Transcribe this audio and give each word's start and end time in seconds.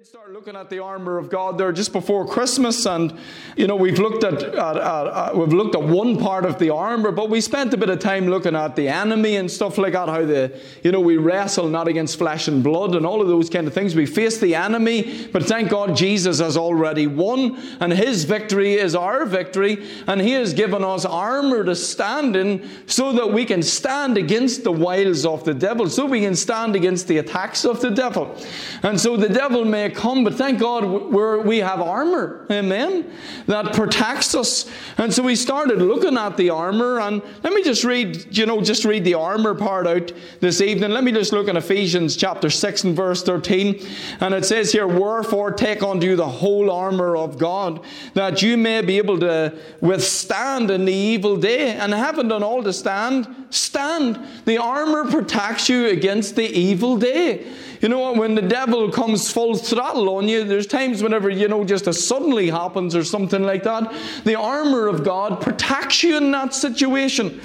did 0.00 0.06
start 0.06 0.32
looking 0.32 0.56
at 0.56 0.70
the 0.70 0.78
armor 0.78 1.18
of 1.18 1.28
God 1.28 1.58
there 1.58 1.72
just 1.72 1.92
before 1.92 2.26
Christmas, 2.26 2.86
and 2.86 3.12
you 3.54 3.66
know 3.66 3.76
we've 3.76 3.98
looked 3.98 4.24
at, 4.24 4.42
at, 4.42 5.36
we've 5.36 5.52
looked 5.52 5.74
at 5.74 5.82
one 5.82 6.16
part 6.16 6.46
of 6.46 6.58
the 6.58 6.70
armor, 6.70 7.12
but 7.12 7.28
we 7.28 7.38
spent 7.38 7.74
a 7.74 7.76
bit 7.76 7.90
of 7.90 7.98
time 7.98 8.26
looking 8.26 8.56
at 8.56 8.76
the 8.76 8.88
enemy 8.88 9.36
and 9.36 9.50
stuff 9.50 9.76
like 9.76 9.92
that. 9.92 10.08
How 10.08 10.24
the 10.24 10.58
you 10.82 10.90
know 10.90 11.00
we 11.00 11.18
wrestle 11.18 11.68
not 11.68 11.86
against 11.86 12.16
flesh 12.16 12.48
and 12.48 12.64
blood 12.64 12.94
and 12.94 13.04
all 13.04 13.20
of 13.20 13.28
those 13.28 13.50
kind 13.50 13.66
of 13.66 13.74
things. 13.74 13.94
We 13.94 14.06
face 14.06 14.38
the 14.38 14.54
enemy, 14.54 15.26
but 15.26 15.42
thank 15.42 15.68
God 15.68 15.94
Jesus 15.94 16.40
has 16.40 16.56
already 16.56 17.06
won, 17.06 17.58
and 17.80 17.92
His 17.92 18.24
victory 18.24 18.76
is 18.76 18.94
our 18.94 19.26
victory, 19.26 19.86
and 20.06 20.18
He 20.18 20.30
has 20.30 20.54
given 20.54 20.82
us 20.82 21.04
armor 21.04 21.62
to 21.62 21.76
stand 21.76 22.36
in, 22.36 22.66
so 22.86 23.12
that 23.12 23.34
we 23.34 23.44
can 23.44 23.62
stand 23.62 24.16
against 24.16 24.64
the 24.64 24.72
wiles 24.72 25.26
of 25.26 25.44
the 25.44 25.52
devil, 25.52 25.90
so 25.90 26.06
we 26.06 26.22
can 26.22 26.36
stand 26.36 26.74
against 26.74 27.06
the 27.06 27.18
attacks 27.18 27.66
of 27.66 27.82
the 27.82 27.90
devil, 27.90 28.34
and 28.82 28.98
so 28.98 29.18
the 29.18 29.28
devil 29.28 29.66
may 29.66 29.89
come, 29.90 30.24
but 30.24 30.34
thank 30.34 30.58
God 30.58 30.84
we're, 30.84 31.40
we 31.40 31.58
have 31.58 31.80
armor, 31.80 32.46
amen, 32.50 33.10
that 33.46 33.72
protects 33.72 34.34
us. 34.34 34.70
And 34.98 35.12
so 35.12 35.22
we 35.22 35.36
started 35.36 35.78
looking 35.80 36.16
at 36.16 36.36
the 36.36 36.50
armor, 36.50 37.00
and 37.00 37.22
let 37.42 37.52
me 37.52 37.62
just 37.62 37.84
read, 37.84 38.36
you 38.36 38.46
know, 38.46 38.60
just 38.60 38.84
read 38.84 39.04
the 39.04 39.14
armor 39.14 39.54
part 39.54 39.86
out 39.86 40.12
this 40.40 40.60
evening. 40.60 40.90
Let 40.90 41.04
me 41.04 41.12
just 41.12 41.32
look 41.32 41.48
in 41.48 41.56
Ephesians 41.56 42.16
chapter 42.16 42.50
6 42.50 42.84
and 42.84 42.96
verse 42.96 43.22
13. 43.22 43.84
And 44.20 44.34
it 44.34 44.44
says 44.44 44.72
here, 44.72 44.86
Wherefore 44.86 45.52
take 45.52 45.82
unto 45.82 46.06
you 46.06 46.16
the 46.16 46.28
whole 46.28 46.70
armor 46.70 47.16
of 47.16 47.38
God, 47.38 47.80
that 48.14 48.42
you 48.42 48.56
may 48.56 48.82
be 48.82 48.98
able 48.98 49.18
to 49.20 49.58
withstand 49.80 50.70
in 50.70 50.84
the 50.84 50.92
evil 50.92 51.36
day. 51.36 51.72
And 51.72 51.92
having 51.92 52.28
done 52.28 52.42
all 52.42 52.62
to 52.62 52.72
stand, 52.72 53.26
stand. 53.50 54.18
The 54.44 54.58
armor 54.58 55.10
protects 55.10 55.68
you 55.68 55.86
against 55.88 56.36
the 56.36 56.46
evil 56.46 56.96
day. 56.96 57.46
You 57.80 57.88
know 57.88 57.98
what? 57.98 58.16
When 58.16 58.34
the 58.34 58.42
devil 58.42 58.90
comes 58.90 59.30
full 59.30 59.56
throttle 59.56 60.10
on 60.16 60.28
you, 60.28 60.44
there's 60.44 60.66
times 60.66 61.02
whenever, 61.02 61.30
you 61.30 61.48
know, 61.48 61.64
just 61.64 61.86
a 61.86 61.92
suddenly 61.92 62.50
happens 62.50 62.94
or 62.94 63.04
something 63.04 63.42
like 63.42 63.62
that. 63.64 63.92
The 64.24 64.34
armor 64.34 64.86
of 64.86 65.02
God 65.02 65.40
protects 65.40 66.02
you 66.02 66.16
in 66.18 66.30
that 66.32 66.54
situation. 66.54 67.40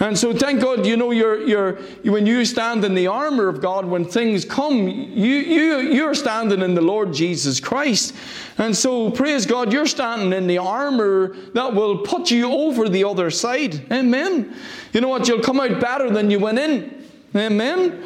And 0.00 0.18
so 0.18 0.32
thank 0.32 0.62
God, 0.62 0.86
you 0.86 0.96
know, 0.96 1.10
you're, 1.10 1.46
you're, 1.46 1.72
when 2.04 2.26
you 2.26 2.46
stand 2.46 2.84
in 2.86 2.94
the 2.94 3.06
armor 3.06 3.48
of 3.48 3.60
God, 3.60 3.84
when 3.84 4.06
things 4.06 4.46
come, 4.46 4.88
you, 4.88 5.34
you, 5.36 5.78
you're 5.78 6.14
standing 6.14 6.62
in 6.62 6.74
the 6.74 6.80
Lord 6.80 7.12
Jesus 7.12 7.60
Christ. 7.60 8.14
And 8.56 8.74
so 8.74 9.10
praise 9.10 9.44
God, 9.44 9.74
you're 9.74 9.86
standing 9.86 10.32
in 10.32 10.46
the 10.46 10.56
armor 10.56 11.36
that 11.52 11.74
will 11.74 11.98
put 11.98 12.30
you 12.30 12.50
over 12.50 12.88
the 12.88 13.04
other 13.04 13.30
side. 13.30 13.92
Amen. 13.92 14.56
You 14.94 15.02
know 15.02 15.08
what? 15.08 15.28
You'll 15.28 15.42
come 15.42 15.60
out 15.60 15.78
better 15.80 16.10
than 16.10 16.30
you 16.30 16.38
went 16.38 16.58
in. 16.58 17.06
Amen. 17.36 18.02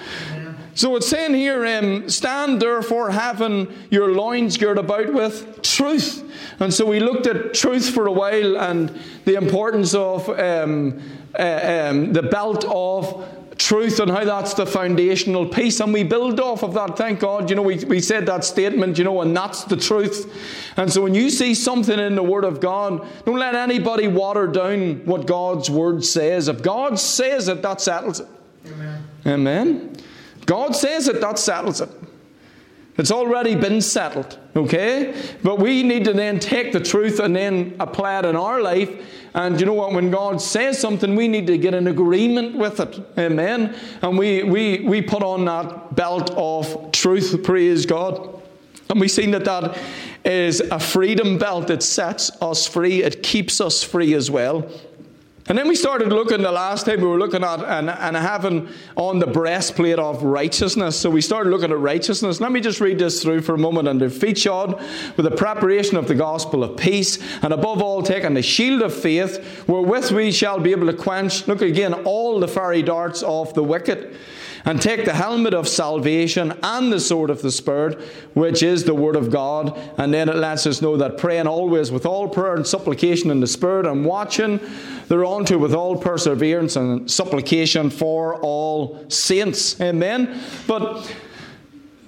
So 0.75 0.97
it's 0.97 1.08
saying 1.08 1.34
here, 1.34 1.64
um, 1.64 2.08
stand 2.11 2.61
therefore 2.61 3.11
having 3.11 3.72
your 3.91 4.12
loins 4.12 4.56
girt 4.56 4.77
about 4.77 5.12
with 5.12 5.62
truth. 5.62 6.22
And 6.58 6.75
so 6.75 6.84
we 6.84 6.98
looked 6.98 7.27
at 7.27 7.55
truth 7.55 7.91
for 7.91 8.06
a 8.06 8.12
while 8.12 8.58
and 8.58 8.98
the 9.25 9.34
importance 9.34 9.95
of 9.95 10.28
um, 10.30 11.00
uh, 11.39 11.89
um, 11.91 12.12
the 12.12 12.22
belt 12.22 12.64
of 12.64 13.25
truth 13.56 14.00
and 14.00 14.11
how 14.11 14.25
that's 14.25 14.55
the 14.55 14.67
foundational 14.67 15.47
piece. 15.47 15.78
And 15.78 15.92
we 15.92 16.02
build 16.02 16.41
off 16.41 16.64
of 16.64 16.75
that, 16.75 16.97
thank 16.97 17.20
God. 17.20 17.50
You 17.50 17.56
know, 17.56 17.62
we, 17.62 17.84
we 17.84 18.00
said 18.00 18.27
that 18.27 18.45
statement, 18.45 18.98
you 18.98 19.05
know, 19.05 19.20
and 19.20 19.36
that's 19.36 19.64
the 19.64 19.77
truth. 19.77 20.33
And 20.77 20.92
so 20.92 21.02
when 21.02 21.14
you 21.14 21.30
see 21.30 21.55
something 21.55 21.98
in 21.98 22.17
the 22.17 22.22
Word 22.22 22.45
of 22.45 22.61
God, 22.61 23.06
don't 23.25 23.39
let 23.39 23.55
anybody 23.55 24.08
water 24.08 24.48
down 24.48 25.05
what 25.05 25.27
God's 25.27 25.70
Word 25.70 26.05
says. 26.05 26.48
If 26.48 26.62
God 26.62 26.98
says 26.98 27.48
it, 27.48 27.62
that 27.62 27.80
settles 27.80 28.20
it. 28.20 28.28
Amen. 28.67 29.05
Amen. 29.27 29.97
God 30.47 30.77
says 30.77 31.09
it, 31.09 31.20
that 31.20 31.39
settles 31.39 31.81
it. 31.81 31.89
It's 32.97 33.11
already 33.11 33.56
been 33.56 33.81
settled, 33.81 34.39
okay? 34.55 35.20
But 35.42 35.59
we 35.59 35.83
need 35.83 36.05
to 36.05 36.12
then 36.12 36.39
take 36.39 36.73
the 36.73 36.78
truth 36.78 37.19
and 37.19 37.34
then 37.34 37.75
apply 37.81 38.20
it 38.20 38.25
in 38.25 38.36
our 38.36 38.61
life. 38.61 38.89
And 39.34 39.59
you 39.59 39.67
know 39.67 39.75
what? 39.75 39.92
When 39.92 40.12
God 40.12 40.41
says 40.41 40.78
something, 40.78 41.17
we 41.17 41.27
need 41.27 41.48
to 41.48 41.59
get 41.59 41.74
an 41.74 41.89
agreement 41.89 42.57
with 42.57 42.79
it. 42.79 43.05
Amen. 43.18 43.74
And 44.01 44.17
we, 44.17 44.45
we, 44.45 44.80
we 44.80 45.02
put 45.02 45.24
on 45.24 45.45
that 45.46 45.96
belt 45.96 46.30
of 46.36 46.92
truth, 46.92 47.42
praise 47.42 47.85
God. 47.85 48.41
And 48.91 49.01
we've 49.01 49.11
seen 49.11 49.33
that 49.33 49.45
that 49.45 49.77
is 50.24 50.61
a 50.61 50.79
freedom 50.79 51.36
belt. 51.36 51.70
It 51.70 51.83
sets 51.83 52.30
us 52.41 52.68
free, 52.68 53.02
it 53.02 53.24
keeps 53.24 53.61
us 53.61 53.83
free 53.83 54.14
as 54.14 54.30
well. 54.30 54.70
And 55.46 55.58
then 55.58 55.68
we 55.68 55.74
started 55.77 56.08
looking 56.08 56.40
the 56.40 56.50
last 56.50 56.86
time 56.86 57.02
we 57.02 57.06
were 57.06 57.18
looking 57.18 57.44
at 57.44 57.60
and, 57.60 57.90
and 57.90 58.16
having 58.16 58.66
on 58.96 59.18
the 59.18 59.27
breastplate 59.27 59.98
of 59.98 60.22
righteousness. 60.22 60.98
So 60.98 61.10
we 61.10 61.20
started 61.20 61.50
looking 61.50 61.70
at 61.70 61.78
righteousness. 61.78 62.40
Let 62.40 62.50
me 62.50 62.62
just 62.62 62.80
read 62.80 62.98
this 62.98 63.22
through 63.22 63.42
for 63.42 63.55
a 63.55 63.58
moment. 63.58 63.88
And 63.88 64.10
feet 64.10 64.38
shod 64.38 64.80
with 65.18 65.24
the 65.24 65.36
preparation 65.36 65.98
of 65.98 66.08
the 66.08 66.14
gospel 66.14 66.64
of 66.64 66.78
peace, 66.78 67.18
and 67.42 67.52
above 67.52 67.82
all 67.82 68.02
taking 68.02 68.32
the 68.32 68.42
shield 68.42 68.80
of 68.80 68.94
faith, 68.94 69.68
wherewith 69.68 70.12
we 70.12 70.32
shall 70.32 70.60
be 70.60 70.70
able 70.70 70.86
to 70.86 70.94
quench, 70.94 71.46
look 71.46 71.61
again, 71.61 71.92
all 71.92 72.40
the 72.40 72.48
fiery 72.48 72.82
darts 72.82 73.22
of 73.22 73.52
the 73.52 73.62
wicked 73.62 74.16
and 74.64 74.80
take 74.80 75.05
the 75.05 75.13
helmet 75.13 75.55
of 75.55 75.69
salvation 75.69 76.52
and 76.63 76.92
the 76.92 77.01
sword 77.01 77.30
of 77.30 77.42
the 77.42 77.51
Spirit, 77.51 78.01
which 78.35 78.63
is 78.63 78.85
the 78.85 78.95
Word 78.95 79.17
of 79.17 79.30
God. 79.30 79.79
And 79.98 80.13
then 80.13 80.29
it 80.29 80.36
lets 80.36 80.67
us 80.67 80.80
know 80.80 80.97
that 80.97 81.19
praying 81.19 81.47
always 81.47 81.91
with 81.91 82.07
all 82.07 82.29
prayer 82.29 82.55
and 82.55 82.67
supplication 82.67 83.30
in 83.30 83.41
the 83.41 83.47
Spirit 83.47 83.86
and 83.86 84.05
watching 84.05 84.61
thereunto 85.08 85.58
with 85.58 85.74
all 85.74 85.97
perseverance 85.97 86.77
and 86.77 87.11
supplication 87.11 87.91
for 87.91 88.41
all 88.41 89.05
saints. 89.08 89.80
Amen. 89.80 90.41
But 90.67 91.14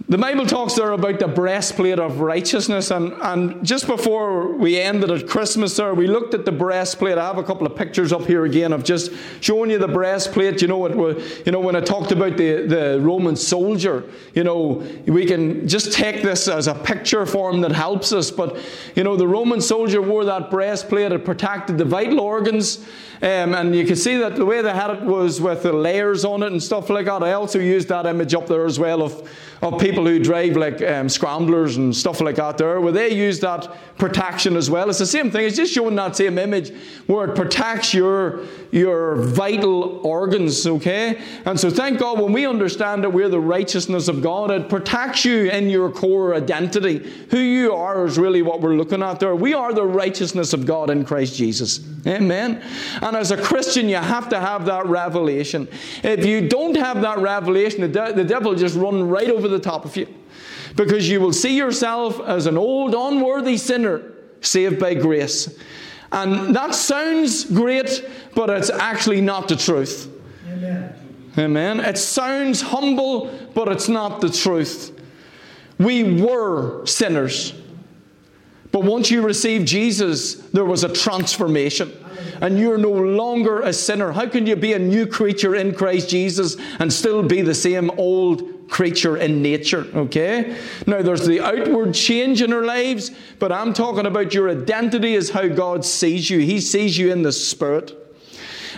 the 0.09 0.19
Bible 0.19 0.47
talks 0.47 0.75
there 0.75 0.93
about 0.93 1.19
the 1.19 1.27
breastplate 1.27 1.99
of 1.99 2.21
righteousness, 2.21 2.93
and, 2.93 3.13
and 3.15 3.67
just 3.67 3.89
before 3.89 4.53
we 4.53 4.79
ended 4.79 5.11
at 5.11 5.27
Christmas 5.27 5.77
there, 5.77 5.95
we 5.95 6.07
looked 6.07 6.33
at 6.33 6.45
the 6.45 6.53
breastplate. 6.53 7.19
I 7.19 7.27
have 7.27 7.39
a 7.39 7.43
couple 7.43 7.67
of 7.67 7.75
pictures 7.75 8.13
up 8.13 8.25
here 8.25 8.45
again 8.45 8.73
of 8.73 8.85
just 8.85 9.11
showing 9.41 9.69
you 9.69 9.79
the 9.79 9.89
breastplate. 9.89 10.63
You 10.63 10.69
know, 10.69 10.87
it, 10.87 11.45
you 11.45 11.51
know 11.51 11.59
when 11.59 11.75
I 11.75 11.81
talked 11.81 12.13
about 12.13 12.37
the, 12.37 12.67
the 12.69 13.01
Roman 13.01 13.35
soldier, 13.35 14.05
you 14.33 14.45
know, 14.45 14.87
we 15.07 15.27
can 15.27 15.67
just 15.67 15.93
take 15.93 16.23
this 16.23 16.47
as 16.47 16.69
a 16.69 16.75
picture 16.75 17.27
form 17.27 17.61
that 17.63 17.73
helps 17.73 18.13
us. 18.13 18.31
But, 18.31 18.59
you 18.95 19.03
know, 19.03 19.17
the 19.17 19.27
Roman 19.27 19.61
soldier 19.61 20.01
wore 20.01 20.25
that 20.25 20.53
breastplate, 20.53 21.11
it 21.11 21.25
protected 21.25 21.79
the 21.79 21.85
vital 21.85 22.21
organs. 22.21 22.79
Um, 23.23 23.55
and 23.55 23.75
you 23.75 23.87
can 23.87 23.97
see 23.97 24.19
that 24.19 24.37
the 24.37 24.45
way 24.45 24.61
they 24.63 24.73
had 24.73 24.91
it 24.91 25.03
was 25.03 25.41
with 25.41 25.63
the 25.63 25.73
layers 25.73 26.25
on 26.25 26.43
it 26.43 26.53
and 26.53 26.63
stuff 26.63 26.91
like 26.91 27.07
that. 27.07 27.23
I 27.25 27.33
also 27.33 27.59
used 27.59 27.89
that 27.89 28.07
image 28.07 28.35
up 28.35 28.47
there 28.47 28.67
as 28.67 28.79
well 28.79 29.03
of 29.03 29.29
of 29.63 29.81
people 29.81 30.05
who 30.05 30.19
drive 30.19 30.57
like 30.57 30.83
um, 30.83 31.09
scramblers 31.09 31.77
and 31.77 31.95
stuff 31.95 32.21
like 32.21 32.37
that 32.37 32.59
there, 32.59 32.81
where 32.81 32.93
they 32.93 33.13
use 33.13 33.41
that 33.41 33.69
protection 33.99 34.57
as 34.57 34.71
well. 34.71 34.91
It's 34.91 34.99
the 34.99 35.07
same 35.07 35.31
thing. 35.31 35.47
It's 35.47 35.57
just 35.57 35.73
showing 35.73 35.97
that 35.97 36.17
same 36.17 36.39
image 36.39 36.73
where 37.07 37.29
it 37.29 37.37
protects 37.37 37.95
your, 37.95 38.43
your 38.71 39.17
vital 39.17 40.07
organs, 40.07 40.67
okay? 40.67 41.21
And 41.45 41.59
so 41.59 41.71
thank 41.71 41.99
God 41.99 42.21
when 42.21 42.33
we 42.33 42.47
understand 42.47 43.03
that 43.05 43.11
we're 43.11 43.29
the 43.29 43.41
righteousness 43.41 44.09
of 44.09 44.23
God, 44.23 44.51
it 44.51 44.69
protects 44.69 45.25
you 45.25 45.51
in 45.51 45.71
your 45.71 45.91
core 45.91 46.35
identity. 46.35 46.99
Who 47.31 47.39
you 47.39 47.73
are 47.73 48.07
is 48.07 48.19
really 48.19 48.43
what 48.43 48.61
we're 48.61 48.75
looking 48.75 49.03
at 49.03 49.21
there. 49.21 49.35
We 49.35 49.55
are 49.55 49.73
the 49.73 49.87
righteousness 49.87 50.53
of 50.53 50.67
God 50.67 50.91
in 50.91 51.05
Christ 51.05 51.37
Jesus. 51.37 51.81
Amen. 52.07 52.63
And 53.03 53.17
as 53.17 53.31
a 53.31 53.37
Christian, 53.37 53.89
you 53.89 53.97
have 53.97 54.29
to 54.29 54.39
have 54.39 54.67
that 54.67 54.87
revelation. 54.87 55.69
If 56.05 56.25
you 56.25 56.49
don't 56.49 56.77
have 56.77 57.01
that 57.03 57.19
revelation, 57.19 57.81
the, 57.81 57.89
de- 57.89 58.13
the 58.13 58.25
devil 58.25 58.55
just 58.55 58.77
run 58.77 59.09
right 59.09 59.29
over 59.29 59.46
the 59.49 59.59
top 59.59 59.85
of 59.85 59.97
you. 59.97 60.09
Because 60.75 61.09
you 61.09 61.21
will 61.21 61.33
see 61.33 61.57
yourself 61.57 62.21
as 62.21 62.47
an 62.47 62.59
old, 62.59 62.95
unworthy 62.95 63.57
sinner 63.57 64.03
saved 64.41 64.79
by 64.79 64.95
grace. 64.95 65.59
And 66.13 66.55
that 66.55 66.75
sounds 66.75 67.45
great, 67.45 68.09
but 68.35 68.51
it's 68.51 68.71
actually 68.71 69.21
not 69.21 69.49
the 69.49 69.57
truth. 69.57 70.11
Amen. 70.49 70.95
Amen. 71.39 71.81
It 71.81 71.99
sounds 71.99 72.61
humble, 72.61 73.31
but 73.55 73.69
it's 73.69 73.89
not 73.89 74.21
the 74.21 74.31
truth. 74.31 74.99
We 75.79 76.23
were 76.23 76.87
sinners. 76.87 77.53
But 78.73 78.85
once 78.85 79.11
you 79.11 79.23
received 79.23 79.67
Jesus, 79.67 80.35
there 80.35 80.65
was 80.65 80.85
a 80.85 80.93
transformation. 80.93 81.93
And 82.41 82.59
you're 82.59 82.79
no 82.79 82.91
longer 82.91 83.61
a 83.61 83.73
sinner. 83.73 84.13
How 84.13 84.29
can 84.29 84.47
you 84.47 84.57
be 84.57 84.73
a 84.73 84.79
new 84.79 85.07
creature 85.07 85.55
in 85.55 85.75
Christ 85.75 86.09
Jesus 86.09 86.57
and 86.79 86.93
still 86.93 87.23
be 87.23 87.43
the 87.43 87.55
same 87.55 87.91
old 87.99 88.56
creature 88.69 89.17
in 89.17 89.43
nature? 89.43 89.87
Okay? 89.95 90.57
Now, 90.87 91.03
there's 91.03 91.27
the 91.27 91.41
outward 91.41 91.95
change 91.95 92.43
in 92.43 92.53
our 92.53 92.65
lives, 92.65 93.11
but 93.39 93.53
I'm 93.53 93.73
talking 93.73 94.07
about 94.07 94.35
your 94.35 94.51
identity 94.51 95.15
is 95.15 95.31
how 95.31 95.49
God 95.49 95.85
sees 95.85 96.31
you. 96.31 96.39
He 96.39 96.61
sees 96.61 96.99
you 96.99 97.13
in 97.13 97.23
the 97.23 97.33
Spirit. 97.33 98.06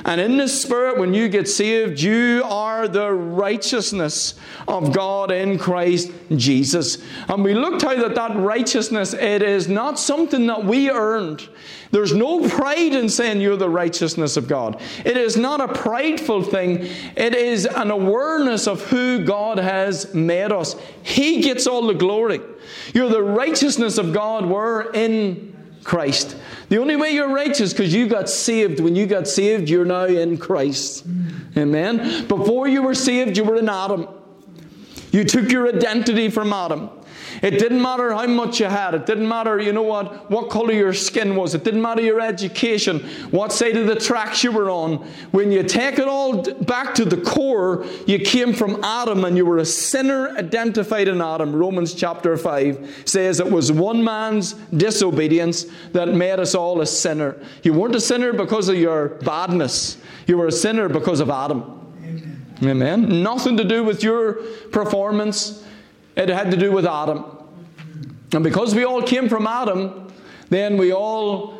And 0.08 0.22
in 0.22 0.38
the 0.38 0.48
Spirit, 0.48 0.98
when 0.98 1.12
you 1.12 1.28
get 1.28 1.50
saved, 1.50 2.00
you 2.00 2.42
are 2.46 2.88
the 2.88 3.12
righteousness 3.12 4.36
of 4.66 4.94
God 4.94 5.30
in 5.30 5.58
Christ 5.58 6.10
Jesus. 6.34 6.96
And 7.28 7.44
we 7.44 7.52
looked 7.52 7.82
how 7.82 7.94
that 7.94 8.14
that 8.14 8.34
righteousness, 8.34 9.12
it 9.12 9.42
is 9.42 9.68
not 9.68 9.98
something 9.98 10.46
that 10.46 10.64
we 10.64 10.88
earned. 10.88 11.46
There's 11.90 12.14
no 12.14 12.48
pride 12.48 12.94
in 12.94 13.10
saying 13.10 13.42
you're 13.42 13.58
the 13.58 13.68
righteousness 13.68 14.38
of 14.38 14.48
God. 14.48 14.80
It 15.04 15.18
is 15.18 15.36
not 15.36 15.60
a 15.60 15.74
prideful 15.74 16.42
thing. 16.42 16.88
It 17.14 17.34
is 17.34 17.66
an 17.66 17.90
awareness 17.90 18.66
of 18.66 18.80
who 18.84 19.26
God 19.26 19.58
has 19.58 20.14
made 20.14 20.52
us. 20.52 20.74
He 21.02 21.42
gets 21.42 21.66
all 21.66 21.86
the 21.86 21.92
glory. 21.92 22.40
You're 22.94 23.10
the 23.10 23.22
righteousness 23.22 23.98
of 23.98 24.14
God. 24.14 24.46
We're 24.46 24.90
in 24.92 25.54
Christ. 25.84 26.36
The 26.68 26.78
only 26.78 26.96
way 26.96 27.10
you're 27.10 27.32
righteous 27.32 27.72
because 27.72 27.94
you 27.94 28.08
got 28.08 28.28
saved. 28.28 28.80
When 28.80 28.94
you 28.94 29.06
got 29.06 29.26
saved, 29.26 29.68
you're 29.68 29.84
now 29.84 30.04
in 30.04 30.36
Christ. 30.36 31.06
Amen. 31.56 32.26
Before 32.26 32.68
you 32.68 32.82
were 32.82 32.94
saved, 32.94 33.36
you 33.36 33.44
were 33.44 33.56
in 33.56 33.68
Adam. 33.68 34.08
You 35.12 35.24
took 35.24 35.50
your 35.50 35.68
identity 35.68 36.28
from 36.28 36.52
Adam. 36.52 36.90
It 37.42 37.52
didn't 37.52 37.80
matter 37.80 38.12
how 38.12 38.26
much 38.26 38.60
you 38.60 38.66
had. 38.66 38.94
It 38.94 39.06
didn't 39.06 39.28
matter, 39.28 39.60
you 39.60 39.72
know 39.72 39.82
what, 39.82 40.30
what 40.30 40.50
color 40.50 40.72
your 40.72 40.92
skin 40.92 41.36
was. 41.36 41.54
It 41.54 41.64
didn't 41.64 41.82
matter 41.82 42.02
your 42.02 42.20
education, 42.20 43.00
what 43.30 43.52
side 43.52 43.76
of 43.76 43.86
the 43.86 43.96
tracks 43.96 44.42
you 44.42 44.50
were 44.50 44.70
on. 44.70 45.06
When 45.30 45.52
you 45.52 45.62
take 45.62 45.98
it 45.98 46.08
all 46.08 46.42
back 46.64 46.94
to 46.96 47.04
the 47.04 47.16
core, 47.18 47.84
you 48.06 48.18
came 48.18 48.52
from 48.52 48.82
Adam 48.82 49.24
and 49.24 49.36
you 49.36 49.46
were 49.46 49.58
a 49.58 49.64
sinner 49.64 50.30
identified 50.36 51.08
in 51.08 51.20
Adam. 51.20 51.54
Romans 51.54 51.94
chapter 51.94 52.36
5 52.36 53.02
says 53.04 53.40
it 53.40 53.50
was 53.50 53.70
one 53.70 54.02
man's 54.02 54.54
disobedience 54.76 55.66
that 55.92 56.08
made 56.08 56.40
us 56.40 56.54
all 56.54 56.80
a 56.80 56.86
sinner. 56.86 57.36
You 57.62 57.72
weren't 57.72 57.94
a 57.94 58.00
sinner 58.00 58.32
because 58.32 58.68
of 58.68 58.76
your 58.76 59.10
badness, 59.22 59.98
you 60.26 60.36
were 60.38 60.48
a 60.48 60.52
sinner 60.52 60.88
because 60.88 61.20
of 61.20 61.30
Adam. 61.30 61.74
Amen. 62.02 62.44
Amen. 62.62 63.22
Nothing 63.22 63.56
to 63.56 63.64
do 63.64 63.84
with 63.84 64.02
your 64.02 64.34
performance. 64.72 65.64
It 66.18 66.28
had 66.28 66.50
to 66.50 66.56
do 66.56 66.72
with 66.72 66.84
Adam. 66.84 67.24
And 68.32 68.42
because 68.42 68.74
we 68.74 68.84
all 68.84 69.02
came 69.02 69.28
from 69.28 69.46
Adam, 69.46 70.12
then 70.50 70.76
we 70.76 70.92
all 70.92 71.54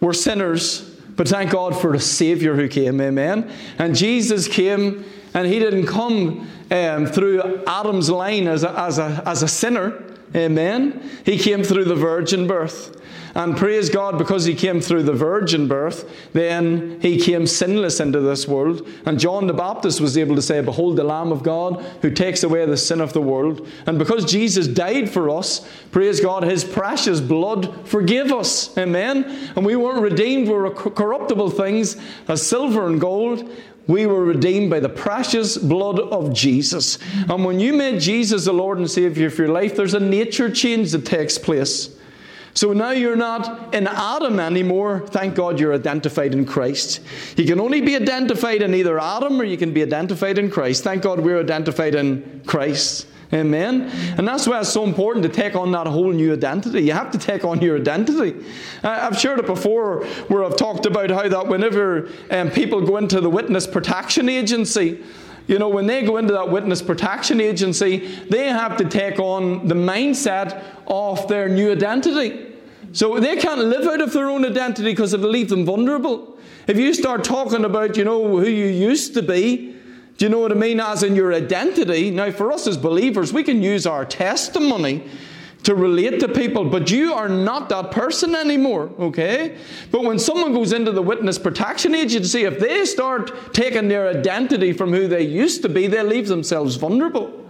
were 0.00 0.14
sinners. 0.14 0.80
But 1.16 1.28
thank 1.28 1.50
God 1.50 1.78
for 1.78 1.92
a 1.92 2.00
Savior 2.00 2.56
who 2.56 2.66
came. 2.66 2.98
Amen. 3.00 3.52
And 3.78 3.94
Jesus 3.94 4.48
came, 4.48 5.04
and 5.34 5.46
He 5.46 5.58
didn't 5.58 5.86
come 5.86 6.48
um, 6.70 7.06
through 7.06 7.62
Adam's 7.66 8.08
line 8.08 8.48
as 8.48 8.64
a, 8.64 8.70
as, 8.70 8.98
a, 8.98 9.22
as 9.26 9.42
a 9.42 9.48
sinner. 9.48 10.02
Amen. 10.34 11.02
He 11.24 11.38
came 11.38 11.62
through 11.62 11.84
the 11.84 11.96
virgin 11.96 12.46
birth. 12.46 12.96
And 13.34 13.56
praise 13.56 13.88
God, 13.90 14.18
because 14.18 14.44
he 14.44 14.54
came 14.54 14.80
through 14.80 15.04
the 15.04 15.12
virgin 15.12 15.68
birth, 15.68 16.10
then 16.32 16.98
he 17.00 17.18
came 17.18 17.46
sinless 17.46 18.00
into 18.00 18.20
this 18.20 18.48
world. 18.48 18.88
And 19.06 19.20
John 19.20 19.46
the 19.46 19.52
Baptist 19.52 20.00
was 20.00 20.18
able 20.18 20.34
to 20.34 20.42
say, 20.42 20.60
Behold 20.60 20.96
the 20.96 21.04
Lamb 21.04 21.30
of 21.30 21.44
God 21.44 21.80
who 22.02 22.10
takes 22.10 22.42
away 22.42 22.66
the 22.66 22.76
sin 22.76 23.00
of 23.00 23.12
the 23.12 23.20
world. 23.20 23.68
And 23.86 23.98
because 23.98 24.24
Jesus 24.24 24.66
died 24.66 25.08
for 25.08 25.30
us, 25.30 25.68
praise 25.92 26.20
God, 26.20 26.42
his 26.42 26.64
precious 26.64 27.20
blood 27.20 27.88
forgave 27.88 28.32
us. 28.32 28.76
Amen. 28.76 29.24
And 29.54 29.64
we 29.64 29.76
weren't 29.76 30.02
redeemed, 30.02 30.48
we 30.48 30.54
were 30.54 30.70
corruptible 30.70 31.50
things 31.50 31.96
as 32.26 32.44
silver 32.44 32.86
and 32.88 33.00
gold. 33.00 33.48
We 33.90 34.06
were 34.06 34.24
redeemed 34.24 34.70
by 34.70 34.78
the 34.78 34.88
precious 34.88 35.58
blood 35.58 35.98
of 35.98 36.32
Jesus. 36.32 36.96
And 37.28 37.44
when 37.44 37.58
you 37.58 37.72
made 37.72 38.00
Jesus 38.00 38.44
the 38.44 38.52
Lord 38.52 38.78
and 38.78 38.88
Savior 38.88 39.26
of 39.26 39.36
your 39.36 39.48
life, 39.48 39.74
there's 39.74 39.94
a 39.94 40.00
nature 40.00 40.48
change 40.48 40.92
that 40.92 41.04
takes 41.04 41.36
place. 41.38 41.90
So 42.54 42.72
now 42.72 42.92
you're 42.92 43.16
not 43.16 43.74
in 43.74 43.88
Adam 43.88 44.38
anymore. 44.38 45.04
Thank 45.08 45.34
God 45.34 45.58
you're 45.58 45.74
identified 45.74 46.34
in 46.34 46.44
Christ. 46.44 47.00
You 47.36 47.44
can 47.44 47.58
only 47.58 47.80
be 47.80 47.96
identified 47.96 48.62
in 48.62 48.74
either 48.74 48.96
Adam 49.00 49.40
or 49.40 49.44
you 49.44 49.56
can 49.56 49.72
be 49.72 49.82
identified 49.82 50.38
in 50.38 50.52
Christ. 50.52 50.84
Thank 50.84 51.02
God 51.02 51.18
we're 51.18 51.40
identified 51.40 51.96
in 51.96 52.42
Christ. 52.46 53.08
Amen. 53.32 53.82
And 54.18 54.26
that's 54.26 54.48
why 54.48 54.58
it's 54.58 54.70
so 54.70 54.82
important 54.82 55.22
to 55.22 55.28
take 55.28 55.54
on 55.54 55.70
that 55.72 55.86
whole 55.86 56.12
new 56.12 56.32
identity. 56.32 56.82
You 56.82 56.92
have 56.92 57.12
to 57.12 57.18
take 57.18 57.44
on 57.44 57.60
your 57.60 57.76
identity. 57.76 58.44
I've 58.82 59.18
shared 59.18 59.38
it 59.38 59.46
before 59.46 60.04
where 60.26 60.42
I've 60.42 60.56
talked 60.56 60.84
about 60.84 61.10
how 61.10 61.28
that 61.28 61.46
whenever 61.46 62.08
um, 62.30 62.50
people 62.50 62.84
go 62.84 62.96
into 62.96 63.20
the 63.20 63.30
Witness 63.30 63.68
Protection 63.68 64.28
Agency, 64.28 65.04
you 65.46 65.58
know, 65.58 65.68
when 65.68 65.86
they 65.86 66.02
go 66.02 66.16
into 66.16 66.32
that 66.34 66.48
witness 66.48 66.80
protection 66.80 67.40
agency, 67.40 68.06
they 68.28 68.46
have 68.48 68.76
to 68.76 68.84
take 68.84 69.18
on 69.18 69.66
the 69.66 69.74
mindset 69.74 70.62
of 70.86 71.26
their 71.26 71.48
new 71.48 71.72
identity. 71.72 72.54
So 72.92 73.18
they 73.18 73.36
can't 73.36 73.60
live 73.60 73.84
out 73.86 74.00
of 74.00 74.12
their 74.12 74.28
own 74.30 74.44
identity 74.44 74.92
because 74.92 75.12
it'll 75.12 75.28
leave 75.28 75.48
them 75.48 75.64
vulnerable. 75.64 76.38
If 76.68 76.78
you 76.78 76.94
start 76.94 77.24
talking 77.24 77.64
about, 77.64 77.96
you 77.96 78.04
know, 78.04 78.38
who 78.38 78.48
you 78.48 78.66
used 78.66 79.14
to 79.14 79.22
be, 79.22 79.76
do 80.20 80.26
you 80.26 80.30
know 80.30 80.40
what 80.40 80.52
I 80.52 80.54
mean? 80.54 80.80
As 80.80 81.02
in 81.02 81.16
your 81.16 81.32
identity. 81.32 82.10
Now, 82.10 82.30
for 82.30 82.52
us 82.52 82.66
as 82.66 82.76
believers, 82.76 83.32
we 83.32 83.42
can 83.42 83.62
use 83.62 83.86
our 83.86 84.04
testimony 84.04 85.08
to 85.62 85.74
relate 85.74 86.20
to 86.20 86.28
people, 86.28 86.66
but 86.68 86.90
you 86.90 87.14
are 87.14 87.26
not 87.26 87.70
that 87.70 87.90
person 87.90 88.34
anymore, 88.34 88.90
okay? 88.98 89.56
But 89.90 90.04
when 90.04 90.18
someone 90.18 90.52
goes 90.52 90.74
into 90.74 90.92
the 90.92 91.00
witness 91.00 91.38
protection 91.38 91.94
agency, 91.94 92.42
if 92.42 92.58
they 92.58 92.84
start 92.84 93.54
taking 93.54 93.88
their 93.88 94.08
identity 94.08 94.74
from 94.74 94.92
who 94.92 95.08
they 95.08 95.22
used 95.22 95.62
to 95.62 95.70
be, 95.70 95.86
they 95.86 96.02
leave 96.02 96.28
themselves 96.28 96.76
vulnerable. 96.76 97.42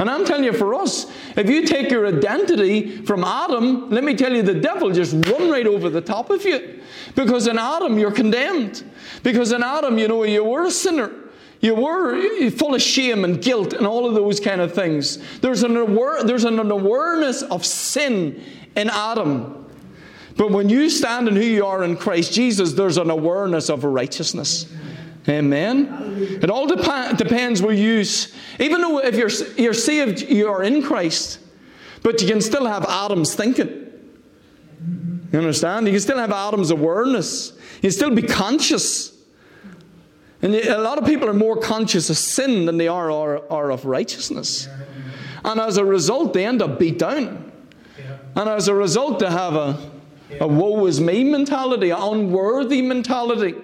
And 0.00 0.10
I'm 0.10 0.24
telling 0.24 0.42
you, 0.42 0.52
for 0.52 0.74
us, 0.74 1.06
if 1.36 1.48
you 1.48 1.64
take 1.64 1.92
your 1.92 2.08
identity 2.08 3.02
from 3.02 3.22
Adam, 3.22 3.88
let 3.88 4.02
me 4.02 4.16
tell 4.16 4.34
you, 4.34 4.42
the 4.42 4.52
devil 4.52 4.90
just 4.90 5.12
run 5.28 5.48
right 5.48 5.66
over 5.68 5.88
the 5.88 6.00
top 6.00 6.30
of 6.30 6.44
you. 6.44 6.82
Because 7.14 7.46
in 7.46 7.56
Adam, 7.56 8.00
you're 8.00 8.10
condemned. 8.10 8.82
Because 9.22 9.52
in 9.52 9.62
Adam, 9.62 9.96
you 9.96 10.08
know, 10.08 10.24
you 10.24 10.42
were 10.42 10.64
a 10.64 10.72
sinner. 10.72 11.12
You 11.66 11.74
were 11.74 12.50
full 12.50 12.76
of 12.76 12.80
shame 12.80 13.24
and 13.24 13.42
guilt 13.42 13.72
and 13.72 13.88
all 13.88 14.06
of 14.06 14.14
those 14.14 14.38
kind 14.38 14.60
of 14.60 14.72
things. 14.72 15.18
There's 15.40 15.64
an, 15.64 15.76
aware, 15.76 16.22
there's 16.22 16.44
an 16.44 16.60
awareness 16.60 17.42
of 17.42 17.66
sin 17.66 18.40
in 18.76 18.88
Adam. 18.88 19.66
But 20.36 20.52
when 20.52 20.68
you 20.68 20.88
stand 20.88 21.26
in 21.26 21.34
who 21.34 21.42
you 21.42 21.66
are 21.66 21.82
in 21.82 21.96
Christ 21.96 22.32
Jesus, 22.32 22.74
there's 22.74 22.98
an 22.98 23.10
awareness 23.10 23.68
of 23.68 23.82
righteousness. 23.82 24.72
Amen. 25.28 26.38
It 26.40 26.50
all 26.50 26.68
dep- 26.68 27.16
depends 27.16 27.60
where 27.60 27.74
you, 27.74 28.04
even 28.60 28.80
though 28.80 29.00
if 29.00 29.16
you're, 29.16 29.30
you're 29.56 29.74
saved, 29.74 30.22
you 30.22 30.46
are 30.46 30.62
in 30.62 30.84
Christ, 30.84 31.40
but 32.04 32.22
you 32.22 32.28
can 32.28 32.40
still 32.40 32.66
have 32.66 32.84
Adam's 32.84 33.34
thinking. 33.34 33.90
You 35.32 35.38
understand? 35.40 35.86
You 35.86 35.94
can 35.94 36.00
still 36.00 36.18
have 36.18 36.30
Adam's 36.30 36.70
awareness. 36.70 37.58
You 37.76 37.80
can 37.82 37.90
still 37.90 38.14
be 38.14 38.22
conscious. 38.22 39.15
And 40.42 40.54
a 40.54 40.78
lot 40.78 40.98
of 40.98 41.06
people 41.06 41.28
are 41.28 41.34
more 41.34 41.56
conscious 41.56 42.10
of 42.10 42.16
sin 42.16 42.66
than 42.66 42.76
they 42.76 42.88
are, 42.88 43.10
are, 43.10 43.50
are 43.50 43.70
of 43.70 43.84
righteousness. 43.84 44.68
And 45.44 45.60
as 45.60 45.76
a 45.76 45.84
result, 45.84 46.34
they 46.34 46.44
end 46.44 46.60
up 46.60 46.78
beat 46.78 46.98
down. 46.98 47.52
And 48.34 48.48
as 48.48 48.68
a 48.68 48.74
result, 48.74 49.20
they 49.20 49.30
have 49.30 49.54
a, 49.54 49.90
a 50.40 50.46
woe 50.46 50.84
is 50.86 51.00
me 51.00 51.24
mentality, 51.24 51.90
an 51.90 52.00
unworthy 52.00 52.82
mentality. 52.82 53.54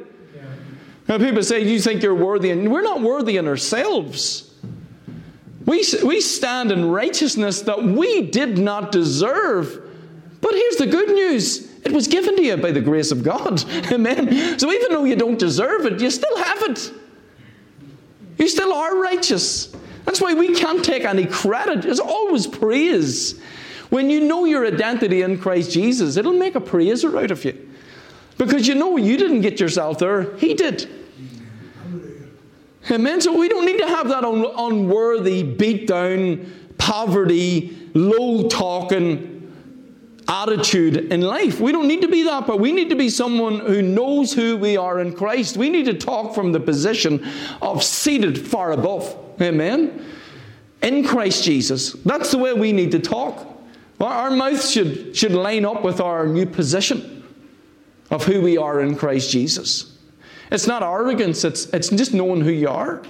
Now, 1.09 1.19
people 1.19 1.43
say, 1.43 1.61
You 1.61 1.81
think 1.81 2.03
you're 2.03 2.15
worthy? 2.15 2.51
And 2.51 2.71
we're 2.73 2.83
not 2.83 3.03
worthy 3.03 3.37
in 3.37 3.47
ourselves. 3.47 4.49
We, 5.67 5.85
we 6.05 6.21
stand 6.21 6.73
in 6.73 6.91
righteousness 6.91 7.63
that 7.63 7.83
we 7.83 8.23
did 8.31 8.59
not 8.59 8.93
deserve. 8.93 9.91
But 10.41 10.55
here's 10.55 10.77
the 10.77 10.87
good 10.87 11.11
news 11.11 11.72
it 11.85 11.93
was 11.93 12.07
given 12.07 12.37
to 12.37 12.43
you 12.43 12.57
by 12.57 12.71
the 12.71 12.81
grace 12.81 13.11
of 13.11 13.23
God. 13.23 13.65
Amen. 13.93 14.59
So 14.59 14.71
even 14.71 14.93
though 14.93 15.05
you 15.05 15.17
don't 15.17 15.39
deserve 15.39 15.87
it, 15.87 16.01
you 16.01 16.11
still 16.11 16.37
have 16.37 16.62
it. 16.62 16.93
You 18.39 18.49
still 18.49 18.73
are 18.73 18.97
righteous. 19.01 19.75
That's 20.05 20.21
why 20.21 20.35
we 20.35 20.55
can't 20.55 20.85
take 20.85 21.05
any 21.05 21.27
credit. 21.27 21.83
There's 21.83 22.01
always 22.01 22.47
praise. 22.47 23.41
When 23.91 24.11
you 24.11 24.21
know 24.21 24.45
your 24.45 24.67
identity 24.67 25.23
in 25.23 25.39
Christ 25.39 25.71
Jesus, 25.71 26.17
it'll 26.17 26.33
make 26.33 26.55
a 26.55 26.61
praiser 26.61 27.17
out 27.19 27.31
of 27.31 27.45
you. 27.45 27.71
Because 28.39 28.67
you 28.67 28.75
know 28.75 28.97
you 28.97 29.17
didn't 29.17 29.43
get 29.43 29.61
yourself 29.61 29.99
there, 29.99 30.37
He 30.37 30.55
did. 30.55 30.89
Amen. 32.91 33.21
So 33.21 33.39
we 33.39 33.49
don't 33.49 33.65
need 33.65 33.79
to 33.79 33.87
have 33.87 34.09
that 34.09 34.25
un- 34.25 34.53
unworthy, 34.57 35.43
beat 35.43 35.87
down, 35.87 36.51
poverty, 36.79 37.77
low 37.95 38.49
talking 38.49 39.33
attitude 40.33 41.12
in 41.12 41.21
life. 41.21 41.61
We 41.61 41.73
don't 41.73 41.87
need 41.87 42.01
to 42.01 42.09
be 42.09 42.23
that, 42.25 42.47
but 42.47 42.59
we 42.59 42.73
need 42.73 42.89
to 42.89 42.97
be 42.97 43.11
someone 43.11 43.61
who 43.61 43.83
knows 43.83 44.33
who 44.33 44.57
we 44.57 44.79
are 44.79 45.01
in 45.01 45.15
Christ. 45.15 45.59
We 45.59 45.69
need 45.69 45.85
to 45.85 45.95
talk 45.95 46.35
from 46.35 46.53
the 46.53 46.61
position 46.61 47.29
of 47.61 47.83
seated 47.83 48.39
far 48.39 48.73
above. 48.73 49.15
Amen. 49.41 50.07
In 50.81 51.05
Christ 51.05 51.45
Jesus. 51.45 51.93
That's 51.93 52.31
the 52.31 52.39
way 52.39 52.55
we 52.55 52.73
need 52.73 52.93
to 52.93 52.99
talk. 52.99 53.47
Our 54.01 54.31
mouth 54.31 54.67
should, 54.67 55.15
should 55.15 55.33
line 55.33 55.67
up 55.67 55.85
with 55.85 56.01
our 56.01 56.27
new 56.27 56.47
position 56.47 57.23
of 58.11 58.25
who 58.25 58.41
we 58.41 58.57
are 58.57 58.81
in 58.81 58.97
Christ 58.97 59.31
Jesus. 59.31 59.99
It's 60.51 60.67
not 60.67 60.83
arrogance, 60.83 61.45
it's, 61.45 61.67
it's 61.67 61.89
just 61.91 62.15
knowing 62.15 62.41
who 62.41 62.51
you 62.51 62.69
are. 62.69 63.03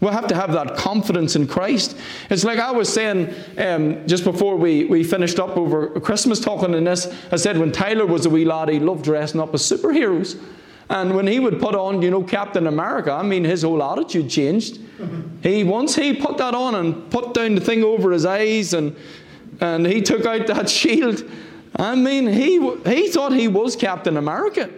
We'll 0.00 0.12
have 0.12 0.26
to 0.26 0.34
have 0.34 0.52
that 0.52 0.76
confidence 0.76 1.36
in 1.36 1.46
Christ. 1.46 1.96
It's 2.28 2.44
like 2.44 2.58
I 2.58 2.70
was 2.70 2.92
saying 2.92 3.34
um, 3.56 4.06
just 4.06 4.24
before 4.24 4.56
we, 4.56 4.84
we 4.84 5.02
finished 5.02 5.38
up 5.38 5.56
over 5.56 5.98
Christmas 6.00 6.38
talking 6.38 6.74
in 6.74 6.84
this. 6.84 7.12
I 7.32 7.36
said 7.36 7.56
when 7.56 7.72
Tyler 7.72 8.04
was 8.04 8.26
a 8.26 8.30
wee 8.30 8.44
lad, 8.44 8.68
he 8.68 8.78
loved 8.78 9.04
dressing 9.04 9.40
up 9.40 9.54
as 9.54 9.62
superheroes. 9.62 10.38
And 10.88 11.16
when 11.16 11.26
he 11.26 11.40
would 11.40 11.60
put 11.60 11.74
on, 11.74 12.02
you 12.02 12.10
know, 12.10 12.22
Captain 12.22 12.66
America, 12.66 13.12
I 13.12 13.22
mean, 13.22 13.42
his 13.42 13.62
whole 13.62 13.82
attitude 13.82 14.28
changed. 14.30 14.78
He 15.42 15.64
once 15.64 15.96
he 15.96 16.14
put 16.14 16.38
that 16.38 16.54
on 16.54 16.74
and 16.74 17.10
put 17.10 17.34
down 17.34 17.54
the 17.54 17.60
thing 17.60 17.82
over 17.82 18.12
his 18.12 18.24
eyes, 18.24 18.72
and 18.72 18.94
and 19.60 19.86
he 19.86 20.00
took 20.00 20.24
out 20.24 20.46
that 20.46 20.68
shield. 20.70 21.28
I 21.74 21.94
mean, 21.96 22.26
he 22.26 22.58
he 22.84 23.08
thought 23.08 23.32
he 23.32 23.48
was 23.48 23.74
Captain 23.74 24.16
America 24.16 24.70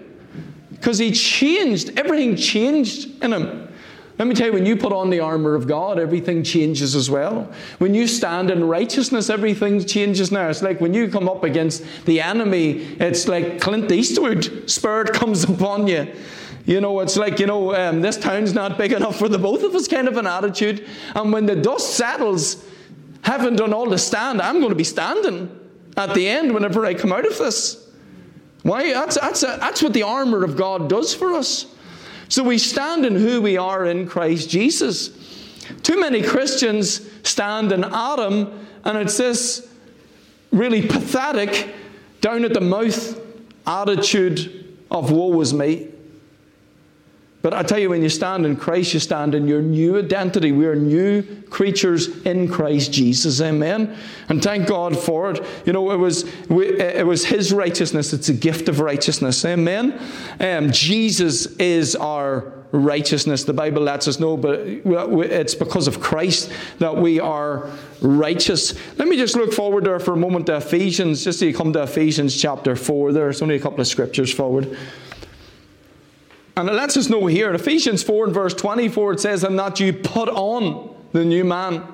because 0.70 0.98
he 0.98 1.12
changed. 1.12 1.98
Everything 1.98 2.36
changed 2.36 3.22
in 3.22 3.32
him. 3.32 3.67
Let 4.18 4.26
me 4.26 4.34
tell 4.34 4.48
you, 4.48 4.52
when 4.52 4.66
you 4.66 4.76
put 4.76 4.92
on 4.92 5.10
the 5.10 5.20
armor 5.20 5.54
of 5.54 5.68
God, 5.68 6.00
everything 6.00 6.42
changes 6.42 6.96
as 6.96 7.08
well. 7.08 7.52
When 7.78 7.94
you 7.94 8.08
stand 8.08 8.50
in 8.50 8.64
righteousness, 8.64 9.30
everything 9.30 9.84
changes 9.84 10.32
now. 10.32 10.48
It's 10.48 10.60
like 10.60 10.80
when 10.80 10.92
you 10.92 11.08
come 11.08 11.28
up 11.28 11.44
against 11.44 11.84
the 12.04 12.20
enemy, 12.20 12.82
it's 12.98 13.28
like 13.28 13.60
Clint 13.60 13.92
Eastwood 13.92 14.68
spirit 14.68 15.12
comes 15.12 15.44
upon 15.48 15.86
you. 15.86 16.12
You 16.66 16.80
know, 16.80 16.98
it's 17.00 17.16
like, 17.16 17.38
you 17.38 17.46
know, 17.46 17.74
um, 17.74 18.02
this 18.02 18.16
town's 18.16 18.52
not 18.52 18.76
big 18.76 18.92
enough 18.92 19.18
for 19.18 19.28
the 19.28 19.38
both 19.38 19.62
of 19.62 19.74
us 19.74 19.86
kind 19.86 20.08
of 20.08 20.16
an 20.16 20.26
attitude. 20.26 20.86
And 21.14 21.32
when 21.32 21.46
the 21.46 21.56
dust 21.56 21.94
settles, 21.94 22.62
having 23.22 23.54
done 23.54 23.72
all 23.72 23.88
to 23.88 23.98
stand, 23.98 24.42
I'm 24.42 24.58
going 24.58 24.70
to 24.70 24.74
be 24.74 24.84
standing 24.84 25.48
at 25.96 26.12
the 26.12 26.28
end 26.28 26.52
whenever 26.52 26.84
I 26.84 26.94
come 26.94 27.12
out 27.12 27.24
of 27.24 27.38
this. 27.38 27.88
Why? 28.64 28.92
That's, 28.92 29.18
that's, 29.18 29.42
a, 29.44 29.56
that's 29.60 29.82
what 29.82 29.92
the 29.92 30.02
armor 30.02 30.44
of 30.44 30.56
God 30.56 30.90
does 30.90 31.14
for 31.14 31.34
us. 31.34 31.66
So 32.28 32.42
we 32.42 32.58
stand 32.58 33.06
in 33.06 33.16
who 33.16 33.40
we 33.40 33.56
are 33.56 33.86
in 33.86 34.06
Christ 34.06 34.50
Jesus. 34.50 35.10
Too 35.82 35.98
many 35.98 36.22
Christians 36.22 37.08
stand 37.22 37.72
in 37.72 37.84
Adam, 37.84 38.66
and 38.84 38.98
it's 38.98 39.16
this 39.16 39.66
really 40.50 40.86
pathetic, 40.86 41.74
down 42.20 42.44
at 42.44 42.54
the 42.54 42.60
mouth 42.60 43.20
attitude 43.66 44.76
of 44.90 45.10
woe 45.10 45.40
is 45.40 45.52
me. 45.52 45.88
But 47.40 47.54
I 47.54 47.62
tell 47.62 47.78
you, 47.78 47.90
when 47.90 48.02
you 48.02 48.08
stand 48.08 48.44
in 48.46 48.56
Christ, 48.56 48.94
you 48.94 49.00
stand 49.00 49.34
in 49.34 49.46
your 49.46 49.62
new 49.62 49.96
identity. 49.98 50.50
We 50.50 50.66
are 50.66 50.74
new 50.74 51.22
creatures 51.50 52.08
in 52.26 52.48
Christ 52.48 52.92
Jesus. 52.92 53.40
Amen. 53.40 53.96
And 54.28 54.42
thank 54.42 54.66
God 54.66 54.98
for 54.98 55.30
it. 55.30 55.44
You 55.64 55.72
know, 55.72 55.92
it 55.92 55.96
was 55.96 56.24
it 56.50 57.06
was 57.06 57.24
His 57.24 57.52
righteousness. 57.52 58.12
It's 58.12 58.28
a 58.28 58.34
gift 58.34 58.68
of 58.68 58.80
righteousness. 58.80 59.44
Amen. 59.44 60.00
Um, 60.40 60.72
Jesus 60.72 61.46
is 61.58 61.94
our 61.94 62.52
righteousness. 62.72 63.44
The 63.44 63.52
Bible 63.52 63.82
lets 63.82 64.08
us 64.08 64.18
know, 64.18 64.36
but 64.36 64.60
it's 64.60 65.54
because 65.54 65.86
of 65.86 66.00
Christ 66.00 66.50
that 66.80 66.96
we 66.96 67.20
are 67.20 67.70
righteous. 68.02 68.74
Let 68.98 69.08
me 69.08 69.16
just 69.16 69.36
look 69.36 69.52
forward 69.52 69.84
there 69.84 70.00
for 70.00 70.12
a 70.12 70.16
moment 70.16 70.46
to 70.46 70.56
Ephesians, 70.56 71.24
just 71.24 71.38
so 71.38 71.46
you 71.46 71.54
come 71.54 71.72
to 71.72 71.82
Ephesians 71.84 72.40
chapter 72.40 72.76
4. 72.76 73.12
There's 73.12 73.42
only 73.42 73.54
a 73.54 73.60
couple 73.60 73.80
of 73.80 73.86
scriptures 73.86 74.32
forward. 74.32 74.76
And 76.58 76.68
it 76.68 76.72
lets 76.72 76.96
us 76.96 77.08
know 77.08 77.26
here 77.26 77.54
Ephesians 77.54 78.02
4 78.02 78.26
and 78.26 78.34
verse 78.34 78.52
24, 78.52 79.12
it 79.12 79.20
says, 79.20 79.44
And 79.44 79.56
that 79.60 79.78
you 79.78 79.92
put 79.92 80.28
on 80.28 80.92
the 81.12 81.24
new 81.24 81.44
man. 81.44 81.86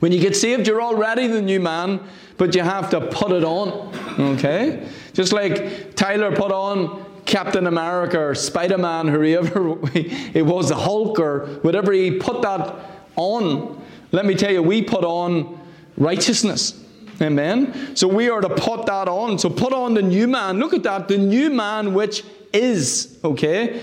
When 0.00 0.10
you 0.10 0.20
get 0.20 0.34
saved, 0.34 0.66
you're 0.66 0.80
already 0.80 1.26
the 1.26 1.42
new 1.42 1.60
man, 1.60 2.00
but 2.38 2.54
you 2.54 2.62
have 2.62 2.88
to 2.90 3.02
put 3.02 3.30
it 3.30 3.44
on. 3.44 3.94
Okay? 4.18 4.88
Just 5.12 5.34
like 5.34 5.94
Tyler 5.94 6.34
put 6.34 6.50
on 6.50 7.04
Captain 7.26 7.66
America 7.66 8.18
or 8.18 8.34
Spider 8.34 8.78
Man, 8.78 9.06
whoever 9.06 9.78
it 9.94 10.46
was, 10.46 10.70
the 10.70 10.76
Hulk 10.76 11.20
or 11.20 11.58
whatever, 11.60 11.92
he 11.92 12.12
put 12.12 12.40
that 12.40 12.74
on. 13.16 13.84
Let 14.12 14.24
me 14.24 14.34
tell 14.34 14.50
you, 14.50 14.62
we 14.62 14.80
put 14.80 15.04
on 15.04 15.60
righteousness. 15.98 16.82
Amen. 17.20 17.94
So 17.94 18.08
we 18.08 18.30
are 18.30 18.40
to 18.40 18.48
put 18.48 18.86
that 18.86 19.08
on. 19.08 19.38
So 19.38 19.50
put 19.50 19.74
on 19.74 19.92
the 19.92 20.00
new 20.00 20.26
man. 20.26 20.58
Look 20.58 20.72
at 20.72 20.84
that. 20.84 21.08
The 21.08 21.18
new 21.18 21.50
man 21.50 21.92
which 21.92 22.24
is, 22.52 23.18
okay? 23.24 23.82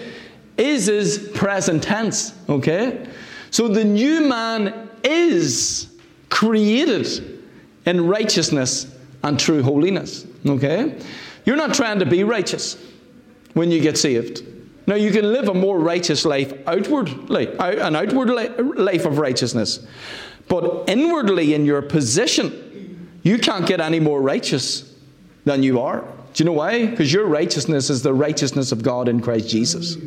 Is 0.57 0.87
is 0.87 1.29
present 1.33 1.83
tense, 1.83 2.33
okay? 2.47 3.07
So 3.51 3.67
the 3.67 3.83
new 3.83 4.27
man 4.27 4.89
is 5.03 5.87
created 6.29 7.43
in 7.85 8.07
righteousness 8.07 8.93
and 9.23 9.39
true 9.39 9.63
holiness, 9.63 10.25
okay? 10.45 10.97
You're 11.45 11.55
not 11.55 11.73
trying 11.73 11.99
to 11.99 12.05
be 12.05 12.23
righteous 12.23 12.77
when 13.53 13.71
you 13.71 13.79
get 13.79 13.97
saved. 13.97 14.43
Now, 14.87 14.95
you 14.95 15.11
can 15.11 15.31
live 15.31 15.47
a 15.47 15.53
more 15.53 15.79
righteous 15.79 16.25
life 16.25 16.53
outwardly, 16.67 17.47
an 17.57 17.95
outward 17.95 18.29
life 18.77 19.05
of 19.05 19.17
righteousness. 19.17 19.85
But 20.47 20.87
inwardly, 20.87 21.55
in 21.55 21.65
your 21.65 21.81
position, 21.81 23.19
you 23.23 23.39
can't 23.39 23.65
get 23.65 23.81
any 23.81 23.99
more 23.99 24.21
righteous 24.21 24.93
than 25.43 25.63
you 25.63 25.79
are. 25.79 26.05
Do 26.35 26.43
you 26.43 26.45
know 26.45 26.51
why? 26.51 26.85
Because 26.85 27.13
your 27.13 27.27
righteousness 27.27 27.89
is 27.89 28.01
the 28.01 28.13
righteousness 28.13 28.73
of 28.73 28.83
God 28.83 29.07
in 29.07 29.21
Christ 29.21 29.47
Jesus. 29.47 29.97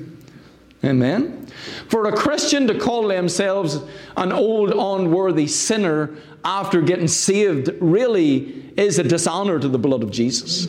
Amen. 0.85 1.47
For 1.88 2.06
a 2.06 2.12
Christian 2.12 2.66
to 2.66 2.78
call 2.78 3.08
themselves 3.08 3.78
an 4.14 4.30
old, 4.30 4.70
unworthy 4.70 5.47
sinner 5.47 6.14
after 6.44 6.82
getting 6.82 7.08
saved 7.08 7.70
really 7.80 8.73
is 8.76 8.99
a 8.99 9.04
dishonor 9.04 9.58
to 9.58 9.68
the 9.68 9.78
blood 9.78 10.02
of 10.02 10.11
Jesus. 10.11 10.68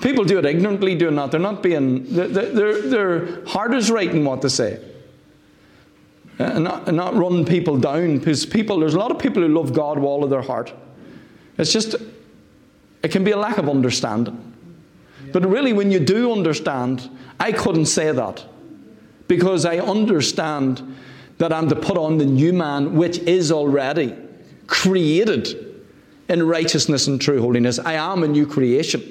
People 0.00 0.22
do 0.22 0.38
it 0.38 0.46
ignorantly, 0.46 0.94
doing 0.94 1.16
that. 1.16 1.32
They're 1.32 1.40
not 1.40 1.64
being, 1.64 2.04
their, 2.14 2.80
their 2.80 3.44
heart 3.46 3.74
is 3.74 3.90
right 3.90 4.08
in 4.08 4.24
what 4.24 4.40
they 4.40 4.48
say. 4.48 4.80
And 6.38 6.58
uh, 6.58 6.58
not, 6.60 6.88
and 6.88 6.96
not 6.96 7.16
run 7.16 7.44
people 7.44 7.76
down 7.76 8.18
because 8.18 8.46
people, 8.46 8.78
there's 8.78 8.94
a 8.94 8.98
lot 8.98 9.10
of 9.10 9.18
people 9.18 9.42
who 9.42 9.48
love 9.48 9.72
God 9.72 9.98
with 9.98 10.06
all 10.06 10.22
of 10.22 10.30
their 10.30 10.42
heart. 10.42 10.72
It's 11.58 11.72
just, 11.72 11.96
it 13.02 13.10
can 13.10 13.24
be 13.24 13.32
a 13.32 13.36
lack 13.36 13.58
of 13.58 13.68
understanding. 13.68 14.51
But 15.32 15.48
really, 15.48 15.72
when 15.72 15.90
you 15.90 15.98
do 15.98 16.32
understand, 16.32 17.08
I 17.40 17.52
couldn't 17.52 17.86
say 17.86 18.12
that 18.12 18.44
because 19.28 19.64
I 19.64 19.78
understand 19.78 20.96
that 21.38 21.52
I'm 21.52 21.68
to 21.68 21.76
put 21.76 21.96
on 21.96 22.18
the 22.18 22.24
new 22.24 22.52
man, 22.52 22.94
which 22.94 23.18
is 23.18 23.50
already 23.50 24.14
created 24.66 25.82
in 26.28 26.46
righteousness 26.46 27.06
and 27.06 27.20
true 27.20 27.40
holiness. 27.40 27.78
I 27.78 27.94
am 27.94 28.22
a 28.22 28.28
new 28.28 28.46
creation. 28.46 29.02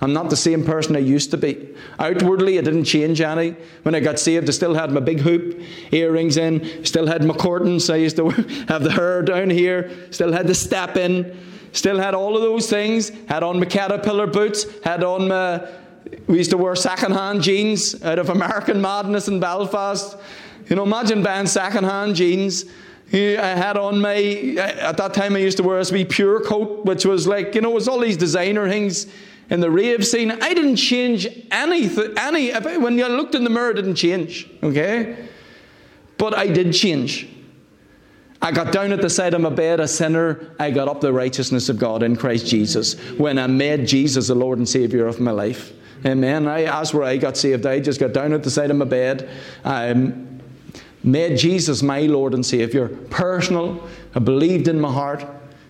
I'm 0.00 0.12
not 0.12 0.28
the 0.28 0.36
same 0.36 0.64
person 0.64 0.94
I 0.94 1.00
used 1.00 1.30
to 1.30 1.36
be. 1.36 1.74
Outwardly, 1.98 2.58
I 2.58 2.62
didn't 2.62 2.84
change 2.84 3.20
any. 3.20 3.56
When 3.82 3.94
I 3.94 4.00
got 4.00 4.18
saved, 4.18 4.48
I 4.48 4.52
still 4.52 4.74
had 4.74 4.90
my 4.92 5.00
big 5.00 5.20
hoop, 5.20 5.60
earrings 5.90 6.36
in, 6.36 6.84
still 6.84 7.06
had 7.06 7.24
my 7.24 7.34
curtains. 7.34 7.88
I 7.88 7.96
used 7.96 8.16
to 8.16 8.28
have 8.68 8.82
the 8.82 8.92
hair 8.92 9.22
down 9.22 9.48
here, 9.48 9.90
still 10.10 10.32
had 10.32 10.46
the 10.46 10.54
step 10.54 10.96
in. 10.96 11.36
Still 11.76 11.98
had 11.98 12.14
all 12.14 12.36
of 12.36 12.42
those 12.42 12.70
things. 12.70 13.10
Had 13.28 13.42
on 13.42 13.60
my 13.60 13.66
caterpillar 13.66 14.26
boots. 14.26 14.66
Had 14.82 15.04
on 15.04 15.28
my. 15.28 15.62
We 16.26 16.38
used 16.38 16.50
to 16.50 16.56
wear 16.56 16.74
second-hand 16.74 17.42
jeans 17.42 18.02
out 18.02 18.18
of 18.18 18.30
American 18.30 18.80
Madness 18.80 19.28
in 19.28 19.40
Belfast. 19.40 20.16
You 20.68 20.76
know, 20.76 20.84
imagine 20.84 21.22
buying 21.22 21.46
second-hand 21.46 22.14
jeans. 22.14 22.64
I 23.12 23.16
had 23.16 23.76
on 23.76 24.00
my, 24.00 24.16
at 24.16 24.96
that 24.96 25.14
time 25.14 25.36
I 25.36 25.38
used 25.38 25.56
to 25.58 25.62
wear 25.62 25.78
a 25.78 25.84
wee 25.92 26.04
pure 26.04 26.40
coat, 26.40 26.84
which 26.84 27.04
was 27.04 27.26
like, 27.26 27.54
you 27.54 27.60
know, 27.60 27.72
it 27.72 27.74
was 27.74 27.88
all 27.88 28.00
these 28.00 28.16
designer 28.16 28.68
things 28.68 29.06
in 29.50 29.60
the 29.60 29.70
rave 29.70 30.06
scene. 30.06 30.30
I 30.30 30.54
didn't 30.54 30.76
change 30.76 31.28
anything, 31.50 32.14
any, 32.16 32.52
when 32.52 33.00
I 33.00 33.08
looked 33.08 33.34
in 33.34 33.44
the 33.44 33.50
mirror, 33.50 33.70
I 33.70 33.74
didn't 33.74 33.94
change, 33.96 34.48
okay? 34.62 35.28
But 36.18 36.36
I 36.36 36.48
did 36.48 36.72
change. 36.72 37.28
I 38.42 38.52
got 38.52 38.72
down 38.72 38.92
at 38.92 39.00
the 39.00 39.10
side 39.10 39.34
of 39.34 39.40
my 39.40 39.50
bed 39.50 39.80
a 39.80 39.88
sinner. 39.88 40.54
I 40.58 40.70
got 40.70 40.88
up 40.88 41.00
the 41.00 41.12
righteousness 41.12 41.68
of 41.68 41.78
God 41.78 42.02
in 42.02 42.16
Christ 42.16 42.46
Jesus 42.46 42.94
when 43.18 43.38
I 43.38 43.46
made 43.46 43.86
Jesus 43.86 44.28
the 44.28 44.34
Lord 44.34 44.58
and 44.58 44.68
Savior 44.68 45.06
of 45.06 45.20
my 45.20 45.30
life. 45.30 45.72
Amen. 46.04 46.46
I, 46.46 46.64
that's 46.64 46.92
where 46.92 47.04
I 47.04 47.16
got 47.16 47.36
saved. 47.36 47.66
I 47.66 47.80
just 47.80 47.98
got 47.98 48.12
down 48.12 48.32
at 48.32 48.42
the 48.42 48.50
side 48.50 48.70
of 48.70 48.76
my 48.76 48.84
bed. 48.84 49.28
I 49.64 49.90
um, 49.90 50.40
made 51.02 51.38
Jesus 51.38 51.82
my 51.82 52.02
Lord 52.02 52.34
and 52.34 52.44
Savior. 52.44 52.88
Personal. 52.88 53.88
I 54.14 54.18
believed 54.18 54.68
in 54.68 54.78
my 54.78 54.92
heart 54.92 55.26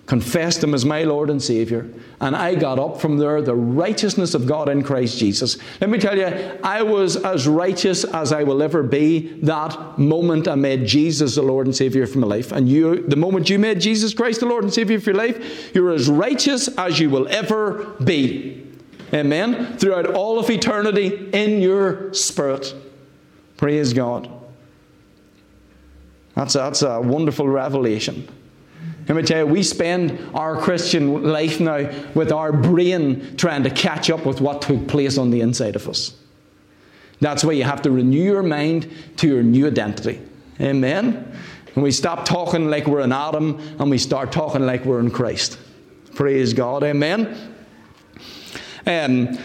confessed 0.06 0.62
Him 0.62 0.72
as 0.72 0.84
my 0.84 1.02
Lord 1.02 1.30
and 1.30 1.42
Savior, 1.42 1.88
and 2.20 2.34
I 2.34 2.54
got 2.54 2.78
up 2.78 3.00
from 3.00 3.18
there, 3.18 3.42
the 3.42 3.54
righteousness 3.54 4.32
of 4.34 4.46
God 4.46 4.70
in 4.70 4.82
Christ 4.82 5.18
Jesus. 5.18 5.58
Let 5.80 5.90
me 5.90 5.98
tell 5.98 6.16
you, 6.16 6.26
I 6.62 6.82
was 6.82 7.16
as 7.16 7.46
righteous 7.46 8.04
as 8.04 8.32
I 8.32 8.42
will 8.42 8.62
ever 8.62 8.82
be 8.82 9.38
that 9.42 9.98
moment 9.98 10.48
I 10.48 10.54
made 10.54 10.86
Jesus 10.86 11.34
the 11.34 11.42
Lord 11.42 11.66
and 11.66 11.76
Savior 11.76 12.06
for 12.06 12.18
my 12.18 12.26
life. 12.26 12.52
And 12.52 12.68
you, 12.68 13.06
the 13.06 13.16
moment 13.16 13.50
you 13.50 13.58
made 13.58 13.80
Jesus 13.80 14.14
Christ 14.14 14.40
the 14.40 14.46
Lord 14.46 14.64
and 14.64 14.72
Savior 14.72 14.98
for 14.98 15.10
your 15.10 15.18
life, 15.18 15.74
you're 15.74 15.92
as 15.92 16.08
righteous 16.08 16.68
as 16.78 16.98
you 16.98 17.10
will 17.10 17.28
ever 17.28 17.84
be. 18.02 18.66
Amen. 19.12 19.76
Throughout 19.76 20.06
all 20.14 20.38
of 20.38 20.48
eternity 20.48 21.28
in 21.32 21.60
your 21.60 22.12
spirit. 22.14 22.74
Praise 23.58 23.92
God. 23.92 24.30
That's 26.34 26.54
that's 26.54 26.82
a 26.82 27.00
wonderful 27.00 27.48
revelation. 27.48 28.28
Let 29.08 29.16
me 29.16 29.22
tell 29.22 29.38
you, 29.38 29.46
we 29.46 29.62
spend 29.62 30.30
our 30.34 30.56
Christian 30.56 31.22
life 31.22 31.60
now 31.60 31.90
with 32.14 32.32
our 32.32 32.52
brain 32.52 33.36
trying 33.36 33.62
to 33.62 33.70
catch 33.70 34.10
up 34.10 34.26
with 34.26 34.40
what 34.40 34.62
took 34.62 34.88
place 34.88 35.16
on 35.16 35.30
the 35.30 35.40
inside 35.40 35.76
of 35.76 35.88
us. 35.88 36.16
That's 37.20 37.44
why 37.44 37.52
you 37.52 37.64
have 37.64 37.82
to 37.82 37.90
renew 37.90 38.22
your 38.22 38.42
mind 38.42 38.90
to 39.18 39.28
your 39.28 39.42
new 39.42 39.68
identity. 39.68 40.20
Amen? 40.60 41.32
And 41.74 41.84
we 41.84 41.92
stop 41.92 42.24
talking 42.24 42.68
like 42.68 42.86
we're 42.86 43.00
in 43.00 43.12
Adam 43.12 43.60
and 43.78 43.90
we 43.90 43.98
start 43.98 44.32
talking 44.32 44.66
like 44.66 44.84
we're 44.84 45.00
in 45.00 45.10
Christ. 45.10 45.58
Praise 46.14 46.52
God. 46.52 46.82
Amen? 46.82 47.54
Um, 48.86 49.38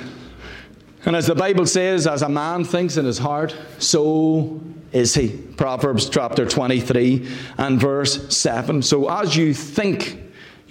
And 1.04 1.16
as 1.16 1.26
the 1.26 1.36
Bible 1.36 1.66
says, 1.66 2.06
as 2.06 2.22
a 2.22 2.30
man 2.30 2.64
thinks 2.64 2.96
in 2.96 3.06
his 3.06 3.18
heart, 3.18 3.56
so 3.80 4.62
is 4.92 5.14
he. 5.14 5.30
Proverbs 5.30 6.10
chapter 6.10 6.46
23 6.46 7.28
and 7.58 7.80
verse 7.80 8.36
7. 8.36 8.82
So 8.82 9.10
as 9.10 9.36
you 9.36 9.54
think, 9.54 10.20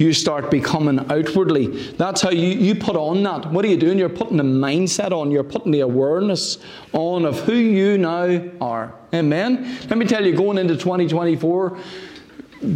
you 0.00 0.14
start 0.14 0.50
becoming 0.50 0.98
outwardly. 1.12 1.66
That's 1.92 2.22
how 2.22 2.30
you, 2.30 2.48
you 2.48 2.74
put 2.74 2.96
on 2.96 3.22
that. 3.24 3.52
What 3.52 3.66
are 3.66 3.68
you 3.68 3.76
doing? 3.76 3.98
You're 3.98 4.08
putting 4.08 4.38
the 4.38 4.42
mindset 4.42 5.12
on, 5.12 5.30
you're 5.30 5.44
putting 5.44 5.72
the 5.72 5.80
awareness 5.80 6.56
on 6.94 7.26
of 7.26 7.40
who 7.40 7.52
you 7.52 7.98
now 7.98 8.42
are. 8.62 8.94
Amen. 9.12 9.78
Let 9.90 9.98
me 9.98 10.06
tell 10.06 10.24
you, 10.24 10.34
going 10.34 10.56
into 10.56 10.74
2024, 10.74 11.78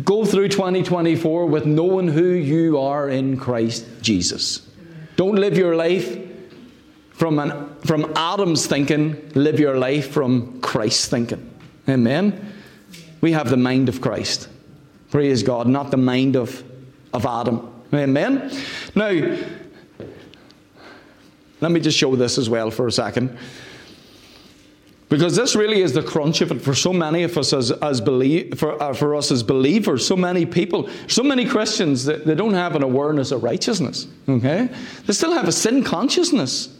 go 0.04 0.26
through 0.26 0.48
2024 0.48 1.46
with 1.46 1.64
knowing 1.64 2.08
who 2.08 2.26
you 2.26 2.78
are 2.78 3.08
in 3.08 3.38
Christ 3.38 3.86
Jesus. 4.02 4.68
Don't 5.16 5.36
live 5.36 5.56
your 5.56 5.76
life 5.76 6.23
from, 7.14 7.38
an, 7.38 7.74
from 7.84 8.12
Adam's 8.14 8.66
thinking, 8.66 9.30
live 9.34 9.58
your 9.58 9.78
life 9.78 10.12
from 10.12 10.60
Christ's 10.60 11.08
thinking. 11.08 11.50
Amen. 11.88 12.52
We 13.20 13.32
have 13.32 13.50
the 13.50 13.56
mind 13.56 13.88
of 13.88 14.00
Christ. 14.00 14.48
Praise 15.10 15.42
God, 15.42 15.66
not 15.66 15.90
the 15.90 15.96
mind 15.96 16.36
of 16.36 16.62
of 17.14 17.24
Adam. 17.24 17.72
Amen. 17.94 18.50
Now, 18.94 19.38
let 21.60 21.70
me 21.70 21.80
just 21.80 21.96
show 21.96 22.14
this 22.16 22.36
as 22.36 22.50
well 22.50 22.70
for 22.70 22.88
a 22.88 22.92
second. 22.92 23.38
Because 25.08 25.36
this 25.36 25.54
really 25.54 25.80
is 25.80 25.92
the 25.92 26.02
crunch 26.02 26.40
of 26.40 26.50
it 26.50 26.60
for 26.60 26.74
so 26.74 26.92
many 26.92 27.22
of 27.22 27.38
us 27.38 27.52
as, 27.52 27.70
as 27.70 28.00
believe, 28.00 28.58
for, 28.58 28.82
uh, 28.82 28.92
for 28.92 29.14
us 29.14 29.30
as 29.30 29.44
believers, 29.44 30.04
so 30.04 30.16
many 30.16 30.44
people, 30.44 30.90
so 31.06 31.22
many 31.22 31.46
Christians 31.46 32.04
that 32.06 32.26
they 32.26 32.34
don't 32.34 32.54
have 32.54 32.74
an 32.74 32.82
awareness 32.82 33.30
of 33.30 33.44
righteousness. 33.44 34.08
Okay? 34.28 34.68
They 35.06 35.12
still 35.12 35.32
have 35.32 35.46
a 35.46 35.52
sin 35.52 35.84
consciousness. 35.84 36.76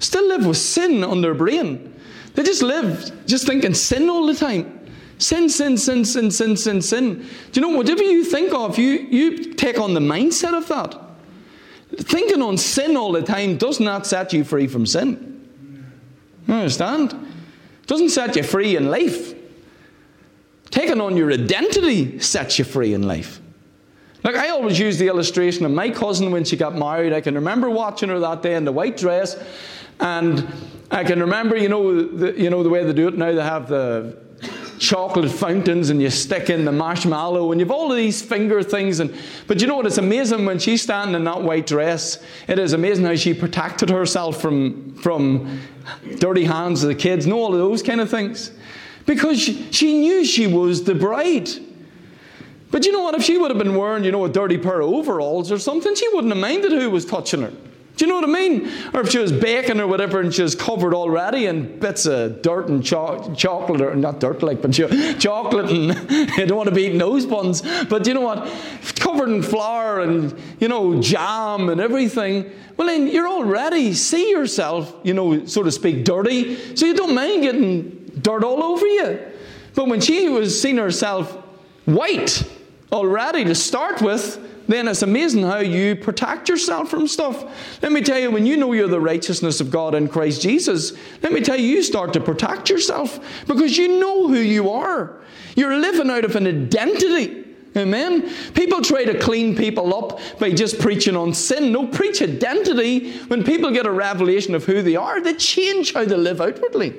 Still 0.00 0.26
live 0.28 0.46
with 0.46 0.56
sin 0.56 1.04
on 1.04 1.20
their 1.20 1.34
brain. 1.34 1.94
They 2.34 2.42
just 2.42 2.62
live 2.62 3.26
just 3.26 3.46
thinking 3.46 3.74
sin 3.74 4.10
all 4.10 4.26
the 4.26 4.34
time. 4.34 4.78
Sin, 5.18 5.48
sin, 5.50 5.76
sin, 5.76 6.04
sin, 6.04 6.30
sin, 6.30 6.56
sin, 6.56 6.80
sin. 6.80 7.28
Do 7.52 7.60
you 7.60 7.66
know, 7.66 7.76
whatever 7.76 8.02
you 8.02 8.24
think 8.24 8.54
of, 8.54 8.78
you, 8.78 8.92
you 8.92 9.52
take 9.52 9.78
on 9.78 9.92
the 9.92 10.00
mindset 10.00 10.56
of 10.56 10.66
that. 10.68 10.98
Thinking 11.98 12.40
on 12.40 12.56
sin 12.56 12.96
all 12.96 13.12
the 13.12 13.22
time 13.22 13.58
does 13.58 13.80
not 13.80 14.06
set 14.06 14.32
you 14.32 14.44
free 14.44 14.66
from 14.66 14.86
sin. 14.86 15.30
You 16.48 16.54
understand? 16.54 17.12
It 17.12 17.86
doesn't 17.86 18.08
set 18.08 18.36
you 18.36 18.42
free 18.42 18.76
in 18.76 18.90
life. 18.90 19.34
Taking 20.70 21.00
on 21.00 21.16
your 21.16 21.30
identity 21.32 22.20
sets 22.20 22.58
you 22.58 22.64
free 22.64 22.94
in 22.94 23.02
life. 23.02 23.40
Like 24.22 24.36
I 24.36 24.50
always 24.50 24.78
use 24.78 24.98
the 24.98 25.08
illustration 25.08 25.64
of 25.64 25.72
my 25.72 25.90
cousin 25.90 26.30
when 26.30 26.44
she 26.44 26.56
got 26.56 26.76
married. 26.76 27.12
I 27.12 27.20
can 27.20 27.34
remember 27.34 27.70
watching 27.70 28.08
her 28.08 28.20
that 28.20 28.42
day 28.42 28.54
in 28.54 28.64
the 28.64 28.72
white 28.72 28.96
dress, 28.96 29.36
and 30.00 30.46
I 30.90 31.04
can 31.04 31.20
remember, 31.20 31.56
you 31.56 31.68
know, 31.68 32.02
the, 32.02 32.32
you 32.40 32.50
know 32.50 32.62
the 32.62 32.68
way 32.68 32.84
they 32.84 32.92
do 32.92 33.08
it 33.08 33.16
now. 33.16 33.32
They 33.32 33.42
have 33.42 33.68
the 33.68 34.18
chocolate 34.78 35.30
fountains 35.30 35.90
and 35.90 36.00
you 36.00 36.08
stick 36.08 36.48
in 36.48 36.64
the 36.64 36.72
marshmallow 36.72 37.52
and 37.52 37.60
you've 37.60 37.70
all 37.70 37.92
of 37.92 37.96
these 37.96 38.22
finger 38.22 38.62
things. 38.62 38.98
And 38.98 39.14
but 39.46 39.60
you 39.60 39.66
know 39.66 39.76
what? 39.76 39.86
It's 39.86 39.98
amazing 39.98 40.46
when 40.46 40.58
she's 40.58 40.82
standing 40.82 41.14
in 41.14 41.24
that 41.24 41.42
white 41.42 41.66
dress. 41.66 42.18
It 42.48 42.58
is 42.58 42.72
amazing 42.72 43.04
how 43.04 43.14
she 43.14 43.34
protected 43.34 43.90
herself 43.90 44.40
from 44.40 44.94
from 44.96 45.60
dirty 46.18 46.44
hands 46.44 46.82
of 46.82 46.88
the 46.88 46.94
kids 46.94 47.26
and 47.26 47.34
all 47.34 47.52
of 47.52 47.58
those 47.58 47.82
kind 47.82 48.00
of 48.00 48.10
things. 48.10 48.50
Because 49.06 49.40
she, 49.40 49.70
she 49.72 49.98
knew 49.98 50.24
she 50.24 50.46
was 50.46 50.84
the 50.84 50.94
bride. 50.94 51.48
But 52.70 52.86
you 52.86 52.92
know 52.92 53.02
what? 53.02 53.14
If 53.14 53.24
she 53.24 53.36
would 53.36 53.50
have 53.50 53.58
been 53.58 53.74
wearing 53.76 54.04
you 54.04 54.12
know 54.12 54.24
a 54.24 54.30
dirty 54.30 54.56
pair 54.56 54.80
of 54.80 54.88
overalls 54.88 55.52
or 55.52 55.58
something 55.58 55.94
she 55.94 56.08
wouldn't 56.08 56.32
have 56.32 56.40
minded 56.40 56.72
who 56.72 56.90
was 56.90 57.04
touching 57.04 57.42
her 57.42 57.52
do 58.00 58.06
you 58.06 58.12
know 58.12 58.26
what 58.26 58.30
I 58.30 58.48
mean? 58.48 58.70
Or 58.94 59.02
if 59.02 59.10
she 59.10 59.18
was 59.18 59.30
baking 59.30 59.78
or 59.78 59.86
whatever 59.86 60.20
and 60.20 60.32
she 60.32 60.40
was 60.40 60.54
covered 60.54 60.94
already 60.94 61.44
in 61.44 61.78
bits 61.78 62.06
of 62.06 62.40
dirt 62.40 62.70
and 62.70 62.82
cho- 62.82 63.34
chocolate, 63.36 63.82
or 63.82 63.94
not 63.94 64.20
dirt 64.20 64.42
like, 64.42 64.62
but 64.62 64.72
chocolate 64.72 65.70
and 65.70 65.92
I 66.10 66.46
don't 66.46 66.56
want 66.56 66.70
to 66.70 66.74
be 66.74 66.84
eating 66.84 66.96
those 66.96 67.26
buns. 67.26 67.60
But 67.90 68.06
you 68.06 68.14
know 68.14 68.22
what? 68.22 68.50
Covered 68.94 69.28
in 69.28 69.42
flour 69.42 70.00
and, 70.00 70.34
you 70.60 70.68
know, 70.68 70.98
jam 71.02 71.68
and 71.68 71.78
everything. 71.78 72.50
Well, 72.78 72.88
then 72.88 73.06
you're 73.06 73.28
already, 73.28 73.92
see 73.92 74.30
yourself, 74.30 74.96
you 75.02 75.12
know, 75.12 75.44
so 75.44 75.62
to 75.62 75.70
speak, 75.70 76.06
dirty. 76.06 76.74
So 76.76 76.86
you 76.86 76.94
don't 76.94 77.14
mind 77.14 77.42
getting 77.42 78.12
dirt 78.22 78.44
all 78.44 78.64
over 78.64 78.86
you. 78.86 79.20
But 79.74 79.88
when 79.88 80.00
she 80.00 80.30
was 80.30 80.58
seeing 80.58 80.78
herself 80.78 81.32
white 81.84 82.50
already 82.90 83.44
to 83.44 83.54
start 83.54 84.00
with, 84.00 84.38
then 84.70 84.88
it's 84.88 85.02
amazing 85.02 85.42
how 85.42 85.58
you 85.58 85.96
protect 85.96 86.48
yourself 86.48 86.90
from 86.90 87.06
stuff. 87.06 87.44
Let 87.82 87.92
me 87.92 88.00
tell 88.02 88.18
you, 88.18 88.30
when 88.30 88.46
you 88.46 88.56
know 88.56 88.72
you're 88.72 88.88
the 88.88 89.00
righteousness 89.00 89.60
of 89.60 89.70
God 89.70 89.94
in 89.94 90.08
Christ 90.08 90.42
Jesus, 90.42 90.92
let 91.22 91.32
me 91.32 91.40
tell 91.40 91.58
you, 91.58 91.66
you 91.66 91.82
start 91.82 92.12
to 92.12 92.20
protect 92.20 92.70
yourself 92.70 93.18
because 93.46 93.76
you 93.76 94.00
know 94.00 94.28
who 94.28 94.38
you 94.38 94.70
are. 94.70 95.20
You're 95.56 95.76
living 95.78 96.10
out 96.10 96.24
of 96.24 96.36
an 96.36 96.46
identity. 96.46 97.44
Amen. 97.76 98.28
People 98.54 98.82
try 98.82 99.04
to 99.04 99.18
clean 99.18 99.56
people 99.56 99.94
up 99.94 100.20
by 100.40 100.50
just 100.50 100.80
preaching 100.80 101.14
on 101.14 101.34
sin. 101.34 101.70
No, 101.70 101.86
preach 101.86 102.20
identity. 102.20 103.12
When 103.28 103.44
people 103.44 103.70
get 103.70 103.86
a 103.86 103.90
revelation 103.92 104.54
of 104.54 104.64
who 104.64 104.82
they 104.82 104.96
are, 104.96 105.20
they 105.20 105.34
change 105.34 105.94
how 105.94 106.04
they 106.04 106.16
live 106.16 106.40
outwardly. 106.40 106.94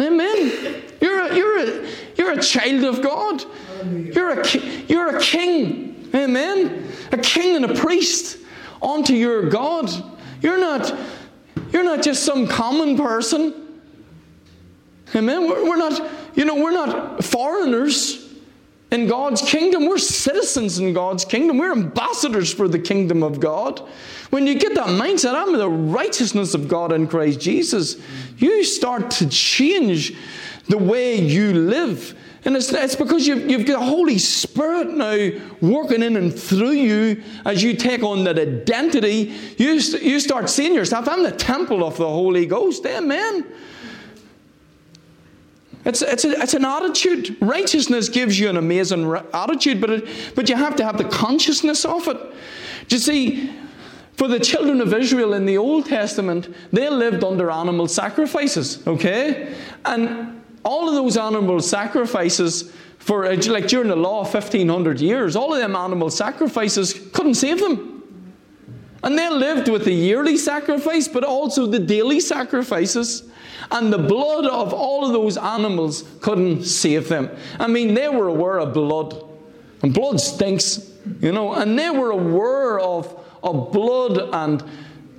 Amen. 0.00 0.82
You're 1.00 1.20
a, 1.20 1.36
you're 1.36 1.58
a, 1.58 1.88
you're 2.16 2.32
a 2.32 2.42
child 2.42 2.84
of 2.84 3.02
God. 3.02 3.44
You're 3.84 4.40
a, 4.40 4.58
you're 4.88 5.16
a 5.16 5.20
king. 5.20 6.10
Amen. 6.14 6.88
A 7.12 7.18
king 7.18 7.56
and 7.56 7.64
a 7.64 7.74
priest 7.74 8.38
unto 8.82 9.14
your 9.14 9.48
God. 9.48 9.90
You're 10.40 10.58
not, 10.58 10.94
you're 11.70 11.84
not 11.84 12.02
just 12.02 12.24
some 12.24 12.46
common 12.46 12.96
person. 12.96 13.54
Amen. 15.14 15.48
We're, 15.48 15.68
we're 15.68 15.76
not, 15.76 16.10
you 16.34 16.44
know, 16.44 16.56
we're 16.56 16.72
not 16.72 17.24
foreigners 17.24 18.22
in 18.90 19.06
God's 19.06 19.42
kingdom. 19.42 19.86
We're 19.86 19.98
citizens 19.98 20.78
in 20.78 20.92
God's 20.92 21.24
kingdom. 21.24 21.58
We're 21.58 21.72
ambassadors 21.72 22.52
for 22.52 22.68
the 22.68 22.78
kingdom 22.78 23.22
of 23.22 23.40
God. 23.40 23.80
When 24.30 24.46
you 24.46 24.54
get 24.54 24.74
that 24.74 24.88
mindset, 24.88 25.34
I'm 25.34 25.52
the 25.56 25.68
righteousness 25.68 26.54
of 26.54 26.68
God 26.68 26.92
in 26.92 27.06
Christ 27.06 27.40
Jesus, 27.40 27.96
you 28.36 28.64
start 28.64 29.10
to 29.12 29.28
change 29.28 30.14
the 30.68 30.78
way 30.78 31.16
you 31.16 31.52
live. 31.52 32.18
And 32.44 32.56
it's, 32.56 32.72
it's 32.72 32.96
because 32.96 33.26
you've, 33.26 33.48
you've 33.48 33.66
got 33.66 33.78
the 33.78 33.86
Holy 33.86 34.18
Spirit 34.18 34.88
now 34.90 35.30
working 35.60 36.02
in 36.02 36.16
and 36.16 36.36
through 36.36 36.72
you 36.72 37.22
as 37.46 37.62
you 37.62 37.76
take 37.76 38.02
on 38.02 38.24
that 38.24 38.36
identity. 38.38 39.32
You, 39.58 39.74
you 39.74 40.18
start 40.18 40.50
seeing 40.50 40.74
yourself, 40.74 41.08
I'm 41.08 41.22
the 41.22 41.30
temple 41.30 41.84
of 41.84 41.96
the 41.96 42.08
Holy 42.08 42.46
Ghost. 42.46 42.84
Amen. 42.84 43.46
It's, 45.84 46.02
it's, 46.02 46.24
a, 46.24 46.30
it's 46.40 46.54
an 46.54 46.64
attitude. 46.64 47.36
Righteousness 47.40 48.08
gives 48.08 48.38
you 48.38 48.48
an 48.48 48.56
amazing 48.56 49.12
attitude, 49.32 49.80
but, 49.80 49.90
it, 49.90 50.08
but 50.34 50.48
you 50.48 50.56
have 50.56 50.76
to 50.76 50.84
have 50.84 50.98
the 50.98 51.04
consciousness 51.04 51.84
of 51.84 52.08
it. 52.08 52.16
Do 52.88 52.96
you 52.96 53.00
see, 53.00 53.52
for 54.16 54.26
the 54.26 54.40
children 54.40 54.80
of 54.80 54.92
Israel 54.92 55.32
in 55.34 55.46
the 55.46 55.58
Old 55.58 55.86
Testament, 55.86 56.52
they 56.72 56.88
lived 56.88 57.22
under 57.22 57.50
animal 57.50 57.86
sacrifices, 57.86 58.84
okay? 58.86 59.54
And 59.84 60.41
all 60.64 60.88
of 60.88 60.94
those 60.94 61.16
animal 61.16 61.60
sacrifices 61.60 62.72
for 62.98 63.26
uh, 63.26 63.36
like 63.46 63.66
during 63.66 63.88
the 63.88 63.96
law 63.96 64.22
1500 64.22 65.00
years 65.00 65.34
all 65.34 65.52
of 65.52 65.60
them 65.60 65.74
animal 65.74 66.10
sacrifices 66.10 67.08
couldn't 67.12 67.34
save 67.34 67.60
them. 67.60 67.88
And 69.04 69.18
they 69.18 69.28
lived 69.28 69.68
with 69.68 69.84
the 69.84 69.92
yearly 69.92 70.36
sacrifice 70.36 71.08
but 71.08 71.24
also 71.24 71.66
the 71.66 71.80
daily 71.80 72.20
sacrifices 72.20 73.28
and 73.70 73.92
the 73.92 73.98
blood 73.98 74.46
of 74.46 74.72
all 74.72 75.04
of 75.04 75.12
those 75.12 75.36
animals 75.36 76.04
couldn't 76.20 76.64
save 76.64 77.08
them. 77.08 77.30
I 77.58 77.66
mean 77.66 77.94
they 77.94 78.08
were 78.08 78.28
aware 78.28 78.60
of 78.60 78.72
blood 78.72 79.20
and 79.82 79.92
blood 79.92 80.20
stinks 80.20 80.92
you 81.20 81.32
know 81.32 81.54
and 81.54 81.76
they 81.76 81.90
were 81.90 82.10
aware 82.10 82.78
of, 82.78 83.18
of 83.42 83.72
blood 83.72 84.30
and 84.32 84.62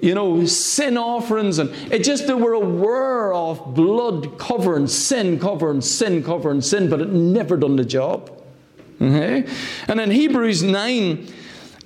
you 0.03 0.13
know, 0.13 0.45
sin 0.45 0.97
offerings, 0.97 1.59
and 1.59 1.69
it 1.89 2.03
just 2.03 2.27
they 2.27 2.33
were 2.33 2.53
a 2.53 2.59
aware 2.59 3.33
of 3.33 3.73
blood 3.73 4.37
covering 4.37 4.87
sin, 4.87 5.39
covering 5.39 5.79
sin, 5.81 6.23
covering 6.23 6.61
sin, 6.61 6.89
but 6.89 6.99
it 6.99 7.09
never 7.09 7.55
done 7.55 7.77
the 7.77 7.85
job. 7.85 8.29
Okay? 9.01 9.47
And 9.87 10.01
in 10.01 10.11
Hebrews 10.11 10.61
9 10.61 11.27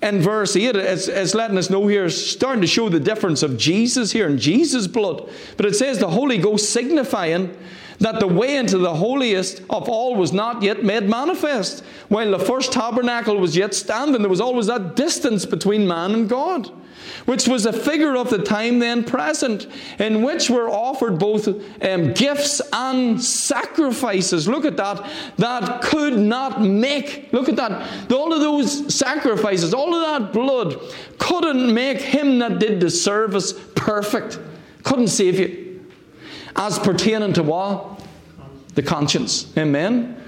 and 0.02 0.22
verse 0.22 0.56
8, 0.56 0.76
it's, 0.76 1.08
it's 1.08 1.36
letting 1.36 1.58
us 1.58 1.70
know 1.70 1.86
here, 1.88 2.10
starting 2.10 2.62
to 2.62 2.68
show 2.68 2.90
the 2.90 3.00
difference 3.00 3.44
of 3.44 3.58
Jesus 3.58 4.12
here 4.12 4.28
and 4.28 4.40
Jesus' 4.40 4.88
blood. 4.88 5.30
But 5.56 5.68
it 5.68 5.76
says 5.76 6.00
the 6.00 6.10
Holy 6.10 6.40
Ghost 6.40 6.72
signifying 6.72 7.56
that 8.00 8.20
the 8.20 8.28
way 8.28 8.58
into 8.58 8.78
the 8.78 8.96
holiest 8.96 9.62
of 9.70 9.90
all 9.90 10.16
was 10.16 10.34
not 10.34 10.62
yet 10.62 10.84
made 10.84 11.10
manifest. 11.10 11.84
While 12.10 12.32
the 12.32 12.40
first 12.40 12.72
tabernacle 12.72 13.38
was 13.38 13.56
yet 13.56 13.74
standing, 13.74 14.22
there 14.22 14.30
was 14.30 14.42
always 14.42 14.68
that 14.68 14.96
distance 14.96 15.46
between 15.46 15.88
man 15.88 16.14
and 16.14 16.30
God, 16.30 16.72
which 17.26 17.48
was 17.48 17.65
a 17.65 17.74
figure 17.74 18.15
of 18.15 18.30
the 18.30 18.38
time 18.39 18.80
then 18.80 19.04
present, 19.04 19.67
in 20.00 20.22
which 20.22 20.50
were 20.50 20.70
offered 20.70 21.20
both 21.20 21.48
um, 21.48 22.13
gifts 22.13 22.62
and 22.74 23.22
sacrifices. 23.22 24.48
Look 24.48 24.65
at 24.65 24.78
that. 24.78 25.10
That 25.38 25.82
could 25.82 26.17
not 26.17 26.62
make, 26.62 27.32
look 27.32 27.50
at 27.50 27.56
that. 27.58 28.12
All 28.12 28.34
of 28.34 28.39
those 28.39 28.93
sacrifices, 28.93 29.74
all 29.74 29.93
of 29.93 30.22
that 30.22 30.34
blood 30.34 30.80
couldn't 31.17 31.74
make 31.74 32.02
him 32.02 32.39
that 32.39 32.60
did 32.60 32.80
the 32.80 32.89
service 32.89 33.54
perfect, 33.76 34.39
couldn't 34.84 35.08
save 35.08 35.39
you 35.39 35.67
as 36.58 36.80
pertaining 36.80 37.34
to 37.34 37.43
what? 37.43 38.04
The 38.74 38.84
conscience. 38.84 39.56
Amen? 39.58 40.22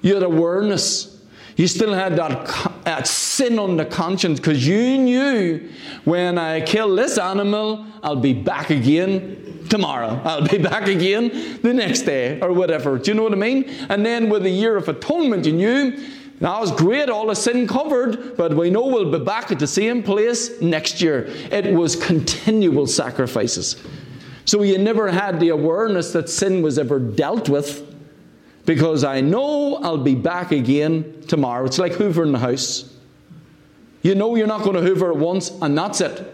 You 0.00 0.14
had 0.14 0.22
awareness. 0.22 1.11
You 1.56 1.66
still 1.66 1.92
had 1.92 2.16
that, 2.16 2.82
that 2.84 3.06
sin 3.06 3.58
on 3.58 3.76
the 3.76 3.84
conscience 3.84 4.40
because 4.40 4.66
you 4.66 4.98
knew 4.98 5.68
when 6.04 6.38
I 6.38 6.60
kill 6.62 6.94
this 6.96 7.18
animal, 7.18 7.84
I'll 8.02 8.16
be 8.16 8.32
back 8.32 8.70
again 8.70 9.66
tomorrow. 9.68 10.20
I'll 10.24 10.46
be 10.46 10.58
back 10.72 10.88
again 10.88 11.60
the 11.62 11.74
next 11.74 12.02
day 12.02 12.40
or 12.40 12.52
whatever. 12.52 12.98
Do 12.98 13.10
you 13.10 13.14
know 13.14 13.22
what 13.22 13.32
I 13.32 13.36
mean? 13.36 13.64
And 13.88 14.04
then 14.04 14.28
with 14.28 14.44
the 14.44 14.50
year 14.50 14.76
of 14.76 14.88
atonement, 14.88 15.46
you 15.46 15.52
knew 15.52 16.08
that 16.40 16.60
was 16.60 16.72
great, 16.72 17.08
all 17.08 17.28
the 17.28 17.36
sin 17.36 17.68
covered, 17.68 18.36
but 18.36 18.54
we 18.54 18.68
know 18.68 18.86
we'll 18.86 19.16
be 19.16 19.24
back 19.24 19.52
at 19.52 19.60
the 19.60 19.66
same 19.66 20.02
place 20.02 20.60
next 20.60 21.00
year. 21.00 21.26
It 21.52 21.72
was 21.72 21.94
continual 21.94 22.88
sacrifices. 22.88 23.76
So 24.44 24.62
you 24.62 24.76
never 24.78 25.08
had 25.08 25.38
the 25.38 25.50
awareness 25.50 26.12
that 26.14 26.28
sin 26.28 26.60
was 26.62 26.78
ever 26.78 26.98
dealt 26.98 27.48
with 27.48 27.91
because 28.64 29.04
I 29.04 29.20
know 29.20 29.76
I'll 29.76 29.98
be 29.98 30.14
back 30.14 30.52
again 30.52 31.22
tomorrow. 31.26 31.64
It's 31.66 31.78
like 31.78 31.92
hoovering 31.92 32.32
the 32.32 32.38
house. 32.38 32.92
You 34.02 34.14
know 34.14 34.34
you're 34.34 34.46
not 34.46 34.62
going 34.62 34.76
to 34.76 34.82
hoover 34.82 35.10
it 35.10 35.16
once, 35.16 35.50
and 35.62 35.76
that's 35.76 36.00
it. 36.00 36.28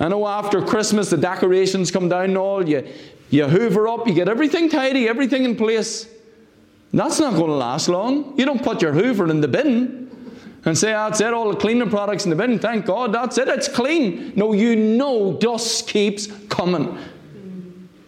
I 0.00 0.08
know 0.08 0.26
after 0.26 0.62
Christmas 0.62 1.10
the 1.10 1.16
decorations 1.16 1.90
come 1.90 2.08
down 2.08 2.24
and 2.24 2.38
all, 2.38 2.68
you, 2.68 2.86
you 3.30 3.46
hoover 3.46 3.88
up, 3.88 4.06
you 4.06 4.14
get 4.14 4.28
everything 4.28 4.68
tidy, 4.68 5.08
everything 5.08 5.44
in 5.44 5.56
place. 5.56 6.08
That's 6.92 7.20
not 7.20 7.34
going 7.34 7.48
to 7.48 7.56
last 7.56 7.88
long. 7.88 8.38
You 8.38 8.44
don't 8.44 8.62
put 8.62 8.80
your 8.80 8.92
hoover 8.92 9.28
in 9.28 9.40
the 9.40 9.48
bin 9.48 10.08
and 10.64 10.76
say, 10.76 10.92
ah, 10.92 11.08
that's 11.08 11.20
it, 11.20 11.32
all 11.32 11.50
the 11.50 11.56
cleaning 11.56 11.90
products 11.90 12.24
in 12.24 12.30
the 12.30 12.36
bin, 12.36 12.58
thank 12.58 12.86
God, 12.86 13.12
that's 13.12 13.38
it, 13.38 13.48
it's 13.48 13.68
clean. 13.68 14.32
No, 14.36 14.52
you 14.52 14.76
know 14.76 15.34
dust 15.34 15.88
keeps 15.88 16.26
coming. 16.48 16.98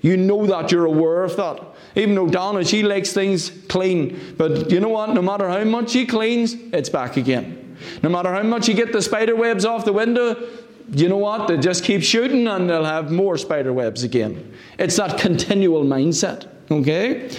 You 0.02 0.16
know 0.16 0.46
that, 0.46 0.72
you're 0.72 0.86
aware 0.86 1.22
of 1.22 1.36
that. 1.36 1.62
Even 1.94 2.14
though 2.14 2.28
Donna, 2.28 2.64
she 2.64 2.82
likes 2.82 3.12
things 3.12 3.50
clean. 3.68 4.34
But 4.36 4.70
you 4.70 4.80
know 4.80 4.88
what? 4.88 5.10
No 5.10 5.22
matter 5.22 5.48
how 5.48 5.64
much 5.64 5.90
she 5.90 6.06
cleans, 6.06 6.54
it's 6.72 6.88
back 6.88 7.16
again. 7.16 7.76
No 8.02 8.08
matter 8.08 8.32
how 8.32 8.42
much 8.42 8.68
you 8.68 8.74
get 8.74 8.92
the 8.92 9.02
spider 9.02 9.34
webs 9.34 9.64
off 9.64 9.84
the 9.84 9.92
window, 9.92 10.48
you 10.92 11.08
know 11.08 11.18
what? 11.18 11.48
They 11.48 11.56
just 11.56 11.84
keep 11.84 12.02
shooting 12.02 12.46
and 12.46 12.68
they'll 12.68 12.84
have 12.84 13.10
more 13.10 13.38
spider 13.38 13.72
webs 13.72 14.02
again. 14.02 14.54
It's 14.78 14.96
that 14.96 15.18
continual 15.18 15.84
mindset. 15.84 16.48
Okay? 16.70 17.30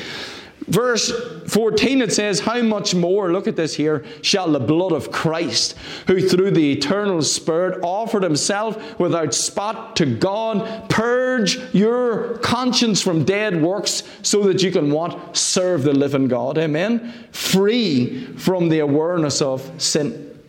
Verse 0.68 1.12
14 1.48 2.02
it 2.02 2.14
says, 2.14 2.40
How 2.40 2.62
much 2.62 2.94
more, 2.94 3.32
look 3.32 3.48
at 3.48 3.56
this 3.56 3.76
here, 3.76 4.06
shall 4.22 4.52
the 4.52 4.60
blood 4.60 4.92
of 4.92 5.12
Christ, 5.12 5.76
who 6.06 6.28
through 6.28 6.52
the 6.52 6.72
eternal 6.72 7.24
Spirit 7.24 7.80
offered 7.82 8.22
himself 8.22 9.00
without 9.00 9.34
spot 9.34 9.96
to 9.96 10.06
God, 10.06 10.88
purge 10.90 11.58
your 11.74 12.38
conscience 12.40 13.02
from 13.02 13.26
dead 13.26 13.60
works 13.60 14.04
so 14.22 14.44
that 14.44 14.62
you 14.62 14.72
can 14.72 14.92
what? 14.92 15.36
Serve 15.36 15.84
the 15.84 15.94
living 15.94 16.28
God. 16.28 16.60
Amen? 16.60 17.28
Free 17.32 18.28
from 18.36 18.70
the 18.70 18.80
awareness 18.80 19.42
of 19.42 19.70
sin. 19.82 20.40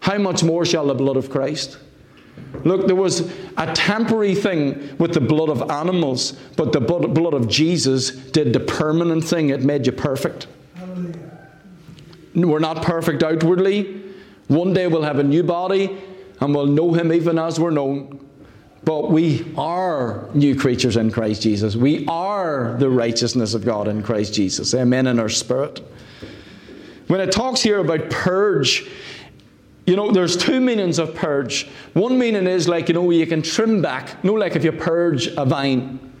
How 0.00 0.18
much 0.18 0.42
more 0.42 0.66
shall 0.66 0.86
the 0.86 0.94
blood 0.94 1.16
of 1.16 1.30
Christ? 1.30 1.78
Look, 2.64 2.86
there 2.86 2.96
was 2.96 3.32
a 3.56 3.72
temporary 3.74 4.34
thing 4.34 4.96
with 4.98 5.12
the 5.12 5.20
blood 5.20 5.48
of 5.48 5.70
animals, 5.70 6.32
but 6.56 6.72
the 6.72 6.80
blood 6.80 7.34
of 7.34 7.48
Jesus 7.48 8.10
did 8.10 8.52
the 8.52 8.60
permanent 8.60 9.24
thing. 9.24 9.50
It 9.50 9.62
made 9.62 9.86
you 9.86 9.92
perfect. 9.92 10.46
We're 12.34 12.58
not 12.58 12.82
perfect 12.82 13.22
outwardly. 13.22 14.02
One 14.48 14.72
day 14.72 14.86
we'll 14.86 15.02
have 15.02 15.18
a 15.18 15.24
new 15.24 15.42
body 15.42 15.96
and 16.40 16.54
we'll 16.54 16.66
know 16.66 16.92
Him 16.92 17.12
even 17.12 17.38
as 17.38 17.60
we're 17.60 17.70
known. 17.70 18.20
But 18.84 19.10
we 19.10 19.54
are 19.56 20.28
new 20.34 20.54
creatures 20.54 20.96
in 20.96 21.10
Christ 21.10 21.42
Jesus. 21.42 21.74
We 21.74 22.04
are 22.06 22.76
the 22.78 22.90
righteousness 22.90 23.54
of 23.54 23.64
God 23.64 23.88
in 23.88 24.02
Christ 24.02 24.34
Jesus. 24.34 24.74
Amen. 24.74 25.06
In 25.06 25.18
our 25.18 25.30
spirit. 25.30 25.80
When 27.06 27.20
it 27.20 27.32
talks 27.32 27.62
here 27.62 27.78
about 27.78 28.10
purge, 28.10 28.86
you 29.86 29.96
know, 29.96 30.10
there's 30.10 30.36
two 30.36 30.60
meanings 30.60 30.98
of 30.98 31.14
purge. 31.14 31.68
One 31.92 32.18
meaning 32.18 32.46
is 32.46 32.68
like, 32.68 32.88
you 32.88 32.94
know, 32.94 33.10
you 33.10 33.26
can 33.26 33.42
trim 33.42 33.82
back. 33.82 34.16
You 34.22 34.30
know, 34.30 34.36
like 34.36 34.56
if 34.56 34.64
you 34.64 34.72
purge 34.72 35.26
a 35.36 35.44
vine, 35.44 36.12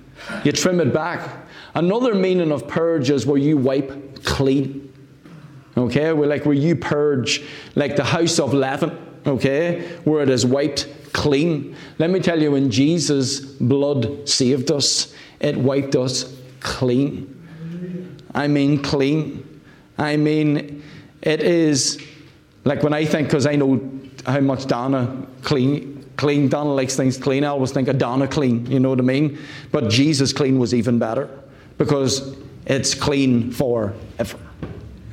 you 0.44 0.52
trim 0.52 0.80
it 0.80 0.92
back. 0.92 1.46
Another 1.74 2.14
meaning 2.14 2.52
of 2.52 2.68
purge 2.68 3.10
is 3.10 3.26
where 3.26 3.38
you 3.38 3.56
wipe 3.56 4.22
clean. 4.22 4.92
Okay? 5.76 6.12
Where 6.12 6.28
like 6.28 6.44
where 6.44 6.54
you 6.54 6.76
purge, 6.76 7.42
like 7.74 7.96
the 7.96 8.04
house 8.04 8.38
of 8.38 8.52
leaven, 8.52 8.96
okay? 9.26 9.96
Where 10.04 10.22
it 10.22 10.28
is 10.28 10.44
wiped 10.46 10.88
clean. 11.12 11.74
Let 11.98 12.10
me 12.10 12.20
tell 12.20 12.40
you, 12.40 12.52
when 12.52 12.70
Jesus' 12.70 13.40
blood 13.40 14.28
saved 14.28 14.70
us, 14.70 15.14
it 15.40 15.56
wiped 15.56 15.96
us 15.96 16.36
clean. 16.60 17.30
I 18.34 18.48
mean 18.48 18.82
clean. 18.82 19.62
I 19.96 20.16
mean, 20.16 20.82
it 21.22 21.40
is 21.40 21.98
like 22.64 22.82
when 22.82 22.92
I 22.92 23.04
think, 23.04 23.28
because 23.28 23.46
I 23.46 23.56
know 23.56 23.80
how 24.26 24.40
much 24.40 24.66
Donna 24.66 25.26
clean, 25.42 26.04
clean, 26.16 26.48
Donna 26.48 26.72
likes 26.72 26.96
things 26.96 27.16
clean, 27.16 27.44
I 27.44 27.48
always 27.48 27.72
think 27.72 27.88
of 27.88 27.98
Donna 27.98 28.26
clean, 28.26 28.66
you 28.66 28.80
know 28.80 28.90
what 28.90 28.98
I 28.98 29.02
mean? 29.02 29.38
But 29.70 29.90
Jesus 29.90 30.32
clean 30.32 30.58
was 30.58 30.74
even 30.74 30.98
better 30.98 31.28
because 31.78 32.36
it's 32.66 32.94
clean 32.94 33.50
forever. 33.52 34.38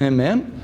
Amen. 0.01 0.61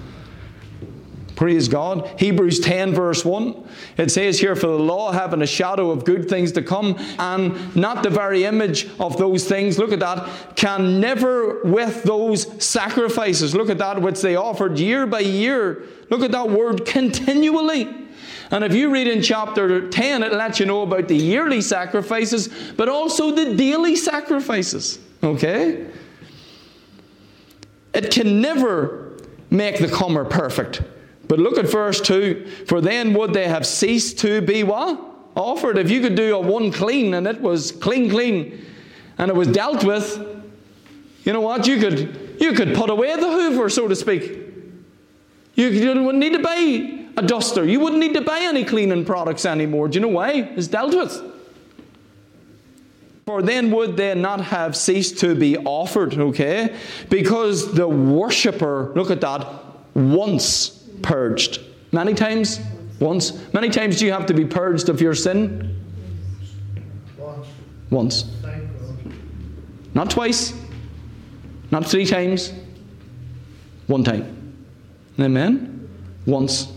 Praise 1.38 1.68
God. 1.68 2.20
Hebrews 2.20 2.60
10, 2.62 2.96
verse 2.96 3.24
1. 3.24 3.64
It 3.98 4.10
says 4.10 4.40
here, 4.40 4.56
For 4.56 4.66
the 4.66 4.80
law 4.80 5.12
having 5.12 5.44
a 5.44 5.48
shadow 5.48 5.92
of 5.92 6.04
good 6.04 6.28
things 6.28 6.52
to 6.54 6.64
come, 6.64 6.98
and 7.20 7.76
not 7.76 8.02
the 8.02 8.10
very 8.10 8.44
image 8.44 8.90
of 9.00 9.20
those 9.20 9.48
things, 9.48 9.78
look 9.78 9.92
at 9.92 10.00
that, 10.00 10.56
can 10.56 11.00
never 11.00 11.62
with 11.62 12.02
those 12.02 12.64
sacrifices, 12.64 13.54
look 13.54 13.70
at 13.70 13.78
that, 13.78 14.02
which 14.02 14.20
they 14.20 14.36
offered 14.36 14.80
year 14.80 15.06
by 15.06 15.20
year, 15.20 15.84
look 16.10 16.24
at 16.24 16.32
that 16.32 16.50
word 16.50 16.88
continually. 16.88 17.88
And 18.50 18.64
if 18.64 18.74
you 18.74 18.90
read 18.90 19.08
in 19.08 19.22
chapter 19.22 19.88
10, 19.90 20.24
it 20.24 20.34
lets 20.34 20.60
you 20.60 20.66
know 20.66 20.82
about 20.82 21.08
the 21.08 21.16
yearly 21.16 21.62
sacrifices, 21.62 22.50
but 22.76 22.90
also 22.90 23.30
the 23.30 23.54
daily 23.54 23.96
sacrifices. 23.96 24.98
Okay? 25.22 25.86
It 27.94 28.10
can 28.10 28.42
never 28.42 29.20
make 29.52 29.78
the 29.78 29.88
comer 29.88 30.26
perfect. 30.26 30.82
But 31.28 31.40
look 31.40 31.58
at 31.58 31.66
verse 31.70 32.00
2 32.02 32.66
For 32.66 32.82
then 32.82 33.14
would 33.14 33.34
they 33.34 33.48
have 33.48 33.66
ceased 33.66 34.20
to 34.20 34.42
be 34.42 34.64
what? 34.64 35.00
Offered. 35.36 35.78
If 35.78 35.92
you 35.92 36.02
could 36.02 36.16
do 36.16 36.36
a 36.36 36.40
one 36.40 36.72
clean 36.72 37.14
and 37.14 37.28
it 37.28 37.42
was 37.42 37.72
clean, 37.72 38.10
clean, 38.10 38.66
and 39.18 39.30
it 39.30 39.36
was 39.36 39.48
dealt 39.48 39.84
with, 39.84 40.18
you 41.24 41.34
know 41.34 41.42
what? 41.42 41.68
You 41.68 41.78
could, 41.78 42.38
you 42.40 42.54
could 42.54 42.74
put 42.74 42.90
away 42.90 43.16
the 43.16 43.30
hoover, 43.30 43.70
so 43.70 43.88
to 43.88 43.96
speak. 43.96 44.32
You, 45.56 45.68
you 45.68 46.04
wouldn't 46.04 46.18
need 46.18 46.34
to 46.34 46.40
buy 46.40 47.06
a 47.18 47.22
duster. 47.22 47.66
You 47.66 47.80
wouldn't 47.80 48.00
need 48.00 48.14
to 48.14 48.22
buy 48.22 48.40
any 48.42 48.64
cleaning 48.64 49.06
products 49.06 49.46
anymore. 49.46 49.90
Do 49.90 49.96
you 49.96 50.02
know 50.02 50.08
why? 50.08 50.32
It's 50.32 50.68
dealt 50.68 50.96
with. 50.96 51.34
For 53.26 53.42
then 53.42 53.72
would 53.72 53.98
they 53.98 54.16
not 54.16 54.40
have 54.40 54.78
ceased 54.78 55.20
to 55.20 55.36
be 55.36 55.58
offered, 55.58 56.14
okay? 56.18 56.76
Because 57.10 57.74
the 57.74 57.88
worshipper, 57.88 58.94
look 58.96 59.12
at 59.12 59.20
that, 59.22 59.46
once 59.94 60.77
purged. 61.02 61.62
Many 61.92 62.14
times? 62.14 62.60
Once. 63.00 63.54
Many 63.54 63.70
times 63.70 64.00
do 64.00 64.06
you 64.06 64.12
have 64.12 64.26
to 64.28 64.34
be 64.34 64.46
purged 64.46 64.90
of 64.90 65.02
your 65.02 65.14
sin? 65.14 65.76
Once. 67.90 68.26
Not 69.94 70.10
twice. 70.10 70.54
Not 71.72 71.86
three 71.86 72.06
times. 72.06 72.54
One 73.88 74.04
time. 74.04 74.56
Amen? 75.20 75.90
Once. 76.26 76.72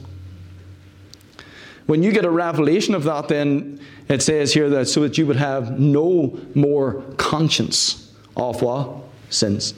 When 1.86 2.02
you 2.02 2.12
get 2.12 2.24
a 2.24 2.30
revelation 2.30 2.94
of 2.94 3.04
that, 3.04 3.28
then 3.28 3.80
it 4.08 4.22
says 4.22 4.54
here 4.54 4.70
that 4.70 4.88
so 4.88 5.00
that 5.00 5.18
you 5.18 5.26
would 5.26 5.36
have 5.36 5.78
no 5.78 6.38
more 6.54 7.02
conscience 7.16 8.12
of 8.36 8.62
what? 8.62 8.96
Sins. 9.28 9.74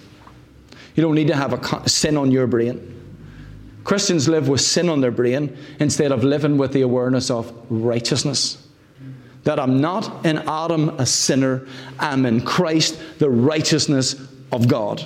You 0.94 1.02
don't 1.02 1.14
need 1.14 1.28
to 1.28 1.36
have 1.36 1.52
a 1.52 1.88
sin 1.88 2.16
on 2.16 2.30
your 2.30 2.46
brain. 2.46 3.01
Christians 3.92 4.26
live 4.26 4.48
with 4.48 4.62
sin 4.62 4.88
on 4.88 5.02
their 5.02 5.10
brain 5.10 5.54
instead 5.78 6.12
of 6.12 6.24
living 6.24 6.56
with 6.56 6.72
the 6.72 6.80
awareness 6.80 7.30
of 7.30 7.52
righteousness. 7.68 8.66
That 9.44 9.60
I'm 9.60 9.82
not 9.82 10.24
in 10.24 10.38
Adam 10.38 10.98
a 10.98 11.04
sinner, 11.04 11.66
I'm 11.98 12.24
in 12.24 12.40
Christ 12.40 12.98
the 13.18 13.28
righteousness 13.28 14.14
of 14.50 14.66
God. 14.66 15.04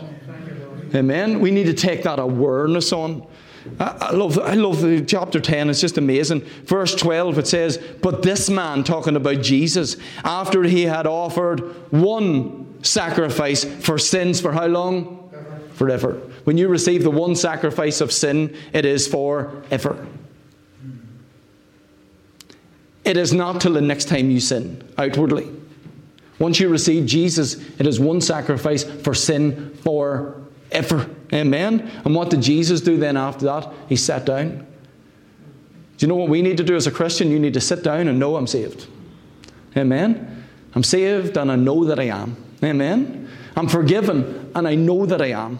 Amen. 0.94 1.40
We 1.40 1.50
need 1.50 1.64
to 1.64 1.74
take 1.74 2.04
that 2.04 2.20
awareness 2.20 2.92
on. 2.92 3.26
I, 3.80 4.12
love, 4.12 4.38
I 4.38 4.54
love 4.54 4.80
the 4.80 5.04
chapter 5.04 5.40
10, 5.40 5.68
it's 5.68 5.80
just 5.80 5.98
amazing. 5.98 6.42
Verse 6.42 6.94
12, 6.94 7.38
it 7.38 7.48
says, 7.48 7.78
But 7.78 8.22
this 8.22 8.48
man, 8.48 8.84
talking 8.84 9.16
about 9.16 9.42
Jesus, 9.42 9.96
after 10.22 10.62
he 10.62 10.84
had 10.84 11.08
offered 11.08 11.58
one 11.90 12.84
sacrifice 12.84 13.64
for 13.64 13.98
sins, 13.98 14.40
for 14.40 14.52
how 14.52 14.66
long? 14.66 15.28
Forever. 15.72 16.22
When 16.46 16.56
you 16.56 16.68
receive 16.68 17.02
the 17.02 17.10
one 17.10 17.34
sacrifice 17.34 18.00
of 18.00 18.12
sin, 18.12 18.56
it 18.72 18.84
is 18.84 19.08
forever. 19.08 20.06
It 23.04 23.16
is 23.16 23.32
not 23.32 23.60
till 23.60 23.72
the 23.72 23.80
next 23.80 24.04
time 24.06 24.30
you 24.30 24.38
sin 24.38 24.88
outwardly. 24.96 25.50
Once 26.38 26.60
you 26.60 26.68
receive 26.68 27.04
Jesus, 27.04 27.56
it 27.80 27.86
is 27.88 27.98
one 27.98 28.20
sacrifice 28.20 28.84
for 28.84 29.12
sin 29.12 29.74
forever. 29.82 31.10
Amen. 31.32 31.90
And 32.04 32.14
what 32.14 32.30
did 32.30 32.42
Jesus 32.42 32.80
do 32.80 32.96
then 32.96 33.16
after 33.16 33.46
that? 33.46 33.68
He 33.88 33.96
sat 33.96 34.24
down. 34.24 34.64
Do 35.96 36.06
you 36.06 36.06
know 36.06 36.14
what 36.14 36.28
we 36.28 36.42
need 36.42 36.58
to 36.58 36.64
do 36.64 36.76
as 36.76 36.86
a 36.86 36.92
Christian? 36.92 37.32
You 37.32 37.40
need 37.40 37.54
to 37.54 37.60
sit 37.60 37.82
down 37.82 38.06
and 38.06 38.20
know 38.20 38.36
I'm 38.36 38.46
saved. 38.46 38.86
Amen. 39.76 40.44
I'm 40.76 40.84
saved 40.84 41.36
and 41.36 41.50
I 41.50 41.56
know 41.56 41.86
that 41.86 41.98
I 41.98 42.04
am. 42.04 42.36
Amen. 42.62 43.28
I'm 43.56 43.66
forgiven 43.66 44.52
and 44.54 44.68
I 44.68 44.76
know 44.76 45.06
that 45.06 45.20
I 45.20 45.30
am. 45.30 45.58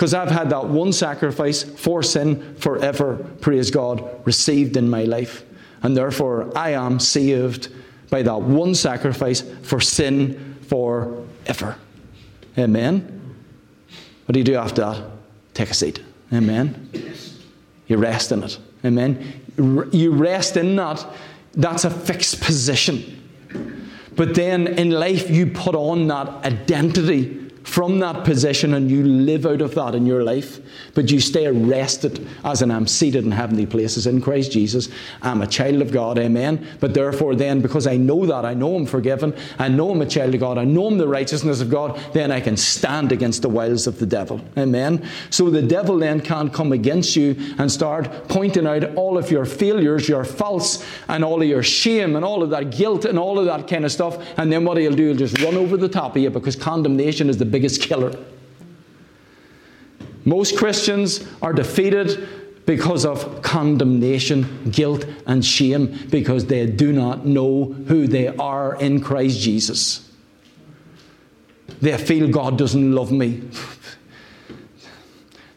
Because 0.00 0.14
I've 0.14 0.30
had 0.30 0.48
that 0.48 0.64
one 0.64 0.94
sacrifice 0.94 1.62
for 1.62 2.02
sin 2.02 2.54
forever, 2.54 3.16
praise 3.42 3.70
God, 3.70 4.26
received 4.26 4.78
in 4.78 4.88
my 4.88 5.04
life. 5.04 5.44
And 5.82 5.94
therefore, 5.94 6.50
I 6.56 6.70
am 6.70 6.98
saved 6.98 7.68
by 8.08 8.22
that 8.22 8.40
one 8.40 8.74
sacrifice 8.74 9.42
for 9.60 9.78
sin 9.78 10.56
forever. 10.62 11.76
Amen. 12.56 13.36
What 14.24 14.32
do 14.32 14.38
you 14.38 14.44
do 14.44 14.54
after 14.54 14.80
that? 14.80 15.04
Take 15.52 15.68
a 15.68 15.74
seat. 15.74 16.02
Amen. 16.32 16.90
You 17.86 17.98
rest 17.98 18.32
in 18.32 18.42
it. 18.42 18.58
Amen. 18.82 19.42
You 19.92 20.12
rest 20.12 20.56
in 20.56 20.76
that. 20.76 21.06
That's 21.52 21.84
a 21.84 21.90
fixed 21.90 22.40
position. 22.40 23.22
But 24.16 24.34
then 24.34 24.66
in 24.66 24.92
life, 24.92 25.28
you 25.28 25.48
put 25.48 25.74
on 25.74 26.06
that 26.06 26.46
identity 26.46 27.49
from 27.62 27.98
that 28.00 28.24
position 28.24 28.74
and 28.74 28.90
you 28.90 29.04
live 29.04 29.46
out 29.46 29.60
of 29.60 29.74
that 29.74 29.94
in 29.94 30.06
your 30.06 30.24
life, 30.24 30.60
but 30.94 31.10
you 31.10 31.20
stay 31.20 31.46
arrested 31.46 32.26
as 32.44 32.62
in 32.62 32.70
I'm 32.70 32.86
seated 32.86 33.24
in 33.24 33.32
heavenly 33.32 33.66
places 33.66 34.06
in 34.06 34.20
Christ 34.20 34.52
Jesus. 34.52 34.88
I'm 35.22 35.42
a 35.42 35.46
child 35.46 35.82
of 35.82 35.92
God, 35.92 36.18
amen. 36.18 36.66
But 36.80 36.94
therefore, 36.94 37.34
then, 37.34 37.60
because 37.60 37.86
I 37.86 37.96
know 37.96 38.26
that, 38.26 38.44
I 38.44 38.54
know 38.54 38.76
I'm 38.76 38.86
forgiven, 38.86 39.36
I 39.58 39.68
know 39.68 39.90
I'm 39.90 40.02
a 40.02 40.06
child 40.06 40.34
of 40.34 40.40
God, 40.40 40.58
I 40.58 40.64
know 40.64 40.86
I'm 40.86 40.98
the 40.98 41.08
righteousness 41.08 41.60
of 41.60 41.70
God, 41.70 42.00
then 42.12 42.32
I 42.32 42.40
can 42.40 42.56
stand 42.56 43.12
against 43.12 43.42
the 43.42 43.48
wiles 43.48 43.86
of 43.86 43.98
the 43.98 44.06
devil, 44.06 44.40
amen. 44.56 45.06
So 45.30 45.50
the 45.50 45.62
devil 45.62 45.98
then 45.98 46.20
can't 46.20 46.52
come 46.52 46.72
against 46.72 47.14
you 47.16 47.36
and 47.58 47.70
start 47.70 48.28
pointing 48.28 48.66
out 48.66 48.94
all 48.94 49.18
of 49.18 49.30
your 49.30 49.44
failures, 49.44 50.08
your 50.08 50.24
faults, 50.24 50.84
and 51.08 51.24
all 51.24 51.42
of 51.42 51.48
your 51.48 51.62
shame, 51.62 52.16
and 52.16 52.24
all 52.24 52.42
of 52.42 52.50
that 52.50 52.70
guilt, 52.70 53.04
and 53.04 53.18
all 53.18 53.38
of 53.38 53.46
that 53.46 53.68
kind 53.68 53.84
of 53.84 53.92
stuff. 53.92 54.16
And 54.38 54.50
then 54.52 54.64
what 54.64 54.78
he'll 54.78 54.94
do, 54.94 55.08
he'll 55.08 55.16
just 55.16 55.40
run 55.42 55.56
over 55.56 55.76
the 55.76 55.88
top 55.88 56.16
of 56.16 56.22
you 56.22 56.30
because 56.30 56.56
condemnation 56.56 57.28
is 57.28 57.38
the 57.38 57.49
biggest 57.50 57.82
killer. 57.82 58.12
Most 60.24 60.56
Christians 60.56 61.26
are 61.42 61.52
defeated 61.52 62.28
because 62.66 63.04
of 63.04 63.42
condemnation, 63.42 64.70
guilt, 64.70 65.04
and 65.26 65.44
shame 65.44 65.98
because 66.10 66.46
they 66.46 66.66
do 66.66 66.92
not 66.92 67.26
know 67.26 67.64
who 67.64 68.06
they 68.06 68.28
are 68.28 68.76
in 68.76 69.00
Christ 69.00 69.40
Jesus. 69.40 70.08
They 71.80 71.96
feel 71.96 72.28
God 72.28 72.58
doesn't 72.58 72.92
love 72.92 73.10
me. 73.10 73.42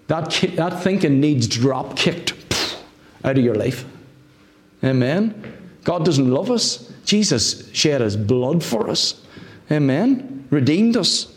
That, 0.07 0.29
that 0.55 0.83
thinking 0.83 1.19
needs 1.19 1.47
drop 1.47 1.95
kicked 1.95 2.33
out 3.23 3.37
of 3.37 3.43
your 3.43 3.55
life. 3.55 3.85
Amen. 4.83 5.79
God 5.83 6.05
doesn't 6.05 6.29
love 6.29 6.51
us. 6.51 6.91
Jesus 7.05 7.71
shed 7.73 8.01
his 8.01 8.17
blood 8.17 8.63
for 8.63 8.89
us. 8.89 9.21
Amen. 9.71 10.47
Redeemed 10.49 10.97
us. 10.97 11.32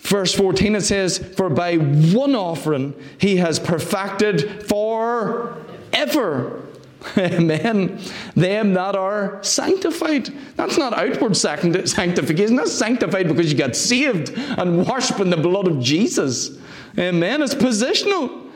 Verse 0.00 0.34
14 0.34 0.76
it 0.76 0.80
says, 0.80 1.18
For 1.18 1.50
by 1.50 1.76
one 1.76 2.34
offering 2.34 2.94
he 3.18 3.36
has 3.36 3.58
perfected 3.58 4.66
for 4.66 5.56
ever. 5.92 6.62
Amen. 7.18 8.00
Them 8.34 8.74
that 8.74 8.96
are 8.96 9.42
sanctified. 9.42 10.30
That's 10.56 10.76
not 10.76 10.92
outward 10.94 11.36
sanctification. 11.36 12.56
That's 12.56 12.72
sanctified 12.72 13.28
because 13.28 13.50
you 13.52 13.58
got 13.58 13.76
saved 13.76 14.30
and 14.36 14.86
washed 14.86 15.18
in 15.20 15.30
the 15.30 15.36
blood 15.36 15.66
of 15.68 15.80
Jesus. 15.80 16.58
Amen. 16.98 17.42
It's 17.42 17.54
positional. 17.54 18.48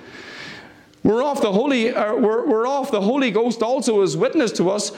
We're 1.03 1.23
off 1.23 1.43
the 1.43 1.53
Holy, 1.53 1.95
uh, 1.95 2.15
we're, 2.15 2.47
we're 2.47 2.67
off 2.67 2.91
the 2.91 3.01
Holy 3.01 3.31
Ghost 3.31 3.63
also 3.63 4.01
as 4.03 4.17
witness 4.17 4.53
to 4.53 4.71
us. 4.71 4.93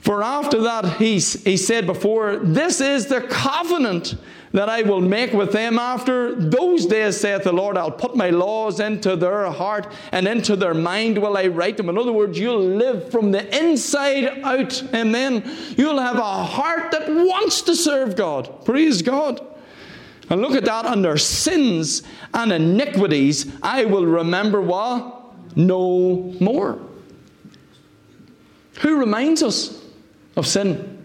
For 0.00 0.22
after 0.22 0.60
that, 0.62 0.96
he, 0.98 1.14
he 1.14 1.56
said 1.56 1.86
before, 1.86 2.36
This 2.36 2.80
is 2.80 3.06
the 3.06 3.22
covenant 3.22 4.16
that 4.54 4.68
I 4.68 4.82
will 4.82 5.00
make 5.00 5.32
with 5.32 5.50
them 5.50 5.80
after 5.80 6.32
those 6.36 6.86
days, 6.86 7.20
saith 7.20 7.42
the 7.42 7.52
Lord. 7.52 7.76
I'll 7.76 7.90
put 7.90 8.14
my 8.14 8.30
laws 8.30 8.78
into 8.78 9.16
their 9.16 9.50
heart 9.50 9.92
and 10.12 10.28
into 10.28 10.54
their 10.54 10.74
mind 10.74 11.18
will 11.18 11.36
I 11.36 11.48
write 11.48 11.76
them. 11.76 11.88
In 11.88 11.98
other 11.98 12.12
words, 12.12 12.38
you'll 12.38 12.64
live 12.64 13.10
from 13.10 13.32
the 13.32 13.44
inside 13.62 14.42
out. 14.44 14.80
Amen. 14.94 15.42
You'll 15.76 15.98
have 15.98 16.18
a 16.18 16.44
heart 16.44 16.92
that 16.92 17.08
wants 17.08 17.62
to 17.62 17.74
serve 17.74 18.14
God. 18.14 18.64
Praise 18.64 19.02
God. 19.02 19.44
And 20.30 20.40
look 20.40 20.52
at 20.52 20.64
that, 20.66 20.86
under 20.86 21.18
sins 21.18 22.04
and 22.32 22.52
iniquities, 22.52 23.52
I 23.60 23.86
will 23.86 24.06
remember 24.06 24.62
what? 24.62 25.56
No 25.56 26.32
more. 26.38 26.80
Who 28.82 29.00
reminds 29.00 29.42
us 29.42 29.84
of 30.36 30.46
sin? 30.46 31.04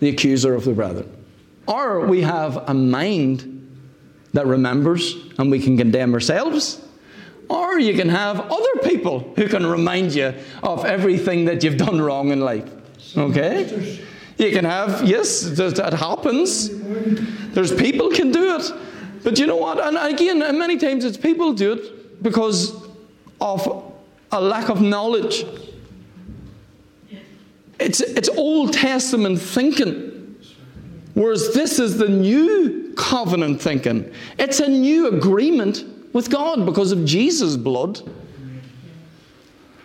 The 0.00 0.08
accuser 0.08 0.54
of 0.54 0.64
the 0.64 0.72
brethren. 0.72 1.15
Or 1.66 2.06
we 2.06 2.22
have 2.22 2.68
a 2.68 2.74
mind 2.74 3.52
that 4.32 4.46
remembers 4.46 5.14
and 5.38 5.50
we 5.50 5.58
can 5.58 5.76
condemn 5.76 6.14
ourselves. 6.14 6.80
Or 7.48 7.78
you 7.78 7.94
can 7.94 8.08
have 8.08 8.40
other 8.40 8.80
people 8.82 9.32
who 9.36 9.48
can 9.48 9.66
remind 9.66 10.14
you 10.14 10.34
of 10.62 10.84
everything 10.84 11.44
that 11.46 11.62
you've 11.62 11.76
done 11.76 12.00
wrong 12.00 12.30
in 12.30 12.40
life. 12.40 12.68
Okay? 13.16 14.04
You 14.38 14.50
can 14.50 14.64
have, 14.64 15.04
yes, 15.08 15.42
that 15.42 15.94
happens. 15.94 16.70
There's 17.54 17.74
people 17.74 18.10
can 18.10 18.32
do 18.32 18.56
it. 18.56 18.72
But 19.22 19.38
you 19.38 19.46
know 19.46 19.56
what? 19.56 19.80
And 19.80 19.96
again, 19.96 20.38
many 20.58 20.76
times 20.76 21.04
it's 21.04 21.16
people 21.16 21.52
do 21.52 21.72
it 21.72 22.22
because 22.22 22.74
of 23.40 23.92
a 24.30 24.40
lack 24.40 24.68
of 24.68 24.80
knowledge. 24.80 25.46
It's, 27.78 28.00
it's 28.00 28.28
Old 28.28 28.72
Testament 28.72 29.40
thinking. 29.40 30.05
Whereas 31.16 31.54
this 31.54 31.78
is 31.78 31.96
the 31.96 32.10
new 32.10 32.92
covenant 32.94 33.62
thinking. 33.62 34.12
It's 34.38 34.60
a 34.60 34.68
new 34.68 35.08
agreement 35.08 35.82
with 36.12 36.28
God 36.28 36.66
because 36.66 36.92
of 36.92 37.06
Jesus' 37.06 37.56
blood. 37.56 38.02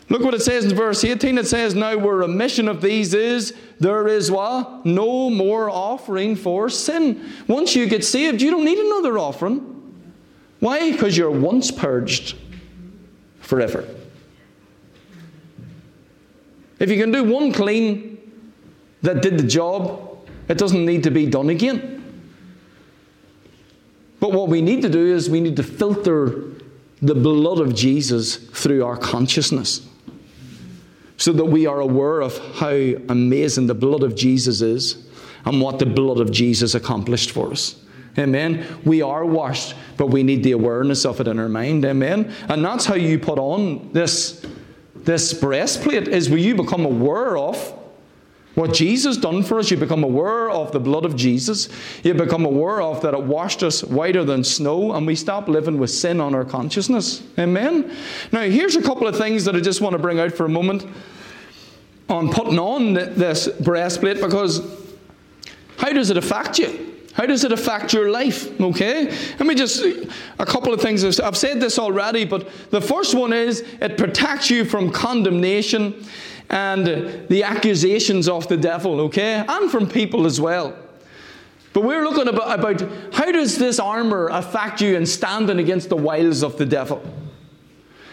Look 0.10 0.24
what 0.24 0.34
it 0.34 0.42
says 0.42 0.66
in 0.66 0.76
verse 0.76 1.06
18. 1.06 1.38
It 1.38 1.48
says, 1.48 1.74
Now 1.74 1.98
where 1.98 2.18
remission 2.18 2.68
of 2.68 2.82
these 2.82 3.14
is, 3.14 3.54
there 3.80 4.10
is 4.10 4.30
what? 4.30 4.86
No 4.86 5.30
more 5.30 5.70
offering 5.70 6.36
for 6.36 6.70
sin. 6.70 7.32
Once 7.48 7.78
you 7.78 7.86
get 7.86 8.04
saved, 8.04 8.42
you 8.42 8.52
don't 8.52 8.66
need 8.66 8.80
another 8.80 9.18
offering. 9.18 9.94
Why? 10.60 10.92
Because 10.92 11.18
you're 11.18 11.32
once 11.32 11.72
purged 11.72 12.36
forever. 13.40 13.88
If 16.78 16.90
you 16.90 16.98
can 16.98 17.14
do 17.14 17.24
one 17.24 17.54
clean 17.54 18.20
that 19.02 19.22
did 19.22 19.38
the 19.38 19.48
job, 19.48 20.11
it 20.52 20.58
doesn't 20.58 20.86
need 20.86 21.04
to 21.04 21.12
be 21.12 21.26
done 21.26 21.50
again. 21.50 21.98
But 24.20 24.34
what 24.34 24.50
we 24.50 24.62
need 24.62 24.82
to 24.82 24.90
do 24.90 25.16
is 25.16 25.30
we 25.30 25.40
need 25.40 25.56
to 25.56 25.64
filter 25.64 26.44
the 27.02 27.16
blood 27.16 27.60
of 27.60 27.74
Jesus 27.74 28.36
through 28.36 28.84
our 28.84 28.98
consciousness 28.98 29.88
so 31.16 31.32
that 31.32 31.46
we 31.46 31.68
are 31.68 31.80
aware 31.80 32.20
of 32.20 32.38
how 32.56 32.76
amazing 33.08 33.68
the 33.68 33.74
blood 33.74 34.04
of 34.04 34.14
Jesus 34.14 34.62
is 34.62 35.08
and 35.46 35.62
what 35.62 35.80
the 35.80 35.86
blood 35.86 36.20
of 36.20 36.32
Jesus 36.34 36.76
accomplished 36.76 37.32
for 37.32 37.52
us. 37.52 37.82
Amen. 38.20 38.66
We 38.84 39.02
are 39.02 39.26
washed, 39.26 39.74
but 39.96 40.08
we 40.08 40.22
need 40.22 40.44
the 40.44 40.52
awareness 40.52 41.06
of 41.06 41.22
it 41.22 41.30
in 41.30 41.40
our 41.40 41.48
mind. 41.48 41.86
Amen. 41.86 42.34
And 42.50 42.66
that's 42.66 42.86
how 42.86 42.96
you 42.96 43.18
put 43.18 43.40
on 43.40 43.94
this, 43.94 44.46
this 44.96 45.34
breastplate, 45.34 46.10
is 46.10 46.30
where 46.30 46.40
you 46.40 46.56
become 46.56 46.84
aware 46.84 47.38
of 47.38 47.81
what 48.56 48.74
Jesus 48.74 49.16
done 49.16 49.44
for 49.44 49.60
us, 49.60 49.72
you 49.72 49.78
become 49.78 50.04
aware 50.04 50.50
of 50.50 50.72
the 50.72 50.80
blood 50.80 51.06
of 51.06 51.16
Jesus. 51.16 51.70
You 52.04 52.14
become 52.14 52.46
aware 52.46 52.82
of 52.82 53.02
that 53.02 53.14
it 53.14 53.24
washed 53.24 53.64
us 53.64 53.84
whiter 53.84 54.26
than 54.26 54.44
snow, 54.44 54.94
and 54.94 55.08
we 55.08 55.16
stop 55.16 55.48
living 55.48 55.78
with 55.78 55.90
sin 55.90 56.20
on 56.20 56.36
our 56.36 56.44
consciousness. 56.44 57.24
Amen. 57.40 57.96
Now, 58.32 58.42
here's 58.42 58.76
a 58.76 58.82
couple 58.82 59.08
of 59.08 59.18
things 59.18 59.46
that 59.46 59.56
I 59.56 59.62
just 59.62 59.80
want 59.80 59.94
to 59.94 60.00
bring 60.00 60.20
out 60.20 60.34
for 60.34 60.46
a 60.46 60.50
moment 60.50 60.86
on 62.10 62.30
putting 62.30 62.60
on 62.60 62.94
this 62.94 63.48
breastplate 63.48 64.20
because 64.20 64.60
how 65.78 65.94
does 65.94 66.10
it 66.10 66.18
affect 66.18 66.60
you? 66.60 66.92
How 67.14 67.26
does 67.26 67.44
it 67.44 67.52
affect 67.52 67.94
your 67.94 68.10
life? 68.10 68.60
Okay? 68.60 69.06
Let 69.06 69.46
me 69.46 69.56
just, 69.56 69.84
a 70.40 70.46
couple 70.46 70.74
of 70.74 70.82
things. 70.82 71.20
I've 71.20 71.38
said 71.38 71.60
this 71.60 71.80
already, 71.80 72.26
but 72.26 72.50
the 72.70 72.82
first 72.82 73.16
one 73.16 73.34
is 73.34 73.62
it 73.82 73.98
protects 73.98 74.50
you 74.50 74.66
from 74.66 74.92
condemnation 74.92 76.06
and 76.52 77.28
the 77.30 77.44
accusations 77.44 78.28
of 78.28 78.48
the 78.50 78.58
devil, 78.58 79.00
okay? 79.02 79.44
And 79.48 79.72
from 79.72 79.88
people 79.88 80.26
as 80.26 80.40
well. 80.40 80.76
But 81.74 81.86
we're 81.86 82.04
looking 82.04 82.28
about, 82.28 82.60
about 82.60 83.14
how 83.14 83.32
does 83.32 83.58
this 83.58 83.80
armor 83.80 84.28
affect 84.28 84.82
you 84.82 84.98
in 84.98 85.06
standing 85.06 85.60
against 85.60 85.88
the 85.88 85.96
wiles 85.96 86.44
of 86.44 86.58
the 86.58 86.66
devil? 86.66 87.02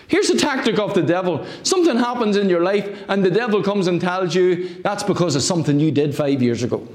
Here's 0.07 0.29
the 0.29 0.39
tactic 0.39 0.79
of 0.79 0.95
the 0.95 1.03
devil. 1.03 1.45
Something 1.65 1.97
happens 1.97 2.37
in 2.37 2.49
your 2.49 2.63
life, 2.63 3.05
and 3.09 3.25
the 3.25 3.31
devil 3.31 3.61
comes 3.61 3.89
and 3.89 4.01
tells 4.01 4.37
you 4.37 4.69
that's 4.83 5.03
because 5.03 5.35
of 5.35 5.43
something 5.43 5.81
you 5.81 5.91
did 5.91 6.15
five 6.15 6.41
years 6.41 6.63
ago. 6.63 6.87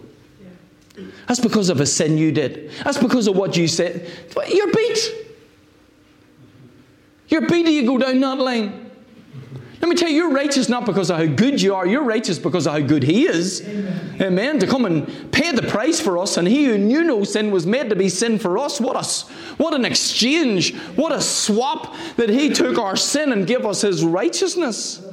That's 1.27 1.41
because 1.41 1.69
of 1.69 1.81
a 1.81 1.85
sin 1.85 2.17
you 2.17 2.31
did. 2.31 2.71
That's 2.85 2.97
because 2.97 3.27
of 3.27 3.35
what 3.35 3.57
you 3.57 3.67
said. 3.67 4.09
You're 4.47 4.71
beat. 4.71 5.11
You're 7.27 7.47
beat 7.47 7.67
you 7.67 7.85
go 7.85 7.97
down 7.97 8.21
that 8.21 8.39
line. 8.39 8.82
Let 9.83 9.89
me 9.89 9.95
tell 9.97 10.07
you, 10.07 10.15
you're 10.15 10.31
righteous 10.31 10.69
not 10.69 10.85
because 10.85 11.11
of 11.11 11.17
how 11.17 11.25
good 11.25 11.61
you 11.61 11.75
are, 11.75 11.85
you're 11.85 12.05
righteous 12.05 12.39
because 12.39 12.67
of 12.67 12.71
how 12.71 12.79
good 12.79 13.03
He 13.03 13.25
is. 13.25 13.67
Amen. 13.67 14.21
Amen. 14.21 14.59
To 14.59 14.65
come 14.65 14.85
and 14.85 15.29
pay 15.33 15.51
the 15.51 15.61
price 15.61 15.99
for 15.99 16.17
us, 16.17 16.37
and 16.37 16.47
He 16.47 16.63
who 16.63 16.77
knew 16.77 17.03
no 17.03 17.25
sin 17.25 17.51
was 17.51 17.67
made 17.67 17.89
to 17.89 17.95
be 17.97 18.07
sin 18.07 18.39
for 18.39 18.57
us. 18.57 18.79
What 18.79 18.95
a, 18.95 19.03
what 19.61 19.73
an 19.73 19.83
exchange, 19.83 20.73
what 20.95 21.11
a 21.11 21.19
swap 21.19 21.97
that 22.15 22.29
He 22.29 22.49
took 22.49 22.77
our 22.77 22.95
sin 22.95 23.33
and 23.33 23.45
gave 23.45 23.65
us 23.65 23.81
His 23.81 24.05
righteousness. 24.05 25.05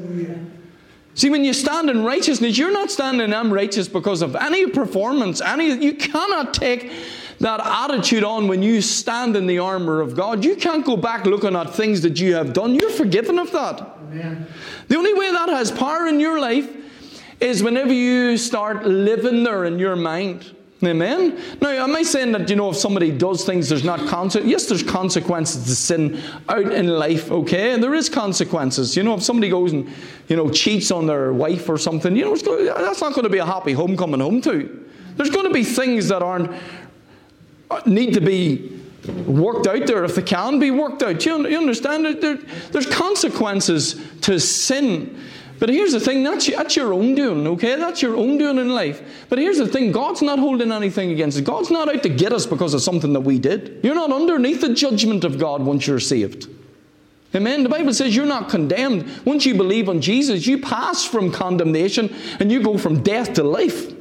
See, 1.14 1.30
when 1.30 1.44
you 1.44 1.52
stand 1.52 1.90
in 1.90 2.04
righteousness, 2.04 2.56
you're 2.56 2.70
not 2.72 2.92
standing, 2.92 3.34
I'm 3.34 3.52
righteous 3.52 3.88
because 3.88 4.22
of 4.22 4.36
any 4.36 4.68
performance, 4.68 5.40
any, 5.40 5.84
you 5.84 5.94
cannot 5.94 6.54
take 6.54 6.92
that 7.40 7.60
attitude 7.60 8.22
on 8.22 8.48
when 8.48 8.62
you 8.62 8.82
stand 8.82 9.34
in 9.34 9.46
the 9.46 9.58
armor 9.58 10.00
of 10.00 10.14
God. 10.14 10.44
You 10.44 10.56
can't 10.56 10.84
go 10.84 10.96
back 10.96 11.24
looking 11.24 11.56
at 11.56 11.74
things 11.74 12.02
that 12.02 12.20
you 12.20 12.34
have 12.34 12.52
done. 12.52 12.74
You're 12.74 12.90
forgiven 12.90 13.38
of 13.38 13.50
that. 13.52 13.80
Amen. 13.80 14.46
The 14.88 14.96
only 14.96 15.14
way 15.14 15.30
that 15.32 15.48
has 15.48 15.70
power 15.70 16.06
in 16.06 16.20
your 16.20 16.38
life 16.38 16.68
is 17.40 17.62
whenever 17.62 17.92
you 17.92 18.36
start 18.36 18.84
living 18.84 19.42
there 19.42 19.64
in 19.64 19.78
your 19.78 19.96
mind. 19.96 20.54
Amen. 20.82 21.38
Now, 21.60 21.68
am 21.68 21.94
I 21.94 22.02
saying 22.02 22.32
that 22.32 22.48
you 22.48 22.56
know 22.56 22.70
if 22.70 22.76
somebody 22.76 23.10
does 23.10 23.44
things, 23.44 23.68
there's 23.68 23.84
not 23.84 24.00
consequences? 24.08 24.50
Yes, 24.50 24.66
there's 24.66 24.82
consequences 24.82 25.64
to 25.64 25.74
sin 25.74 26.22
out 26.48 26.72
in 26.72 26.88
life. 26.88 27.30
Okay, 27.30 27.72
and 27.72 27.82
there 27.82 27.94
is 27.94 28.08
consequences. 28.08 28.96
You 28.96 29.02
know, 29.02 29.14
if 29.14 29.22
somebody 29.22 29.50
goes 29.50 29.72
and 29.72 29.90
you 30.28 30.36
know 30.36 30.48
cheats 30.50 30.90
on 30.90 31.06
their 31.06 31.34
wife 31.34 31.68
or 31.68 31.76
something, 31.76 32.16
you 32.16 32.24
know, 32.24 32.34
that's 32.34 33.00
not 33.00 33.12
going 33.12 33.24
to 33.24 33.30
be 33.30 33.38
a 33.38 33.44
happy 33.44 33.72
home 33.72 33.94
coming 33.94 34.20
home 34.20 34.40
to. 34.42 34.86
There's 35.16 35.30
going 35.30 35.46
to 35.46 35.52
be 35.52 35.64
things 35.64 36.08
that 36.08 36.22
aren't 36.22 36.50
need 37.86 38.14
to 38.14 38.20
be 38.20 38.80
worked 39.26 39.66
out 39.66 39.86
there 39.86 40.04
if 40.04 40.14
they 40.14 40.22
can 40.22 40.58
be 40.58 40.70
worked 40.70 41.02
out. 41.02 41.24
You, 41.24 41.48
you 41.48 41.58
understand? 41.58 42.04
There, 42.20 42.36
there's 42.70 42.86
consequences 42.86 44.00
to 44.22 44.38
sin. 44.38 45.18
But 45.58 45.68
here's 45.68 45.92
the 45.92 46.00
thing 46.00 46.22
that's, 46.22 46.46
that's 46.50 46.74
your 46.74 46.94
own 46.94 47.14
doing, 47.14 47.46
okay? 47.46 47.76
That's 47.76 48.00
your 48.00 48.16
own 48.16 48.38
doing 48.38 48.56
in 48.56 48.70
life. 48.70 49.26
But 49.28 49.38
here's 49.38 49.58
the 49.58 49.68
thing 49.68 49.92
God's 49.92 50.22
not 50.22 50.38
holding 50.38 50.72
anything 50.72 51.12
against 51.12 51.38
it. 51.38 51.44
God's 51.44 51.70
not 51.70 51.94
out 51.94 52.02
to 52.02 52.08
get 52.08 52.32
us 52.32 52.46
because 52.46 52.72
of 52.72 52.80
something 52.80 53.12
that 53.12 53.20
we 53.20 53.38
did. 53.38 53.80
You're 53.82 53.94
not 53.94 54.10
underneath 54.10 54.62
the 54.62 54.72
judgment 54.72 55.22
of 55.22 55.38
God 55.38 55.62
once 55.62 55.86
you're 55.86 56.00
saved. 56.00 56.48
Amen. 57.34 57.62
The 57.62 57.68
Bible 57.68 57.92
says 57.92 58.16
you're 58.16 58.26
not 58.26 58.48
condemned. 58.48 59.24
Once 59.24 59.44
you 59.44 59.54
believe 59.54 59.88
on 59.88 60.00
Jesus, 60.00 60.46
you 60.46 60.58
pass 60.58 61.04
from 61.04 61.30
condemnation 61.30 62.12
and 62.40 62.50
you 62.50 62.62
go 62.62 62.78
from 62.78 63.02
death 63.02 63.34
to 63.34 63.44
life. 63.44 63.92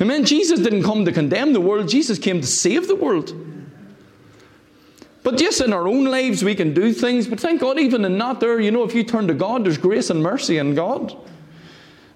Amen. 0.00 0.24
Jesus 0.24 0.60
didn't 0.60 0.82
come 0.82 1.04
to 1.04 1.12
condemn 1.12 1.52
the 1.52 1.60
world, 1.60 1.88
Jesus 1.88 2.18
came 2.18 2.40
to 2.40 2.46
save 2.46 2.88
the 2.88 2.96
world. 2.96 3.32
But 5.22 5.40
yes, 5.40 5.60
in 5.60 5.72
our 5.72 5.88
own 5.88 6.04
lives 6.04 6.44
we 6.44 6.54
can 6.54 6.74
do 6.74 6.92
things, 6.92 7.26
but 7.26 7.40
thank 7.40 7.60
God, 7.60 7.78
even 7.78 8.04
in 8.04 8.18
not 8.18 8.40
there, 8.40 8.60
you 8.60 8.70
know, 8.70 8.84
if 8.84 8.94
you 8.94 9.02
turn 9.02 9.26
to 9.28 9.34
God, 9.34 9.64
there's 9.64 9.78
grace 9.78 10.10
and 10.10 10.22
mercy 10.22 10.58
in 10.58 10.74
God. 10.74 11.16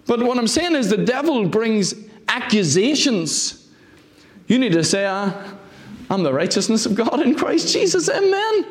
But 0.06 0.22
what 0.22 0.38
I'm 0.38 0.46
saying 0.46 0.74
is 0.74 0.90
the 0.90 0.98
devil 0.98 1.48
brings 1.48 1.94
accusations. 2.28 3.68
You 4.46 4.58
need 4.58 4.72
to 4.72 4.84
say, 4.84 5.06
ah, 5.06 5.54
I'm 6.10 6.22
the 6.22 6.32
righteousness 6.32 6.84
of 6.84 6.94
God 6.94 7.20
in 7.20 7.34
Christ 7.34 7.72
Jesus. 7.72 8.08
Amen. 8.10 8.66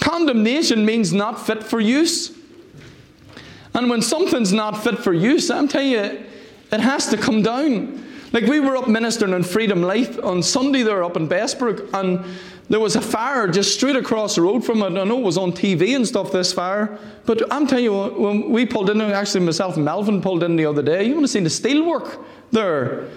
Condemnation 0.00 0.84
means 0.84 1.12
not 1.12 1.44
fit 1.44 1.62
for 1.62 1.80
use. 1.80 2.36
And 3.74 3.90
when 3.90 4.02
something's 4.02 4.52
not 4.52 4.82
fit 4.82 4.98
for 4.98 5.12
use, 5.12 5.50
I'm 5.50 5.68
telling 5.68 5.90
you, 5.90 6.24
it 6.70 6.80
has 6.80 7.08
to 7.08 7.16
come 7.16 7.42
down. 7.42 8.04
Like 8.32 8.44
we 8.44 8.60
were 8.60 8.76
up 8.76 8.88
ministering 8.88 9.32
in 9.32 9.42
Freedom 9.42 9.82
Life 9.82 10.22
on 10.22 10.42
Sunday 10.42 10.82
there 10.82 11.02
up 11.02 11.16
in 11.16 11.28
Bessbrook, 11.28 11.92
and 11.94 12.24
there 12.68 12.80
was 12.80 12.94
a 12.96 13.00
fire 13.00 13.48
just 13.48 13.74
straight 13.74 13.96
across 13.96 14.34
the 14.34 14.42
road 14.42 14.64
from 14.64 14.82
it. 14.82 14.86
I 14.86 15.04
know 15.04 15.18
it 15.18 15.24
was 15.24 15.38
on 15.38 15.52
TV 15.52 15.96
and 15.96 16.06
stuff, 16.06 16.30
this 16.30 16.52
fire. 16.52 16.98
But 17.24 17.50
I'm 17.50 17.66
telling 17.66 17.84
you, 17.84 18.08
when 18.08 18.50
we 18.50 18.66
pulled 18.66 18.90
in, 18.90 19.00
actually 19.00 19.46
myself 19.46 19.76
and 19.76 19.84
Melvin 19.84 20.20
pulled 20.20 20.42
in 20.42 20.56
the 20.56 20.66
other 20.66 20.82
day, 20.82 21.04
you 21.04 21.14
want 21.14 21.24
to 21.24 21.32
see 21.32 21.40
the 21.40 21.50
steel 21.50 21.86
work 21.86 22.18
there. 22.50 23.08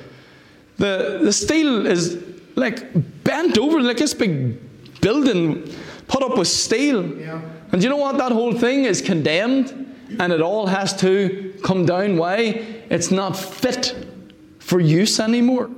The, 0.78 1.20
the 1.22 1.34
steel 1.34 1.86
is 1.86 2.24
like 2.56 3.24
bent 3.24 3.58
over, 3.58 3.82
like 3.82 3.98
this 3.98 4.14
big 4.14 4.58
building 5.02 5.70
put 6.08 6.24
up 6.24 6.38
with 6.38 6.48
steel. 6.48 7.06
Yeah. 7.18 7.42
And 7.74 7.84
you 7.84 7.90
know 7.90 7.98
what? 7.98 8.18
That 8.18 8.32
whole 8.32 8.54
thing 8.54 8.86
is 8.86 9.02
condemned 9.02 9.91
and 10.20 10.34
it 10.34 10.42
all 10.42 10.68
has 10.68 10.96
to 10.98 11.54
come 11.64 11.86
down. 11.86 12.18
Why? 12.18 12.66
It's 12.90 13.12
not 13.12 13.38
fit 13.38 13.96
for 14.60 14.80
use 14.80 15.20
anymore. 15.20 15.70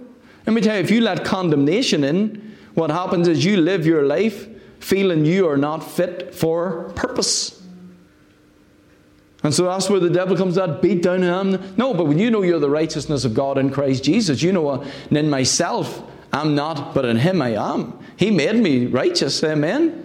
Let 0.46 0.54
me 0.54 0.62
tell 0.62 0.76
you, 0.76 0.84
if 0.84 0.92
you 0.92 1.02
let 1.02 1.24
condemnation 1.24 2.04
in, 2.04 2.56
what 2.74 2.90
happens 2.90 3.28
is 3.28 3.46
you 3.46 3.58
live 3.58 3.86
your 3.86 4.04
life 4.04 4.48
feeling 4.80 5.26
you 5.26 5.48
are 5.48 5.58
not 5.58 5.80
fit 5.80 6.34
for 6.34 6.90
purpose. 6.96 7.62
And 9.44 9.54
so 9.54 9.66
that's 9.66 9.90
where 9.90 10.00
the 10.00 10.10
devil 10.10 10.38
comes 10.38 10.56
that 10.56 10.82
beat 10.82 11.04
down 11.04 11.22
him. 11.22 11.74
No, 11.78 11.94
but 11.94 12.06
when 12.06 12.18
you 12.18 12.32
know 12.32 12.42
you're 12.42 12.60
the 12.60 12.70
righteousness 12.70 13.26
of 13.26 13.34
God 13.34 13.58
in 13.58 13.70
Christ 13.70 14.04
Jesus, 14.04 14.42
you 14.42 14.52
know, 14.52 14.70
uh, 14.70 14.88
in 15.12 15.30
myself 15.30 16.02
I'm 16.34 16.56
not, 16.56 16.96
but 16.96 17.06
in 17.06 17.18
Him 17.18 17.42
I 17.42 17.50
am. 17.50 17.98
He 18.18 18.32
made 18.32 18.56
me 18.56 18.88
righteous. 18.88 19.44
Amen. 19.44 20.03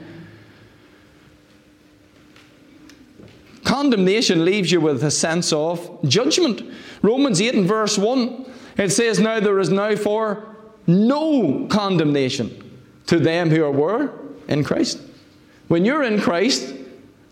Condemnation 3.78 4.44
leaves 4.44 4.72
you 4.72 4.80
with 4.80 5.04
a 5.04 5.10
sense 5.10 5.52
of 5.52 6.02
judgment. 6.02 6.62
Romans 7.00 7.40
8 7.40 7.54
and 7.54 7.68
verse 7.68 7.96
1, 7.96 8.44
it 8.76 8.90
says, 8.90 9.20
Now 9.20 9.38
there 9.38 9.60
is 9.60 9.70
now 9.70 9.94
for 9.94 10.56
no 10.88 11.64
condemnation 11.70 12.80
to 13.06 13.20
them 13.20 13.50
who 13.50 13.62
are 13.62 13.70
were 13.70 14.12
in 14.48 14.64
Christ. 14.64 15.00
When 15.68 15.84
you're 15.84 16.02
in 16.02 16.20
Christ, 16.20 16.74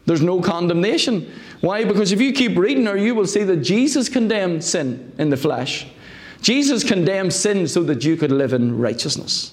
there's 0.05 0.23
no 0.23 0.41
condemnation. 0.41 1.29
Why? 1.63 1.85
Because 1.85 2.13
if 2.13 2.21
you 2.21 2.33
keep 2.33 2.57
reading 2.57 2.87
or 2.87 2.97
you 2.97 3.17
will 3.17 3.27
see 3.27 3.43
that 3.43 3.57
Jesus 3.57 4.09
condemned 4.09 4.63
sin 4.63 5.15
in 5.19 5.31
the 5.31 5.37
flesh. 5.37 5.89
Jesus 6.43 6.85
condemned 6.85 7.33
sin 7.33 7.67
so 7.67 7.83
that 7.83 8.05
you 8.05 8.17
could 8.17 8.31
live 8.31 8.53
in 8.53 8.79
righteousness. 8.79 9.53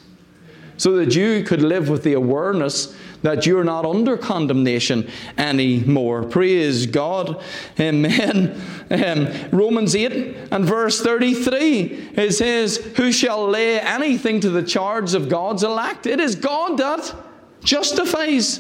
So 0.77 0.95
that 0.97 1.15
you 1.15 1.43
could 1.43 1.61
live 1.61 1.89
with 1.89 2.03
the 2.03 2.13
awareness 2.13 2.95
that 3.21 3.45
you're 3.45 3.63
not 3.63 3.85
under 3.85 4.17
condemnation 4.17 5.09
anymore. 5.37 6.23
Praise 6.23 6.85
God. 6.85 7.41
Amen. 7.79 8.59
Um, 8.93 9.27
Romans 9.49 9.95
8 9.95 10.11
and 10.51 10.65
verse 10.65 11.01
33, 11.01 12.11
it 12.13 12.33
says, 12.33 12.77
Who 12.97 13.11
shall 13.11 13.47
lay 13.47 13.79
anything 13.79 14.39
to 14.41 14.51
the 14.51 14.61
charge 14.61 15.15
of 15.15 15.29
God's 15.29 15.63
elect? 15.63 16.05
It 16.05 16.19
is 16.19 16.35
God 16.35 16.77
that 16.77 17.15
justifies. 17.63 18.59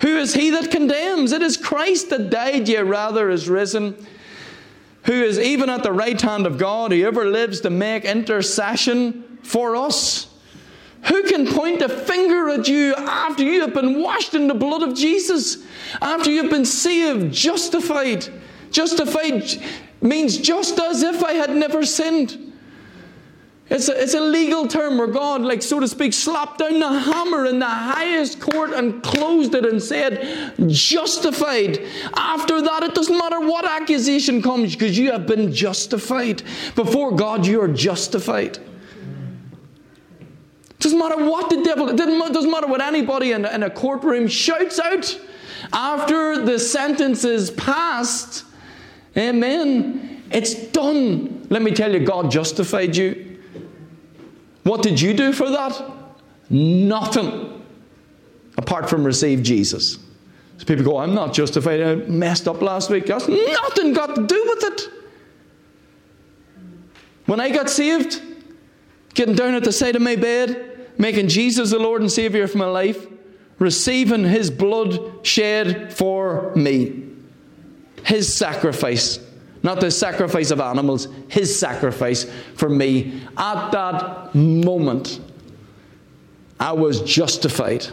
Who 0.00 0.16
is 0.16 0.32
he 0.32 0.48
that 0.50 0.70
condemns? 0.70 1.32
It 1.32 1.42
is 1.42 1.58
Christ 1.58 2.08
that 2.10 2.30
died, 2.30 2.66
yea, 2.66 2.82
rather 2.82 3.28
is 3.28 3.46
risen 3.46 3.94
who 5.04 5.12
is 5.12 5.38
even 5.38 5.68
at 5.68 5.82
the 5.82 5.92
right 5.92 6.20
hand 6.20 6.46
of 6.46 6.58
God, 6.58 6.92
who 6.92 7.06
ever 7.06 7.26
lives 7.26 7.60
to 7.60 7.70
make 7.70 8.04
intercession 8.04 9.38
for 9.42 9.76
us. 9.76 10.33
Who 11.06 11.22
can 11.24 11.46
point 11.46 11.82
a 11.82 11.88
finger 11.88 12.48
at 12.48 12.66
you 12.66 12.94
after 12.94 13.42
you 13.42 13.60
have 13.60 13.74
been 13.74 14.00
washed 14.00 14.34
in 14.34 14.48
the 14.48 14.54
blood 14.54 14.82
of 14.82 14.96
Jesus? 14.96 15.64
After 16.00 16.30
you've 16.30 16.50
been 16.50 16.64
saved, 16.64 17.32
justified. 17.32 18.26
Justified 18.70 19.44
means 20.00 20.38
just 20.38 20.78
as 20.78 21.02
if 21.02 21.22
I 21.22 21.34
had 21.34 21.54
never 21.54 21.84
sinned. 21.84 22.52
It's 23.70 23.88
a, 23.88 24.02
it's 24.02 24.14
a 24.14 24.20
legal 24.20 24.68
term 24.68 24.98
where 24.98 25.06
God, 25.06 25.40
like 25.40 25.62
so 25.62 25.80
to 25.80 25.88
speak, 25.88 26.12
slapped 26.12 26.58
down 26.58 26.80
the 26.80 26.88
hammer 27.00 27.46
in 27.46 27.58
the 27.58 27.66
highest 27.66 28.40
court 28.40 28.72
and 28.72 29.02
closed 29.02 29.54
it 29.54 29.64
and 29.64 29.82
said, 29.82 30.54
justified. 30.68 31.80
After 32.14 32.60
that, 32.60 32.82
it 32.82 32.94
doesn't 32.94 33.16
matter 33.16 33.40
what 33.40 33.64
accusation 33.64 34.42
comes 34.42 34.74
because 34.74 34.98
you 34.98 35.12
have 35.12 35.26
been 35.26 35.52
justified. 35.52 36.42
Before 36.74 37.12
God, 37.12 37.46
you 37.46 37.60
are 37.62 37.68
justified. 37.68 38.58
Doesn't 40.84 40.98
matter 40.98 41.24
what 41.24 41.48
the 41.48 41.62
devil, 41.62 41.88
it 41.88 41.96
doesn't 41.96 42.50
matter 42.50 42.66
what 42.66 42.82
anybody 42.82 43.32
in, 43.32 43.46
in 43.46 43.62
a 43.62 43.70
courtroom 43.70 44.28
shouts 44.28 44.78
out 44.78 45.18
after 45.72 46.44
the 46.44 46.58
sentence 46.58 47.24
is 47.24 47.50
passed. 47.52 48.44
Amen. 49.16 50.22
It's 50.30 50.52
done. 50.52 51.46
Let 51.48 51.62
me 51.62 51.70
tell 51.70 51.90
you, 51.90 52.04
God 52.04 52.30
justified 52.30 52.94
you. 52.96 53.40
What 54.64 54.82
did 54.82 55.00
you 55.00 55.14
do 55.14 55.32
for 55.32 55.48
that? 55.48 55.82
Nothing 56.50 57.64
apart 58.58 58.90
from 58.90 59.04
receive 59.04 59.42
Jesus. 59.42 59.98
So 60.58 60.66
people 60.66 60.84
go, 60.84 60.98
I'm 60.98 61.14
not 61.14 61.32
justified. 61.32 61.80
I 61.80 61.94
messed 61.94 62.46
up 62.46 62.60
last 62.60 62.90
week. 62.90 63.06
That's 63.06 63.26
nothing 63.26 63.94
got 63.94 64.16
to 64.16 64.26
do 64.26 64.44
with 64.48 64.64
it. 64.64 64.90
When 67.24 67.40
I 67.40 67.48
got 67.48 67.70
saved, 67.70 68.20
getting 69.14 69.34
down 69.34 69.54
at 69.54 69.64
the 69.64 69.72
side 69.72 69.96
of 69.96 70.02
my 70.02 70.16
bed, 70.16 70.72
making 70.98 71.28
Jesus 71.28 71.70
the 71.70 71.78
Lord 71.78 72.00
and 72.00 72.10
Savior 72.10 72.44
of 72.44 72.54
my 72.54 72.66
life, 72.66 73.06
receiving 73.58 74.24
His 74.24 74.50
blood 74.50 75.26
shed 75.26 75.92
for 75.92 76.52
me, 76.54 77.04
His 78.04 78.32
sacrifice, 78.32 79.18
not 79.62 79.80
the 79.80 79.90
sacrifice 79.90 80.50
of 80.50 80.60
animals, 80.60 81.08
His 81.28 81.58
sacrifice 81.58 82.24
for 82.56 82.68
me. 82.68 83.22
At 83.36 83.70
that 83.70 84.34
moment, 84.34 85.20
I 86.60 86.72
was 86.72 87.02
justified, 87.02 87.86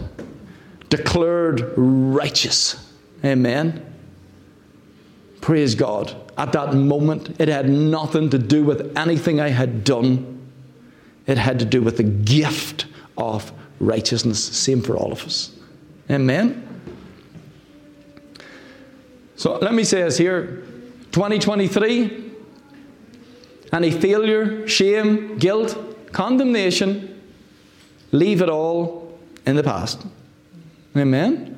declared 0.90 1.74
righteous. 1.76 2.90
Amen. 3.24 3.86
Praise 5.42 5.76
God. 5.76 6.16
At 6.38 6.54
that 6.54 6.74
moment, 6.74 7.40
it 7.40 7.48
had 7.48 7.68
nothing 7.70 8.30
to 8.30 8.38
do 8.38 8.64
with 8.64 8.96
anything 8.98 9.40
I 9.40 9.50
had 9.50 9.84
done. 9.84 10.50
It 11.28 11.38
had 11.38 11.60
to 11.60 11.66
do 11.66 11.82
with 11.82 11.98
the 11.98 12.04
gift 12.04 12.86
of 13.22 13.52
righteousness. 13.80 14.44
Same 14.44 14.82
for 14.82 14.98
all 14.98 15.12
of 15.12 15.24
us. 15.24 15.52
Amen. 16.10 16.68
So 19.36 19.58
let 19.58 19.74
me 19.74 19.84
say 19.84 20.04
this 20.04 20.18
here 20.18 20.64
2023, 21.12 22.32
any 23.74 23.92
failure, 23.92 24.68
shame, 24.68 25.38
guilt, 25.38 25.78
condemnation, 26.12 27.22
leave 28.12 28.42
it 28.42 28.50
all 28.50 29.18
in 29.46 29.56
the 29.56 29.64
past. 29.64 30.06
Amen. 30.96 31.58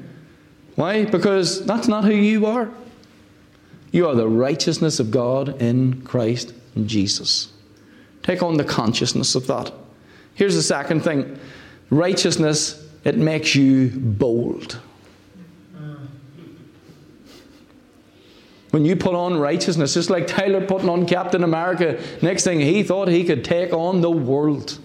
Why? 0.75 1.05
Because 1.05 1.65
that's 1.65 1.87
not 1.87 2.03
who 2.03 2.13
you 2.13 2.45
are. 2.45 2.69
You 3.91 4.07
are 4.07 4.15
the 4.15 4.27
righteousness 4.27 4.99
of 4.99 5.11
God 5.11 5.61
in 5.61 6.01
Christ 6.01 6.53
Jesus. 6.85 7.51
Take 8.23 8.41
on 8.41 8.57
the 8.57 8.63
consciousness 8.63 9.35
of 9.35 9.45
that. 9.47 9.71
Here's 10.33 10.55
the 10.55 10.63
second 10.63 11.01
thing 11.01 11.39
righteousness, 11.97 12.87
it 13.03 13.17
makes 13.17 13.55
you 13.55 13.89
bold. 13.89 14.79
When 18.71 18.85
you 18.85 18.95
put 18.95 19.13
on 19.13 19.37
righteousness, 19.37 19.93
just 19.93 20.09
like 20.09 20.25
Tyler 20.25 20.65
putting 20.65 20.89
on 20.89 21.05
Captain 21.05 21.43
America, 21.43 22.01
next 22.23 22.43
thing 22.43 22.59
he 22.59 22.81
thought 22.81 23.07
he 23.07 23.23
could 23.23 23.45
take 23.45 23.71
on 23.71 24.01
the 24.01 24.09
world. 24.09 24.79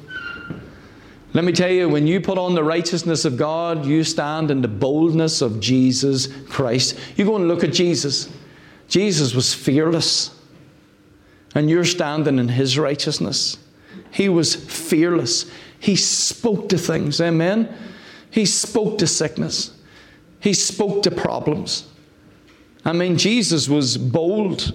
Let 1.32 1.44
me 1.44 1.52
tell 1.52 1.70
you, 1.70 1.88
when 1.88 2.06
you 2.06 2.20
put 2.20 2.36
on 2.36 2.54
the 2.54 2.62
righteousness 2.62 3.24
of 3.24 3.38
God, 3.38 3.86
you 3.86 4.04
stand 4.04 4.50
in 4.50 4.60
the 4.60 4.68
boldness 4.68 5.40
of 5.40 5.60
Jesus 5.60 6.26
Christ. 6.48 6.98
You 7.16 7.24
go 7.24 7.36
and 7.36 7.48
look 7.48 7.64
at 7.64 7.72
Jesus. 7.72 8.30
Jesus 8.88 9.34
was 9.34 9.54
fearless, 9.54 10.34
and 11.54 11.70
you're 11.70 11.84
standing 11.84 12.38
in 12.38 12.48
his 12.48 12.78
righteousness. 12.78 13.56
He 14.10 14.28
was 14.28 14.54
fearless. 14.54 15.50
He 15.80 15.96
spoke 15.96 16.68
to 16.70 16.78
things, 16.78 17.20
amen? 17.20 17.74
He 18.30 18.44
spoke 18.44 18.98
to 18.98 19.06
sickness, 19.06 19.76
he 20.40 20.52
spoke 20.52 21.02
to 21.04 21.10
problems. 21.10 21.86
I 22.84 22.92
mean, 22.92 23.18
Jesus 23.18 23.68
was 23.68 23.98
bold. 23.98 24.72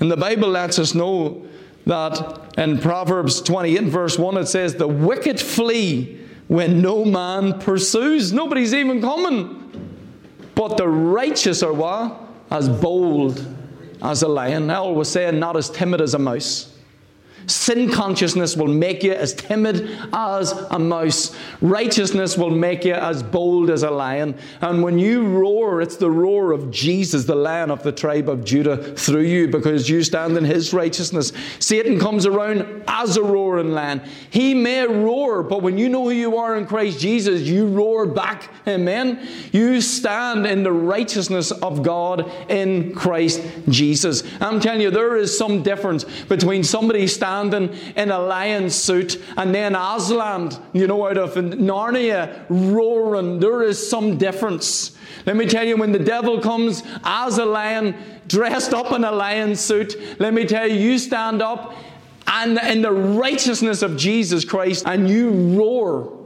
And 0.00 0.10
the 0.10 0.16
Bible 0.16 0.48
lets 0.48 0.78
us 0.78 0.94
know 0.94 1.46
that 1.86 2.58
in 2.58 2.78
Proverbs 2.78 3.40
28 3.42 3.84
verse 3.84 4.18
1 4.18 4.38
it 4.38 4.46
says, 4.46 4.74
The 4.74 4.88
wicked 4.88 5.40
flee 5.40 6.20
when 6.48 6.82
no 6.82 7.04
man 7.04 7.60
pursues. 7.60 8.32
Nobody's 8.32 8.74
even 8.74 9.00
coming. 9.00 9.60
But 10.54 10.76
the 10.76 10.88
righteous 10.88 11.62
are 11.62 11.72
what? 11.72 12.20
As 12.50 12.68
bold 12.68 13.46
as 14.02 14.22
a 14.22 14.28
lion. 14.28 14.70
I 14.70 14.76
always 14.76 15.08
say, 15.08 15.30
not 15.30 15.56
as 15.56 15.70
timid 15.70 16.00
as 16.00 16.14
a 16.14 16.18
mouse. 16.18 16.73
Sin 17.46 17.90
consciousness 17.90 18.56
will 18.56 18.68
make 18.68 19.02
you 19.02 19.12
as 19.12 19.34
timid 19.34 19.90
as 20.12 20.52
a 20.70 20.78
mouse. 20.78 21.36
Righteousness 21.60 22.38
will 22.38 22.50
make 22.50 22.84
you 22.84 22.94
as 22.94 23.22
bold 23.22 23.70
as 23.70 23.82
a 23.82 23.90
lion. 23.90 24.34
And 24.60 24.82
when 24.82 24.98
you 24.98 25.26
roar, 25.26 25.82
it's 25.82 25.96
the 25.96 26.10
roar 26.10 26.52
of 26.52 26.70
Jesus, 26.70 27.24
the 27.24 27.34
lion 27.34 27.70
of 27.70 27.82
the 27.82 27.92
tribe 27.92 28.28
of 28.28 28.44
Judah, 28.44 28.76
through 28.94 29.22
you 29.22 29.48
because 29.48 29.88
you 29.88 30.02
stand 30.02 30.36
in 30.38 30.44
his 30.44 30.72
righteousness. 30.72 31.32
Satan 31.58 31.98
comes 31.98 32.24
around 32.24 32.84
as 32.88 33.16
a 33.16 33.22
roaring 33.22 33.72
lion. 33.72 34.00
He 34.30 34.54
may 34.54 34.86
roar, 34.86 35.42
but 35.42 35.62
when 35.62 35.76
you 35.76 35.88
know 35.88 36.04
who 36.04 36.10
you 36.10 36.36
are 36.36 36.56
in 36.56 36.66
Christ 36.66 36.98
Jesus, 36.98 37.42
you 37.42 37.66
roar 37.66 38.06
back. 38.06 38.48
Amen. 38.66 39.26
You 39.52 39.80
stand 39.80 40.46
in 40.46 40.62
the 40.62 40.72
righteousness 40.72 41.50
of 41.50 41.82
God 41.82 42.30
in 42.48 42.94
Christ 42.94 43.42
Jesus. 43.68 44.22
I'm 44.40 44.60
telling 44.60 44.80
you, 44.80 44.90
there 44.90 45.16
is 45.16 45.36
some 45.36 45.62
difference 45.62 46.04
between 46.04 46.64
somebody 46.64 47.06
standing 47.06 47.33
in 47.42 48.10
a 48.10 48.18
lion's 48.18 48.74
suit, 48.74 49.20
and 49.36 49.54
then 49.54 49.74
Aslan, 49.74 50.52
you 50.72 50.86
know, 50.86 51.06
out 51.06 51.18
of 51.18 51.34
Narnia, 51.34 52.44
roaring. 52.48 53.40
There 53.40 53.62
is 53.62 53.90
some 53.90 54.16
difference. 54.18 54.96
Let 55.26 55.36
me 55.36 55.46
tell 55.46 55.64
you, 55.64 55.76
when 55.76 55.92
the 55.92 55.98
devil 55.98 56.40
comes 56.40 56.82
as 57.04 57.38
a 57.38 57.44
lion, 57.44 57.94
dressed 58.28 58.74
up 58.74 58.92
in 58.92 59.04
a 59.04 59.12
lion's 59.12 59.60
suit, 59.60 59.96
let 60.18 60.34
me 60.34 60.44
tell 60.44 60.68
you, 60.68 60.76
you 60.76 60.98
stand 60.98 61.42
up 61.42 61.74
and 62.26 62.58
in 62.58 62.82
the 62.82 62.92
righteousness 62.92 63.82
of 63.82 63.96
Jesus 63.96 64.44
Christ 64.44 64.84
and 64.86 65.08
you 65.08 65.30
roar 65.58 66.23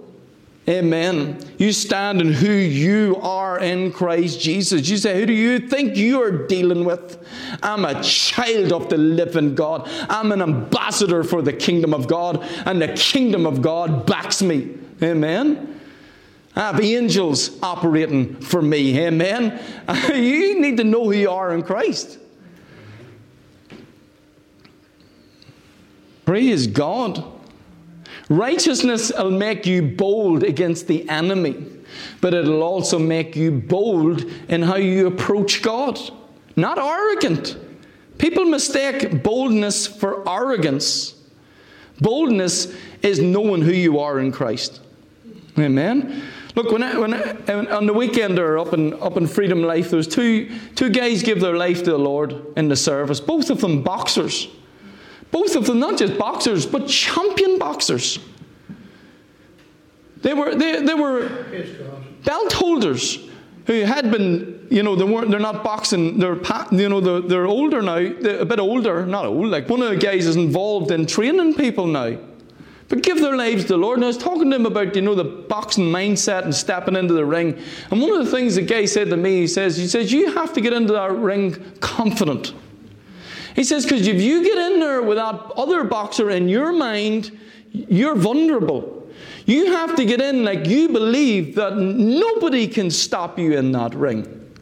Amen. 0.68 1.38
You 1.56 1.72
stand 1.72 2.20
in 2.20 2.34
who 2.34 2.52
you 2.52 3.16
are 3.22 3.58
in 3.58 3.90
Christ 3.90 4.38
Jesus. 4.38 4.86
You 4.86 4.98
say, 4.98 5.18
Who 5.18 5.24
do 5.24 5.32
you 5.32 5.60
think 5.60 5.96
you 5.96 6.20
are 6.22 6.46
dealing 6.46 6.84
with? 6.84 7.26
I'm 7.62 7.86
a 7.86 8.02
child 8.02 8.72
of 8.74 8.90
the 8.90 8.98
living 8.98 9.54
God. 9.54 9.88
I'm 10.10 10.30
an 10.30 10.42
ambassador 10.42 11.24
for 11.24 11.40
the 11.40 11.54
kingdom 11.54 11.94
of 11.94 12.06
God, 12.06 12.46
and 12.66 12.82
the 12.82 12.88
kingdom 12.88 13.46
of 13.46 13.62
God 13.62 14.04
backs 14.04 14.42
me. 14.42 14.76
Amen. 15.02 15.80
I 16.54 16.72
have 16.72 16.80
angels 16.80 17.56
operating 17.62 18.34
for 18.40 18.60
me. 18.60 18.98
Amen. 19.00 19.58
you 20.08 20.60
need 20.60 20.76
to 20.76 20.84
know 20.84 21.04
who 21.04 21.12
you 21.12 21.30
are 21.30 21.54
in 21.54 21.62
Christ. 21.62 22.18
Praise 26.26 26.66
God. 26.66 27.37
Righteousness 28.28 29.10
will 29.16 29.30
make 29.30 29.66
you 29.66 29.82
bold 29.82 30.42
against 30.42 30.86
the 30.86 31.08
enemy, 31.08 31.64
but 32.20 32.34
it'll 32.34 32.62
also 32.62 32.98
make 32.98 33.34
you 33.34 33.50
bold 33.50 34.24
in 34.48 34.62
how 34.62 34.76
you 34.76 35.06
approach 35.06 35.62
God. 35.62 35.98
Not 36.56 36.78
arrogant. 36.78 37.56
People 38.18 38.44
mistake 38.44 39.22
boldness 39.22 39.86
for 39.86 40.28
arrogance. 40.28 41.14
Boldness 42.00 42.74
is 43.02 43.20
knowing 43.20 43.62
who 43.62 43.72
you 43.72 43.98
are 44.00 44.18
in 44.18 44.30
Christ. 44.30 44.80
Amen. 45.58 46.22
Look, 46.54 46.72
when, 46.72 46.82
I, 46.82 46.98
when 46.98 47.14
I, 47.14 47.66
on 47.70 47.86
the 47.86 47.92
weekend 47.92 48.38
or 48.38 48.58
up 48.58 48.72
in, 48.72 48.94
up 48.94 49.16
in 49.16 49.26
Freedom 49.26 49.62
Life, 49.62 49.90
there 49.90 49.96
was 49.96 50.08
two, 50.08 50.50
two 50.74 50.90
guys 50.90 51.22
give 51.22 51.40
their 51.40 51.56
life 51.56 51.84
to 51.84 51.90
the 51.92 51.98
Lord 51.98 52.44
in 52.56 52.68
the 52.68 52.76
service, 52.76 53.20
both 53.20 53.48
of 53.50 53.60
them 53.60 53.82
boxers. 53.82 54.48
Both 55.30 55.56
of 55.56 55.66
them, 55.66 55.78
not 55.78 55.98
just 55.98 56.16
boxers, 56.18 56.66
but 56.66 56.88
champion 56.88 57.58
boxers. 57.58 58.18
They 60.22 60.34
were, 60.34 60.54
they, 60.54 60.82
they 60.82 60.94
were 60.94 61.28
belt 62.24 62.52
holders 62.52 63.18
who 63.66 63.80
had 63.82 64.10
been, 64.10 64.66
you 64.70 64.82
know, 64.82 64.96
they 64.96 65.04
weren't, 65.04 65.30
they're 65.30 65.38
not 65.38 65.62
boxing, 65.62 66.18
they're, 66.18 66.40
you 66.72 66.88
know, 66.88 67.00
they're, 67.00 67.20
they're 67.20 67.46
older 67.46 67.82
now, 67.82 67.96
they're 67.96 68.40
a 68.40 68.46
bit 68.46 68.58
older, 68.58 69.04
not 69.06 69.26
old, 69.26 69.46
like 69.48 69.68
one 69.68 69.82
of 69.82 69.90
the 69.90 69.96
guys 69.96 70.26
is 70.26 70.36
involved 70.36 70.90
in 70.90 71.06
training 71.06 71.54
people 71.54 71.86
now. 71.86 72.16
But 72.88 73.02
give 73.02 73.20
their 73.20 73.36
lives 73.36 73.64
to 73.64 73.68
the 73.68 73.76
Lord. 73.76 73.98
And 73.98 74.04
I 74.04 74.08
was 74.08 74.16
talking 74.16 74.48
to 74.48 74.56
him 74.56 74.64
about, 74.64 74.96
you 74.96 75.02
know, 75.02 75.14
the 75.14 75.24
boxing 75.24 75.84
mindset 75.84 76.44
and 76.44 76.54
stepping 76.54 76.96
into 76.96 77.12
the 77.12 77.24
ring. 77.24 77.62
And 77.90 78.00
one 78.00 78.12
of 78.12 78.24
the 78.24 78.30
things 78.30 78.54
the 78.54 78.62
guy 78.62 78.86
said 78.86 79.10
to 79.10 79.16
me, 79.18 79.40
he 79.40 79.46
says, 79.46 79.76
he 79.76 79.86
says, 79.86 80.10
you 80.10 80.32
have 80.32 80.54
to 80.54 80.62
get 80.62 80.72
into 80.72 80.94
that 80.94 81.12
ring 81.12 81.54
confident. 81.80 82.54
He 83.58 83.64
says, 83.64 83.84
because 83.84 84.06
if 84.06 84.22
you 84.22 84.44
get 84.44 84.56
in 84.56 84.78
there 84.78 85.02
with 85.02 85.16
that 85.16 85.34
other 85.56 85.82
boxer 85.82 86.30
in 86.30 86.48
your 86.48 86.70
mind, 86.70 87.36
you're 87.72 88.14
vulnerable. 88.14 89.04
You 89.46 89.72
have 89.72 89.96
to 89.96 90.04
get 90.04 90.20
in 90.20 90.44
like 90.44 90.68
you 90.68 90.90
believe 90.90 91.56
that 91.56 91.76
nobody 91.76 92.68
can 92.68 92.88
stop 92.88 93.36
you 93.36 93.58
in 93.58 93.72
that 93.72 93.96
ring. 93.96 94.54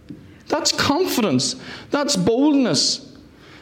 That's 0.48 0.72
confidence. 0.72 1.56
That's 1.90 2.16
boldness. 2.16 3.14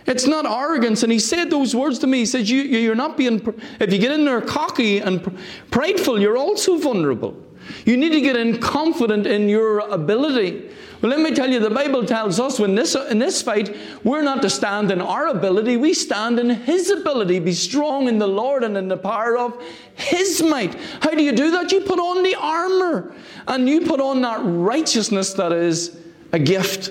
It's 0.06 0.28
not 0.28 0.46
arrogance. 0.46 1.02
And 1.02 1.10
he 1.10 1.18
said 1.18 1.50
those 1.50 1.74
words 1.74 1.98
to 1.98 2.06
me. 2.06 2.18
He 2.18 2.26
said, 2.26 2.48
you, 2.48 2.62
You're 2.62 2.94
not 2.94 3.16
being, 3.16 3.40
if 3.80 3.92
you 3.92 3.98
get 3.98 4.12
in 4.12 4.24
there 4.24 4.40
cocky 4.40 5.00
and 5.00 5.36
prideful, 5.72 6.20
you're 6.20 6.38
also 6.38 6.78
vulnerable. 6.78 7.43
You 7.84 7.96
need 7.96 8.12
to 8.12 8.20
get 8.20 8.36
in 8.36 8.60
confident 8.60 9.26
in 9.26 9.48
your 9.48 9.80
ability. 9.80 10.70
Well, 11.00 11.10
let 11.10 11.20
me 11.20 11.34
tell 11.34 11.50
you, 11.50 11.60
the 11.60 11.68
Bible 11.68 12.06
tells 12.06 12.40
us 12.40 12.58
when 12.58 12.74
this, 12.74 12.94
in 12.94 13.18
this 13.18 13.42
fight, 13.42 13.76
we're 14.04 14.22
not 14.22 14.40
to 14.42 14.48
stand 14.48 14.90
in 14.90 15.02
our 15.02 15.28
ability, 15.28 15.76
we 15.76 15.92
stand 15.92 16.38
in 16.38 16.48
His 16.48 16.88
ability. 16.88 17.40
Be 17.40 17.52
strong 17.52 18.08
in 18.08 18.18
the 18.18 18.26
Lord 18.26 18.64
and 18.64 18.76
in 18.76 18.88
the 18.88 18.96
power 18.96 19.36
of 19.36 19.62
His 19.96 20.42
might. 20.42 20.74
How 21.02 21.10
do 21.10 21.22
you 21.22 21.32
do 21.32 21.50
that? 21.50 21.72
You 21.72 21.80
put 21.82 21.98
on 21.98 22.22
the 22.22 22.34
armor 22.36 23.14
and 23.46 23.68
you 23.68 23.82
put 23.82 24.00
on 24.00 24.22
that 24.22 24.40
righteousness 24.42 25.34
that 25.34 25.52
is 25.52 25.94
a 26.32 26.38
gift. 26.38 26.90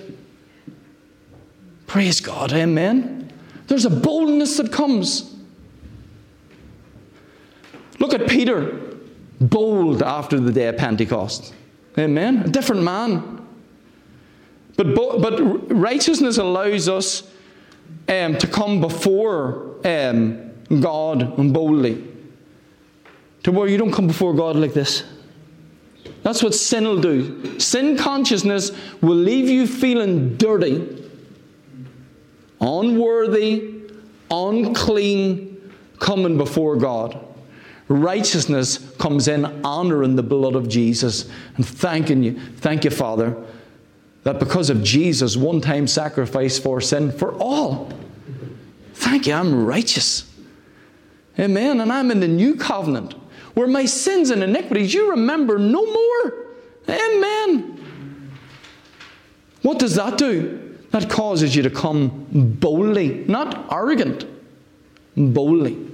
Praise 1.87 2.19
God, 2.19 2.53
amen. 2.53 3.31
There's 3.67 3.85
a 3.85 3.89
boldness 3.89 4.57
that 4.57 4.71
comes. 4.71 5.35
Look 7.99 8.13
at 8.13 8.27
Peter, 8.27 8.92
bold 9.49 10.01
after 10.01 10.39
the 10.39 10.51
day 10.51 10.67
of 10.67 10.77
Pentecost. 10.77 11.53
Amen. 11.97 12.43
A 12.43 12.49
different 12.49 12.83
man. 12.83 13.47
But, 14.75 14.95
but 14.95 15.71
righteousness 15.71 16.37
allows 16.37 16.89
us 16.89 17.23
um, 18.09 18.37
to 18.37 18.47
come 18.47 18.81
before 18.81 19.75
um, 19.85 20.51
God 20.79 21.35
boldly. 21.53 22.03
To 23.43 23.51
where 23.51 23.67
you 23.67 23.77
don't 23.77 23.91
come 23.91 24.07
before 24.07 24.33
God 24.33 24.55
like 24.55 24.73
this. 24.73 25.03
That's 26.23 26.41
what 26.41 26.55
sin 26.55 26.85
will 26.85 27.01
do. 27.01 27.59
Sin 27.59 27.97
consciousness 27.97 28.71
will 29.01 29.15
leave 29.15 29.49
you 29.49 29.67
feeling 29.67 30.37
dirty, 30.37 31.09
unworthy, 32.59 33.81
unclean, 34.31 35.71
coming 35.99 36.37
before 36.37 36.77
God. 36.77 37.32
Righteousness 37.87 38.77
comes 38.97 39.27
in 39.27 39.45
honoring 39.65 40.15
the 40.15 40.23
blood 40.23 40.55
of 40.55 40.69
Jesus 40.69 41.29
and 41.55 41.65
thanking 41.65 42.23
you. 42.23 42.39
Thank 42.57 42.85
you, 42.85 42.89
Father, 42.89 43.35
that 44.23 44.39
because 44.39 44.69
of 44.69 44.83
Jesus' 44.83 45.35
one 45.35 45.59
time 45.59 45.87
sacrifice 45.87 46.57
for 46.57 46.79
sin 46.79 47.11
for 47.11 47.33
all, 47.35 47.91
thank 48.93 49.27
you, 49.27 49.33
I'm 49.33 49.65
righteous. 49.65 50.29
Amen. 51.37 51.81
And 51.81 51.91
I'm 51.91 52.11
in 52.11 52.19
the 52.19 52.27
new 52.27 52.55
covenant 52.55 53.13
where 53.53 53.67
my 53.67 53.85
sins 53.85 54.29
and 54.29 54.43
iniquities 54.43 54.93
you 54.93 55.11
remember 55.11 55.59
no 55.59 55.85
more. 55.85 56.45
Amen. 56.89 57.79
What 59.61 59.79
does 59.79 59.95
that 59.95 60.17
do? 60.17 60.77
That 60.91 61.09
causes 61.09 61.55
you 61.55 61.63
to 61.63 61.69
come 61.69 62.27
boldly, 62.31 63.25
not 63.27 63.71
arrogant, 63.71 64.25
boldly. 65.15 65.92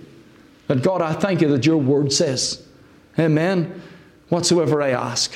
That 0.69 0.83
God, 0.83 1.01
I 1.01 1.13
thank 1.13 1.41
you 1.41 1.47
that 1.47 1.65
your 1.65 1.77
word 1.77 2.13
says, 2.13 2.63
Amen, 3.17 3.81
whatsoever 4.29 4.83
I 4.83 4.91
ask. 4.91 5.35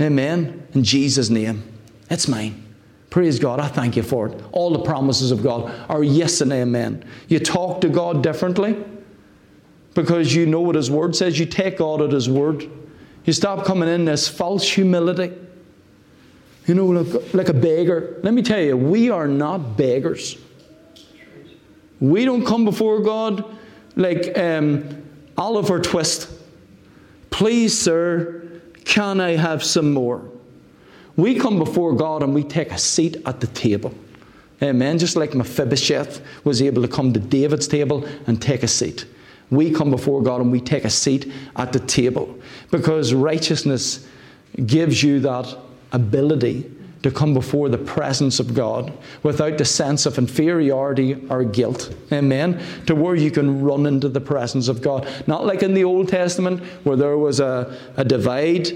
Amen. 0.00 0.68
In 0.72 0.84
Jesus' 0.84 1.30
name. 1.30 1.64
It's 2.08 2.28
mine. 2.28 2.64
Praise 3.10 3.40
God. 3.40 3.58
I 3.58 3.66
thank 3.66 3.96
you 3.96 4.04
for 4.04 4.28
it. 4.28 4.40
All 4.52 4.70
the 4.70 4.84
promises 4.84 5.32
of 5.32 5.42
God 5.42 5.74
are 5.88 6.04
yes 6.04 6.40
and 6.40 6.52
amen. 6.52 7.04
You 7.26 7.40
talk 7.40 7.80
to 7.80 7.88
God 7.88 8.22
differently 8.22 8.76
because 9.94 10.32
you 10.32 10.46
know 10.46 10.60
what 10.60 10.76
His 10.76 10.92
Word 10.92 11.16
says. 11.16 11.36
You 11.36 11.46
take 11.46 11.78
God 11.78 12.00
at 12.00 12.12
His 12.12 12.28
Word. 12.28 12.70
You 13.24 13.32
stop 13.32 13.64
coming 13.64 13.88
in 13.88 14.04
this 14.04 14.28
false 14.28 14.68
humility. 14.68 15.36
You 16.68 16.74
know, 16.76 16.86
like, 16.86 17.34
like 17.34 17.48
a 17.48 17.54
beggar. 17.54 18.20
Let 18.22 18.32
me 18.32 18.42
tell 18.42 18.60
you, 18.60 18.76
we 18.76 19.10
are 19.10 19.26
not 19.26 19.76
beggars. 19.76 20.38
We 21.98 22.24
don't 22.24 22.46
come 22.46 22.64
before 22.64 23.00
God 23.00 23.58
like 23.96 24.36
um, 24.38 25.02
Oliver 25.36 25.80
Twist. 25.80 26.30
Please, 27.30 27.78
sir, 27.78 28.60
can 28.84 29.20
I 29.20 29.36
have 29.36 29.62
some 29.64 29.92
more? 29.92 30.28
We 31.16 31.38
come 31.38 31.58
before 31.58 31.94
God 31.94 32.22
and 32.22 32.34
we 32.34 32.42
take 32.42 32.70
a 32.70 32.78
seat 32.78 33.16
at 33.26 33.40
the 33.40 33.46
table. 33.48 33.94
Amen. 34.62 34.98
Just 34.98 35.16
like 35.16 35.34
Mephibosheth 35.34 36.20
was 36.44 36.62
able 36.62 36.82
to 36.82 36.88
come 36.88 37.12
to 37.12 37.20
David's 37.20 37.68
table 37.68 38.06
and 38.26 38.40
take 38.40 38.62
a 38.62 38.68
seat. 38.68 39.06
We 39.50 39.70
come 39.70 39.90
before 39.90 40.22
God 40.22 40.40
and 40.40 40.50
we 40.50 40.60
take 40.60 40.84
a 40.84 40.90
seat 40.90 41.30
at 41.56 41.72
the 41.72 41.80
table 41.80 42.38
because 42.70 43.12
righteousness 43.12 44.06
gives 44.66 45.02
you 45.02 45.20
that 45.20 45.56
ability 45.92 46.70
to 47.04 47.10
come 47.10 47.34
before 47.34 47.68
the 47.68 47.76
presence 47.76 48.40
of 48.40 48.54
God 48.54 48.90
without 49.22 49.58
the 49.58 49.64
sense 49.66 50.06
of 50.06 50.16
inferiority 50.16 51.22
or 51.28 51.44
guilt. 51.44 51.94
Amen. 52.10 52.64
To 52.86 52.94
where 52.94 53.14
you 53.14 53.30
can 53.30 53.60
run 53.60 53.84
into 53.84 54.08
the 54.08 54.22
presence 54.22 54.68
of 54.68 54.80
God. 54.80 55.06
Not 55.26 55.44
like 55.44 55.62
in 55.62 55.74
the 55.74 55.84
Old 55.84 56.08
Testament 56.08 56.64
where 56.82 56.96
there 56.96 57.18
was 57.18 57.40
a, 57.40 57.78
a 57.98 58.06
divide 58.06 58.70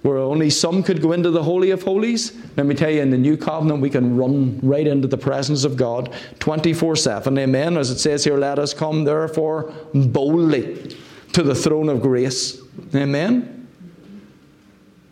where 0.00 0.16
only 0.16 0.48
some 0.48 0.82
could 0.82 1.02
go 1.02 1.12
into 1.12 1.30
the 1.30 1.42
Holy 1.42 1.72
of 1.72 1.82
Holies. 1.82 2.32
Let 2.56 2.64
me 2.64 2.74
tell 2.74 2.90
you, 2.90 3.02
in 3.02 3.10
the 3.10 3.18
New 3.18 3.36
Covenant, 3.36 3.82
we 3.82 3.90
can 3.90 4.16
run 4.16 4.58
right 4.62 4.86
into 4.86 5.06
the 5.06 5.18
presence 5.18 5.64
of 5.64 5.76
God 5.76 6.10
24 6.38 6.96
7. 6.96 7.36
Amen. 7.36 7.76
As 7.76 7.90
it 7.90 7.98
says 7.98 8.24
here, 8.24 8.38
let 8.38 8.58
us 8.58 8.72
come 8.72 9.04
therefore 9.04 9.74
boldly 9.92 10.96
to 11.34 11.42
the 11.42 11.54
throne 11.54 11.90
of 11.90 12.00
grace. 12.00 12.62
Amen 12.94 13.63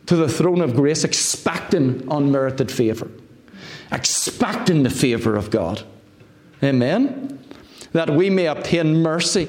to 0.06 0.16
the 0.16 0.28
throne 0.28 0.60
of 0.60 0.74
grace, 0.74 1.04
expecting 1.04 2.06
unmerited 2.10 2.70
favour, 2.70 3.10
expecting 3.90 4.82
the 4.82 4.90
favour 4.90 5.36
of 5.36 5.50
God. 5.50 5.82
Amen? 6.62 7.38
That 7.92 8.10
we 8.10 8.30
may 8.30 8.46
obtain 8.46 9.02
mercy. 9.02 9.48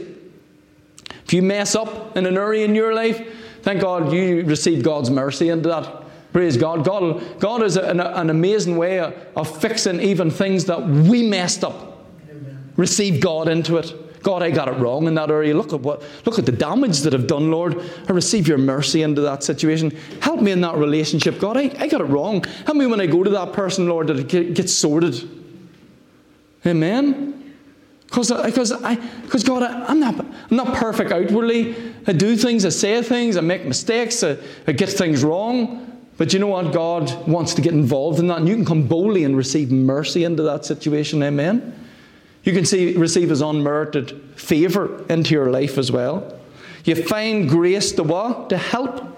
If 1.25 1.33
you 1.33 1.41
mess 1.41 1.75
up 1.75 2.17
in 2.17 2.25
an 2.25 2.37
area 2.37 2.65
in 2.65 2.75
your 2.75 2.93
life, 2.93 3.21
thank 3.61 3.81
God 3.81 4.11
you 4.11 4.43
receive 4.43 4.83
God's 4.83 5.09
mercy 5.09 5.49
into 5.49 5.69
that. 5.69 6.03
Praise 6.33 6.57
God. 6.57 6.83
God, 6.83 7.39
God 7.39 7.61
is 7.61 7.77
an, 7.77 7.99
an 7.99 8.29
amazing 8.29 8.75
way 8.75 8.99
of 8.99 9.61
fixing 9.61 10.01
even 10.01 10.31
things 10.31 10.65
that 10.65 10.85
we 10.85 11.27
messed 11.29 11.63
up. 11.63 12.05
Amen. 12.29 12.73
Receive 12.75 13.21
God 13.21 13.47
into 13.47 13.77
it. 13.77 13.93
God, 14.23 14.41
I 14.41 14.51
got 14.51 14.69
it 14.69 14.77
wrong 14.77 15.07
in 15.07 15.15
that 15.15 15.29
area. 15.29 15.53
Look 15.53 15.73
at 15.73 15.81
what, 15.81 16.01
look 16.25 16.39
at 16.39 16.45
the 16.45 16.51
damage 16.53 17.01
that 17.01 17.13
I've 17.13 17.27
done, 17.27 17.51
Lord. 17.51 17.77
I 18.07 18.13
receive 18.13 18.47
your 18.47 18.57
mercy 18.57 19.01
into 19.01 19.21
that 19.21 19.43
situation. 19.43 19.91
Help 20.21 20.41
me 20.41 20.51
in 20.51 20.61
that 20.61 20.77
relationship, 20.77 21.39
God. 21.39 21.57
I, 21.57 21.69
I 21.77 21.87
got 21.87 21.99
it 21.99 22.05
wrong. 22.05 22.43
Help 22.65 22.77
me 22.77 22.87
when 22.87 23.01
I 23.01 23.05
go 23.05 23.23
to 23.23 23.29
that 23.31 23.51
person, 23.51 23.87
Lord, 23.87 24.07
that 24.07 24.33
it 24.33 24.53
gets 24.53 24.73
sorted. 24.73 25.29
Amen. 26.65 27.53
Because, 28.05 28.31
because 28.31 28.71
uh, 28.71 28.79
I, 28.81 28.95
because 28.95 29.43
God, 29.43 29.63
I, 29.63 29.91
am 29.91 29.99
not, 29.99 30.19
I'm 30.19 30.55
not 30.55 30.73
perfect 30.75 31.11
outwardly. 31.11 31.75
I 32.07 32.13
do 32.13 32.37
things, 32.37 32.63
I 32.63 32.69
say 32.69 33.01
things, 33.01 33.35
I 33.35 33.41
make 33.41 33.65
mistakes, 33.65 34.23
I, 34.23 34.37
I 34.67 34.71
get 34.71 34.89
things 34.89 35.23
wrong. 35.23 36.01
But 36.15 36.31
you 36.31 36.39
know 36.39 36.47
what? 36.47 36.71
God 36.71 37.27
wants 37.27 37.55
to 37.55 37.61
get 37.61 37.73
involved 37.73 38.19
in 38.19 38.27
that, 38.27 38.37
and 38.37 38.47
you 38.47 38.55
can 38.55 38.65
come 38.65 38.87
boldly 38.87 39.23
and 39.23 39.35
receive 39.35 39.71
mercy 39.71 40.23
into 40.23 40.43
that 40.43 40.63
situation. 40.63 41.23
Amen. 41.23 41.82
You 42.43 42.53
can 42.53 42.65
see, 42.65 42.95
receive 42.97 43.29
His 43.29 43.41
unmerited 43.41 44.21
favour 44.35 45.03
into 45.09 45.33
your 45.33 45.49
life 45.49 45.77
as 45.77 45.91
well. 45.91 46.39
You 46.83 46.95
find 46.95 47.49
grace 47.49 47.93
to 47.93 48.03
what? 48.03 48.49
To 48.49 48.57
help 48.57 49.17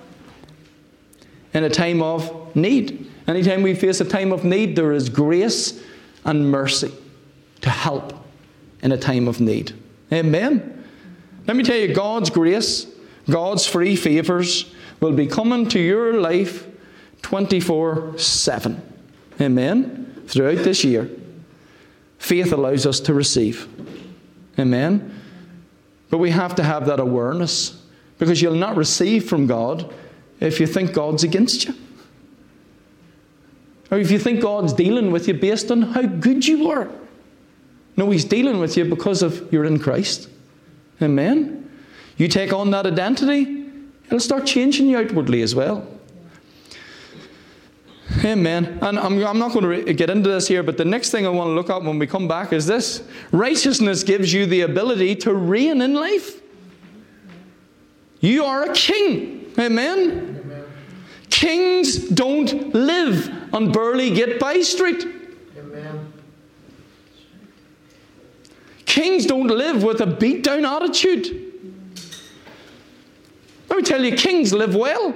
in 1.54 1.64
a 1.64 1.70
time 1.70 2.02
of 2.02 2.56
need. 2.56 3.12
Anytime 3.28 3.64
we 3.64 3.74
face 3.74 4.00
a 4.02 4.06
time 4.06 4.32
of 4.32 4.44
need, 4.44 4.76
there 4.76 4.92
is 4.92 5.10
grace 5.10 5.82
and 6.24 6.52
mercy 6.52 6.92
to 7.62 7.70
help 7.70 8.14
in 8.84 8.92
a 8.92 8.98
time 8.98 9.28
of 9.28 9.42
need. 9.42 9.74
Amen. 10.12 10.84
Let 11.48 11.58
me 11.58 11.64
tell 11.64 11.78
you, 11.78 11.94
God's 11.94 12.30
grace, 12.30 12.86
God's 13.30 13.66
free 13.66 13.96
favours 13.96 14.72
will 15.00 15.14
be 15.14 15.26
coming 15.26 15.68
to 15.70 15.80
your 15.80 16.20
life 16.20 16.68
24 17.24 18.20
7. 18.20 18.82
Amen. 19.42 20.24
Throughout 20.28 20.64
this 20.64 20.84
year. 20.84 21.10
Faith 22.18 22.52
allows 22.52 22.86
us 22.86 23.00
to 23.02 23.14
receive. 23.14 23.68
Amen? 24.58 25.22
But 26.10 26.20
we 26.20 26.32
have 26.32 26.56
to 26.56 26.64
have 26.64 26.86
that 26.88 27.00
awareness 27.00 27.82
because 28.18 28.42
you'll 28.42 28.56
not 28.56 28.76
receive 28.76 29.28
from 29.28 29.48
God 29.48 29.94
if 30.40 30.60
you 30.60 30.68
think 30.68 30.94
God's 30.94 31.24
against 31.24 31.66
you. 31.66 31.74
Or 33.92 34.00
if 34.00 34.12
you 34.12 34.20
think 34.20 34.42
God's 34.42 34.74
dealing 34.74 35.12
with 35.12 35.28
you 35.28 35.34
based 35.34 35.72
on 35.72 35.82
how 35.82 36.04
good 36.04 36.48
you 36.48 36.72
are. 36.72 36.90
No, 37.98 38.10
He's 38.10 38.26
dealing 38.26 38.60
with 38.60 38.76
you 38.78 38.86
because 38.86 39.22
of 39.22 39.52
you're 39.54 39.66
in 39.66 39.80
Christ. 39.80 40.30
Amen? 41.02 41.70
You 42.18 42.28
take 42.28 42.54
on 42.54 42.72
that 42.72 42.86
identity, 42.86 43.66
it'll 44.06 44.20
start 44.20 44.46
changing 44.46 44.88
you 44.88 44.98
outwardly 44.98 45.42
as 45.42 45.54
well. 45.54 45.88
Amen. 48.24 48.80
And 48.82 49.00
I'm, 49.00 49.24
I'm 49.24 49.40
not 49.40 49.52
going 49.54 49.86
to 49.86 49.94
get 49.94 50.10
into 50.10 50.30
this 50.30 50.48
here, 50.48 50.64
but 50.64 50.78
the 50.78 50.86
next 50.86 51.10
thing 51.10 51.26
I 51.26 51.30
want 51.30 51.50
to 51.50 51.54
look 51.54 51.70
at 51.70 51.82
when 51.82 51.98
we 51.98 52.08
come 52.08 52.28
back 52.28 52.54
is 52.54 52.66
this 52.66 53.04
righteousness 53.32 54.04
gives 54.04 54.32
you 54.32 54.46
the 54.46 54.62
ability 54.62 55.16
to 55.18 55.34
reign 55.34 55.82
in 55.82 55.96
life. 55.96 56.42
You 58.20 58.46
are 58.46 58.64
a 58.64 58.74
king. 58.74 59.52
Amen. 59.58 60.42
Amen. 60.44 60.66
Kings 61.30 61.98
don't 62.10 62.74
live 62.74 63.30
on 63.54 63.72
Burley 63.72 64.12
Gate 64.12 64.40
By 64.40 64.62
Street. 64.62 65.06
Amen. 65.58 66.14
Kings 68.86 69.26
don't 69.26 69.48
live 69.48 69.84
with 69.84 70.02
a 70.02 70.08
beat 70.08 70.44
down 70.44 70.64
attitude. 70.64 71.54
I 73.70 73.76
would 73.76 73.86
tell 73.86 74.04
you, 74.04 74.16
kings 74.16 74.54
live 74.54 74.76
well. 74.76 75.14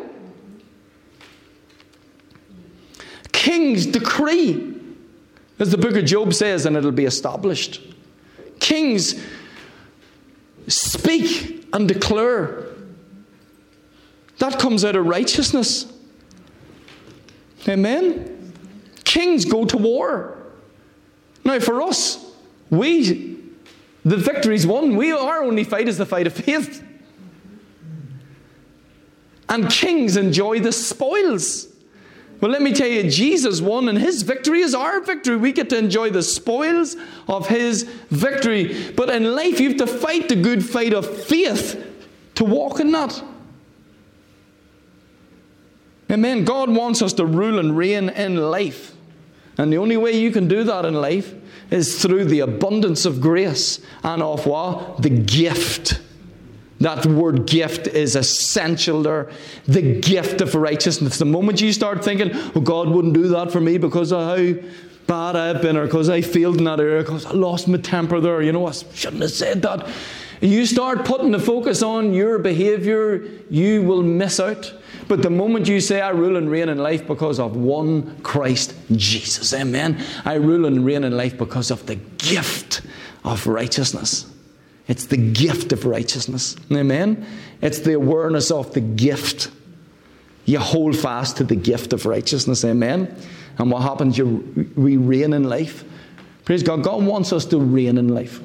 Kings 3.50 3.88
decree, 3.88 4.76
as 5.58 5.72
the 5.72 5.78
book 5.80 5.96
of 5.96 6.06
Job 6.06 6.36
says, 6.36 6.68
and 6.68 6.78
it'll 6.78 6.92
be 6.92 7.06
established. 7.06 7.82
Kings 8.60 9.20
speak 10.68 11.66
and 11.74 11.88
declare. 11.88 12.66
That 14.38 14.60
comes 14.60 14.86
out 14.86 14.96
of 14.96 15.08
righteousness. 15.08 15.92
Amen? 17.68 18.54
Kings 19.04 19.46
go 19.46 19.66
to 19.66 19.78
war. 19.78 20.38
Now, 21.44 21.60
for 21.60 21.82
us, 21.82 22.24
we, 22.70 23.40
the 24.06 24.18
victory's 24.18 24.68
won. 24.68 24.96
We, 24.96 25.12
our 25.12 25.44
only 25.44 25.64
fight 25.64 25.88
is 25.88 25.98
the 25.98 26.06
fight 26.06 26.28
of 26.28 26.34
faith. 26.34 26.88
And 29.50 29.72
kings 29.72 30.18
enjoy 30.18 30.60
the 30.60 30.72
spoils. 30.72 31.69
Well, 32.42 32.52
let 32.52 32.62
me 32.62 32.74
tell 32.74 32.88
you, 32.88 33.10
Jesus 33.10 33.60
won, 33.60 33.90
and 33.90 33.98
his 33.98 34.22
victory 34.22 34.62
is 34.62 34.74
our 34.74 35.02
victory. 35.02 35.36
We 35.36 35.52
get 35.52 35.70
to 35.72 35.78
enjoy 35.78 36.10
the 36.10 36.24
spoils 36.24 36.96
of 37.28 37.48
his 37.48 37.84
victory. 38.10 38.92
But 38.92 39.10
in 39.10 39.36
life, 39.36 39.60
you 39.60 39.70
have 39.70 39.78
to 39.80 39.88
fight 39.88 40.30
the 40.30 40.38
good 40.38 40.66
fight 40.66 40.94
of 40.94 41.24
faith 41.26 41.86
to 42.36 42.46
walk 42.46 42.80
in 42.80 42.92
that. 42.92 43.22
Amen. 46.10 46.46
God 46.46 46.70
wants 46.70 47.02
us 47.02 47.14
to 47.14 47.26
rule 47.26 47.60
and 47.60 47.78
reign 47.78 48.10
in 48.10 48.38
life. 48.38 48.96
And 49.58 49.72
the 49.72 49.78
only 49.78 49.98
way 49.98 50.18
you 50.18 50.32
can 50.32 50.48
do 50.48 50.64
that 50.64 50.86
in 50.86 50.94
life 50.94 51.34
is 51.70 52.02
through 52.02 52.26
the 52.26 52.40
abundance 52.40 53.06
of 53.06 53.20
grace 53.20 53.82
and 54.02 54.24
of 54.24 54.46
what? 54.46 55.02
The 55.02 55.10
gift. 55.10 56.00
That 56.80 57.06
word 57.06 57.46
gift 57.46 57.88
is 57.88 58.16
essential 58.16 59.04
there. 59.04 59.30
The 59.68 60.00
gift 60.00 60.42
of 60.42 60.56
righteousness. 60.56 61.18
The 61.18 61.26
moment 61.26 61.60
you 61.60 61.74
start 61.74 62.04
thinking, 62.04 62.32
well, 62.54 62.64
God 62.64 62.90
wouldn't 62.90 63.14
do 63.14 63.28
that 63.30 63.52
for 63.52 63.60
me 63.60 63.78
because 63.78 64.14
of 64.14 64.22
how 64.22 64.62
bad 65.08 65.36
I've 65.36 65.62
been 65.62 65.76
or 65.76 65.86
because 65.86 66.10
I 66.10 66.22
failed 66.22 66.58
in 66.58 66.66
that 66.66 66.80
area, 66.80 67.02
because 67.02 67.26
I 67.26 67.32
lost 67.32 67.68
my 67.68 67.80
temper 67.80 68.22
there, 68.22 68.42
you 68.42 68.52
know, 68.52 68.68
I 68.68 68.72
shouldn't 68.72 69.24
have 69.24 69.32
said 69.32 69.62
that. 69.64 69.88
You 70.40 70.66
start 70.66 71.04
putting 71.04 71.32
the 71.32 71.40
focus 71.40 71.84
on 71.84 72.14
your 72.14 72.40
behavior, 72.40 73.28
you 73.50 73.82
will 73.82 74.04
miss 74.04 74.40
out. 74.40 74.74
But 75.10 75.24
the 75.24 75.30
moment 75.30 75.68
you 75.68 75.82
say, 75.82 76.00
I 76.00 76.12
rule 76.12 76.38
and 76.38 76.50
reign 76.50 76.70
in 76.70 76.78
life 76.78 77.08
because 77.08 77.40
of 77.40 77.58
one 77.58 78.22
Christ 78.22 78.74
Jesus, 78.96 79.54
amen. 79.54 80.02
I 80.24 80.36
rule 80.36 80.66
and 80.66 80.86
reign 80.86 81.04
in 81.04 81.18
life 81.18 81.38
because 81.38 81.72
of 81.72 81.86
the 81.88 81.96
gift 81.96 82.82
of 83.26 83.48
righteousness. 83.48 84.32
It's 84.90 85.06
the 85.06 85.18
gift 85.18 85.72
of 85.72 85.86
righteousness, 85.86 86.58
amen. 86.72 87.26
It's 87.62 87.80
the 87.80 87.94
awareness 87.94 88.52
of 88.52 88.74
the 88.74 88.82
gift. 88.82 89.52
You 90.46 90.60
hold 90.60 90.98
fast 90.98 91.38
to 91.38 91.44
the 91.44 91.56
gift 91.56 91.94
of 91.94 92.06
righteousness, 92.06 92.66
amen. 92.66 93.16
And 93.60 93.72
what 93.72 93.84
happens? 93.84 94.18
You, 94.18 94.72
we 94.76 94.98
reign 94.98 95.34
in 95.34 95.44
life. 95.44 95.84
Praise 96.44 96.64
God. 96.64 96.84
God 96.84 97.06
wants 97.06 97.32
us 97.32 97.46
to 97.46 97.60
reign 97.60 97.98
in 98.00 98.08
life. 98.08 98.42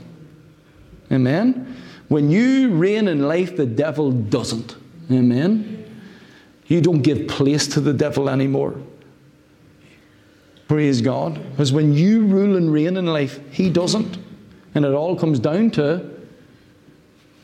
Amen. 1.10 1.76
When 2.08 2.30
you 2.30 2.70
reign 2.74 3.08
in 3.08 3.26
life, 3.26 3.56
the 3.56 3.64
devil 3.64 4.12
doesn't. 4.12 4.76
Amen. 5.10 5.86
You 6.66 6.80
don't 6.80 7.00
give 7.00 7.26
place 7.28 7.66
to 7.68 7.80
the 7.80 7.94
devil 7.94 8.28
anymore. 8.28 8.74
Praise 10.68 11.00
God. 11.00 11.42
Because 11.50 11.72
when 11.72 11.94
you 11.94 12.26
rule 12.26 12.56
and 12.56 12.72
reign 12.72 12.96
in 12.96 13.06
life, 13.06 13.40
he 13.50 13.70
doesn't. 13.70 14.18
And 14.74 14.84
it 14.84 14.92
all 14.92 15.16
comes 15.16 15.38
down 15.38 15.70
to 15.72 16.13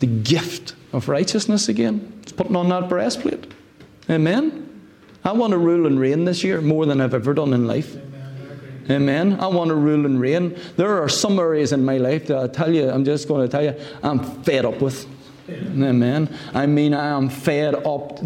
the 0.00 0.06
gift 0.06 0.74
of 0.92 1.08
righteousness 1.08 1.68
again. 1.68 2.12
It's 2.22 2.32
putting 2.32 2.56
on 2.56 2.68
that 2.70 2.88
breastplate. 2.88 3.52
Amen. 4.08 4.66
I 5.24 5.32
want 5.32 5.52
to 5.52 5.58
rule 5.58 5.86
and 5.86 6.00
reign 6.00 6.24
this 6.24 6.42
year 6.42 6.60
more 6.60 6.86
than 6.86 7.00
I've 7.00 7.14
ever 7.14 7.34
done 7.34 7.52
in 7.52 7.66
life. 7.66 7.96
Amen. 8.90 9.38
I 9.38 9.46
want 9.46 9.68
to 9.68 9.74
rule 9.74 10.04
and 10.06 10.20
reign. 10.20 10.58
There 10.76 11.00
are 11.02 11.08
some 11.08 11.38
areas 11.38 11.72
in 11.72 11.84
my 11.84 11.98
life 11.98 12.26
that 12.26 12.38
I 12.38 12.46
tell 12.48 12.74
you, 12.74 12.90
I'm 12.90 13.04
just 13.04 13.28
going 13.28 13.46
to 13.46 13.48
tell 13.48 13.62
you, 13.62 13.74
I'm 14.02 14.42
fed 14.42 14.64
up 14.64 14.80
with. 14.80 15.06
Amen. 15.48 16.34
I 16.54 16.66
mean, 16.66 16.94
I 16.94 17.08
am 17.08 17.28
fed 17.28 17.74
up. 17.86 18.18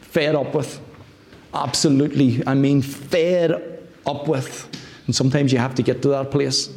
Fed 0.00 0.34
up 0.34 0.54
with. 0.54 0.80
Absolutely. 1.52 2.42
I 2.46 2.54
mean, 2.54 2.80
fed 2.80 3.82
up 4.06 4.28
with. 4.28 4.68
And 5.06 5.14
sometimes 5.14 5.52
you 5.52 5.58
have 5.58 5.74
to 5.74 5.82
get 5.82 6.00
to 6.02 6.08
that 6.08 6.30
place. 6.30 6.70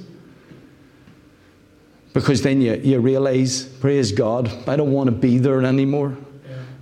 Because 2.17 2.41
then 2.41 2.61
you, 2.61 2.73
you 2.73 2.99
realize, 2.99 3.63
praise 3.63 4.11
God, 4.11 4.51
I 4.67 4.75
don't 4.75 4.91
want 4.91 5.05
to 5.05 5.15
be 5.15 5.37
there 5.37 5.61
anymore. 5.63 6.17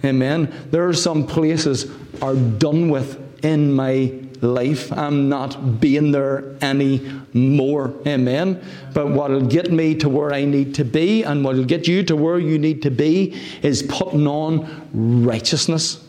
Yeah. 0.01 0.11
Amen. 0.11 0.69
There 0.71 0.87
are 0.87 0.93
some 0.93 1.27
places 1.27 1.91
are 2.21 2.35
done 2.35 2.87
with 2.87 3.43
in 3.43 3.73
my 3.73 4.13
life. 4.39 4.93
I'm 4.93 5.27
not 5.27 5.81
being 5.81 6.13
there 6.13 6.55
anymore. 6.61 7.93
Amen. 8.07 8.63
But 8.93 9.09
what'll 9.09 9.45
get 9.45 9.73
me 9.73 9.93
to 9.95 10.07
where 10.07 10.33
I 10.33 10.45
need 10.45 10.73
to 10.75 10.85
be 10.85 11.23
and 11.23 11.43
what'll 11.43 11.65
get 11.65 11.85
you 11.85 12.01
to 12.03 12.15
where 12.15 12.39
you 12.39 12.57
need 12.57 12.81
to 12.83 12.89
be 12.89 13.37
is 13.61 13.83
putting 13.83 14.27
on 14.27 14.87
righteousness 15.25 16.01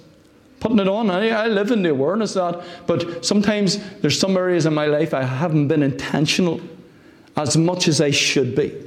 putting 0.59 0.79
it 0.79 0.89
on. 0.89 1.11
I, 1.11 1.29
I 1.29 1.47
live 1.49 1.71
in 1.71 1.83
the 1.83 1.91
awareness 1.91 2.35
of 2.35 2.55
that. 2.55 2.87
But 2.87 3.25
sometimes 3.25 3.79
there's 4.01 4.19
some 4.19 4.37
areas 4.37 4.67
in 4.67 4.75
my 4.75 4.87
life 4.87 5.13
I 5.13 5.23
haven't 5.23 5.69
been 5.69 5.83
intentional 5.83 6.61
as 7.37 7.57
much 7.57 7.89
as 7.89 8.01
I 8.01 8.11
should 8.11 8.57
be. 8.57 8.86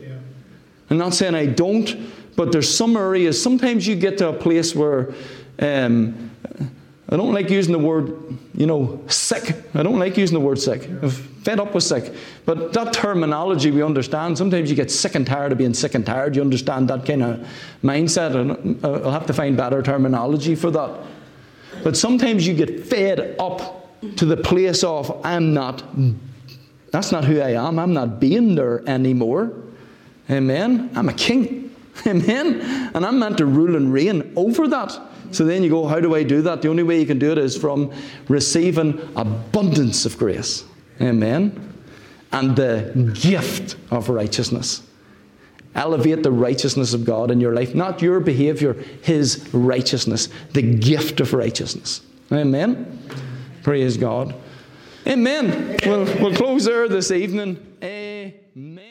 I'm 0.89 0.97
not 0.97 1.13
saying 1.13 1.35
I 1.35 1.45
don't, 1.45 1.95
but 2.35 2.51
there's 2.51 2.73
some 2.73 2.97
areas. 2.97 3.41
Sometimes 3.41 3.87
you 3.87 3.95
get 3.95 4.17
to 4.19 4.29
a 4.29 4.33
place 4.33 4.73
where 4.73 5.13
um, 5.59 6.31
I 7.09 7.17
don't 7.17 7.33
like 7.33 7.49
using 7.49 7.73
the 7.73 7.79
word, 7.79 8.37
you 8.53 8.65
know, 8.65 9.03
sick. 9.07 9.55
I 9.73 9.83
don't 9.83 9.99
like 9.99 10.15
using 10.17 10.37
the 10.37 10.45
word 10.45 10.59
sick. 10.59 10.87
I'm 10.87 11.09
fed 11.09 11.59
up 11.59 11.73
with 11.73 11.83
sick. 11.83 12.13
But 12.45 12.73
that 12.73 12.93
terminology 12.93 13.71
we 13.71 13.81
understand. 13.81 14.37
Sometimes 14.37 14.69
you 14.69 14.75
get 14.75 14.91
sick 14.91 15.15
and 15.15 15.25
tired 15.25 15.51
of 15.51 15.57
being 15.57 15.73
sick 15.73 15.95
and 15.95 16.05
tired. 16.05 16.35
You 16.35 16.41
understand 16.41 16.87
that 16.89 17.05
kind 17.05 17.23
of 17.23 17.47
mindset. 17.83 18.35
And 18.35 18.85
I'll 18.85 19.11
have 19.11 19.25
to 19.25 19.33
find 19.33 19.57
better 19.57 19.81
terminology 19.81 20.55
for 20.55 20.69
that. 20.71 20.99
But 21.83 21.97
sometimes 21.97 22.45
you 22.45 22.53
get 22.53 22.85
fed 22.85 23.35
up 23.39 23.87
to 24.17 24.25
the 24.25 24.37
place 24.37 24.83
of, 24.83 25.25
I'm 25.25 25.53
not, 25.53 25.83
that's 26.91 27.11
not 27.11 27.25
who 27.25 27.41
I 27.41 27.53
am. 27.53 27.79
I'm 27.79 27.93
not 27.93 28.19
being 28.19 28.55
there 28.55 28.87
anymore. 28.87 29.51
Amen. 30.29 30.91
I'm 30.95 31.09
a 31.09 31.13
king. 31.13 31.75
Amen. 32.07 32.61
And 32.93 33.05
I'm 33.05 33.19
meant 33.19 33.37
to 33.39 33.45
rule 33.45 33.75
and 33.75 33.91
reign 33.91 34.33
over 34.35 34.67
that. 34.67 34.97
So 35.31 35.45
then 35.45 35.63
you 35.63 35.69
go, 35.69 35.87
how 35.87 35.99
do 35.99 36.15
I 36.15 36.23
do 36.23 36.41
that? 36.43 36.61
The 36.61 36.69
only 36.69 36.83
way 36.83 36.99
you 36.99 37.05
can 37.05 37.19
do 37.19 37.31
it 37.31 37.37
is 37.37 37.57
from 37.57 37.91
receiving 38.27 38.99
abundance 39.15 40.05
of 40.05 40.17
grace. 40.17 40.63
Amen. 41.01 41.73
And 42.31 42.55
the 42.55 43.11
gift 43.21 43.75
of 43.91 44.09
righteousness. 44.09 44.83
Elevate 45.75 46.23
the 46.23 46.31
righteousness 46.31 46.93
of 46.93 47.05
God 47.05 47.31
in 47.31 47.39
your 47.39 47.53
life, 47.53 47.75
not 47.75 48.01
your 48.01 48.19
behavior, 48.19 48.73
His 49.03 49.47
righteousness, 49.53 50.29
the 50.53 50.63
gift 50.63 51.19
of 51.19 51.33
righteousness. 51.33 52.01
Amen. 52.31 52.99
Praise 53.63 53.97
God. 53.97 54.35
Amen. 55.05 55.77
We'll, 55.85 56.05
we'll 56.19 56.35
close 56.35 56.65
there 56.65 56.87
this 56.87 57.11
evening. 57.11 57.77
Amen. 57.83 58.88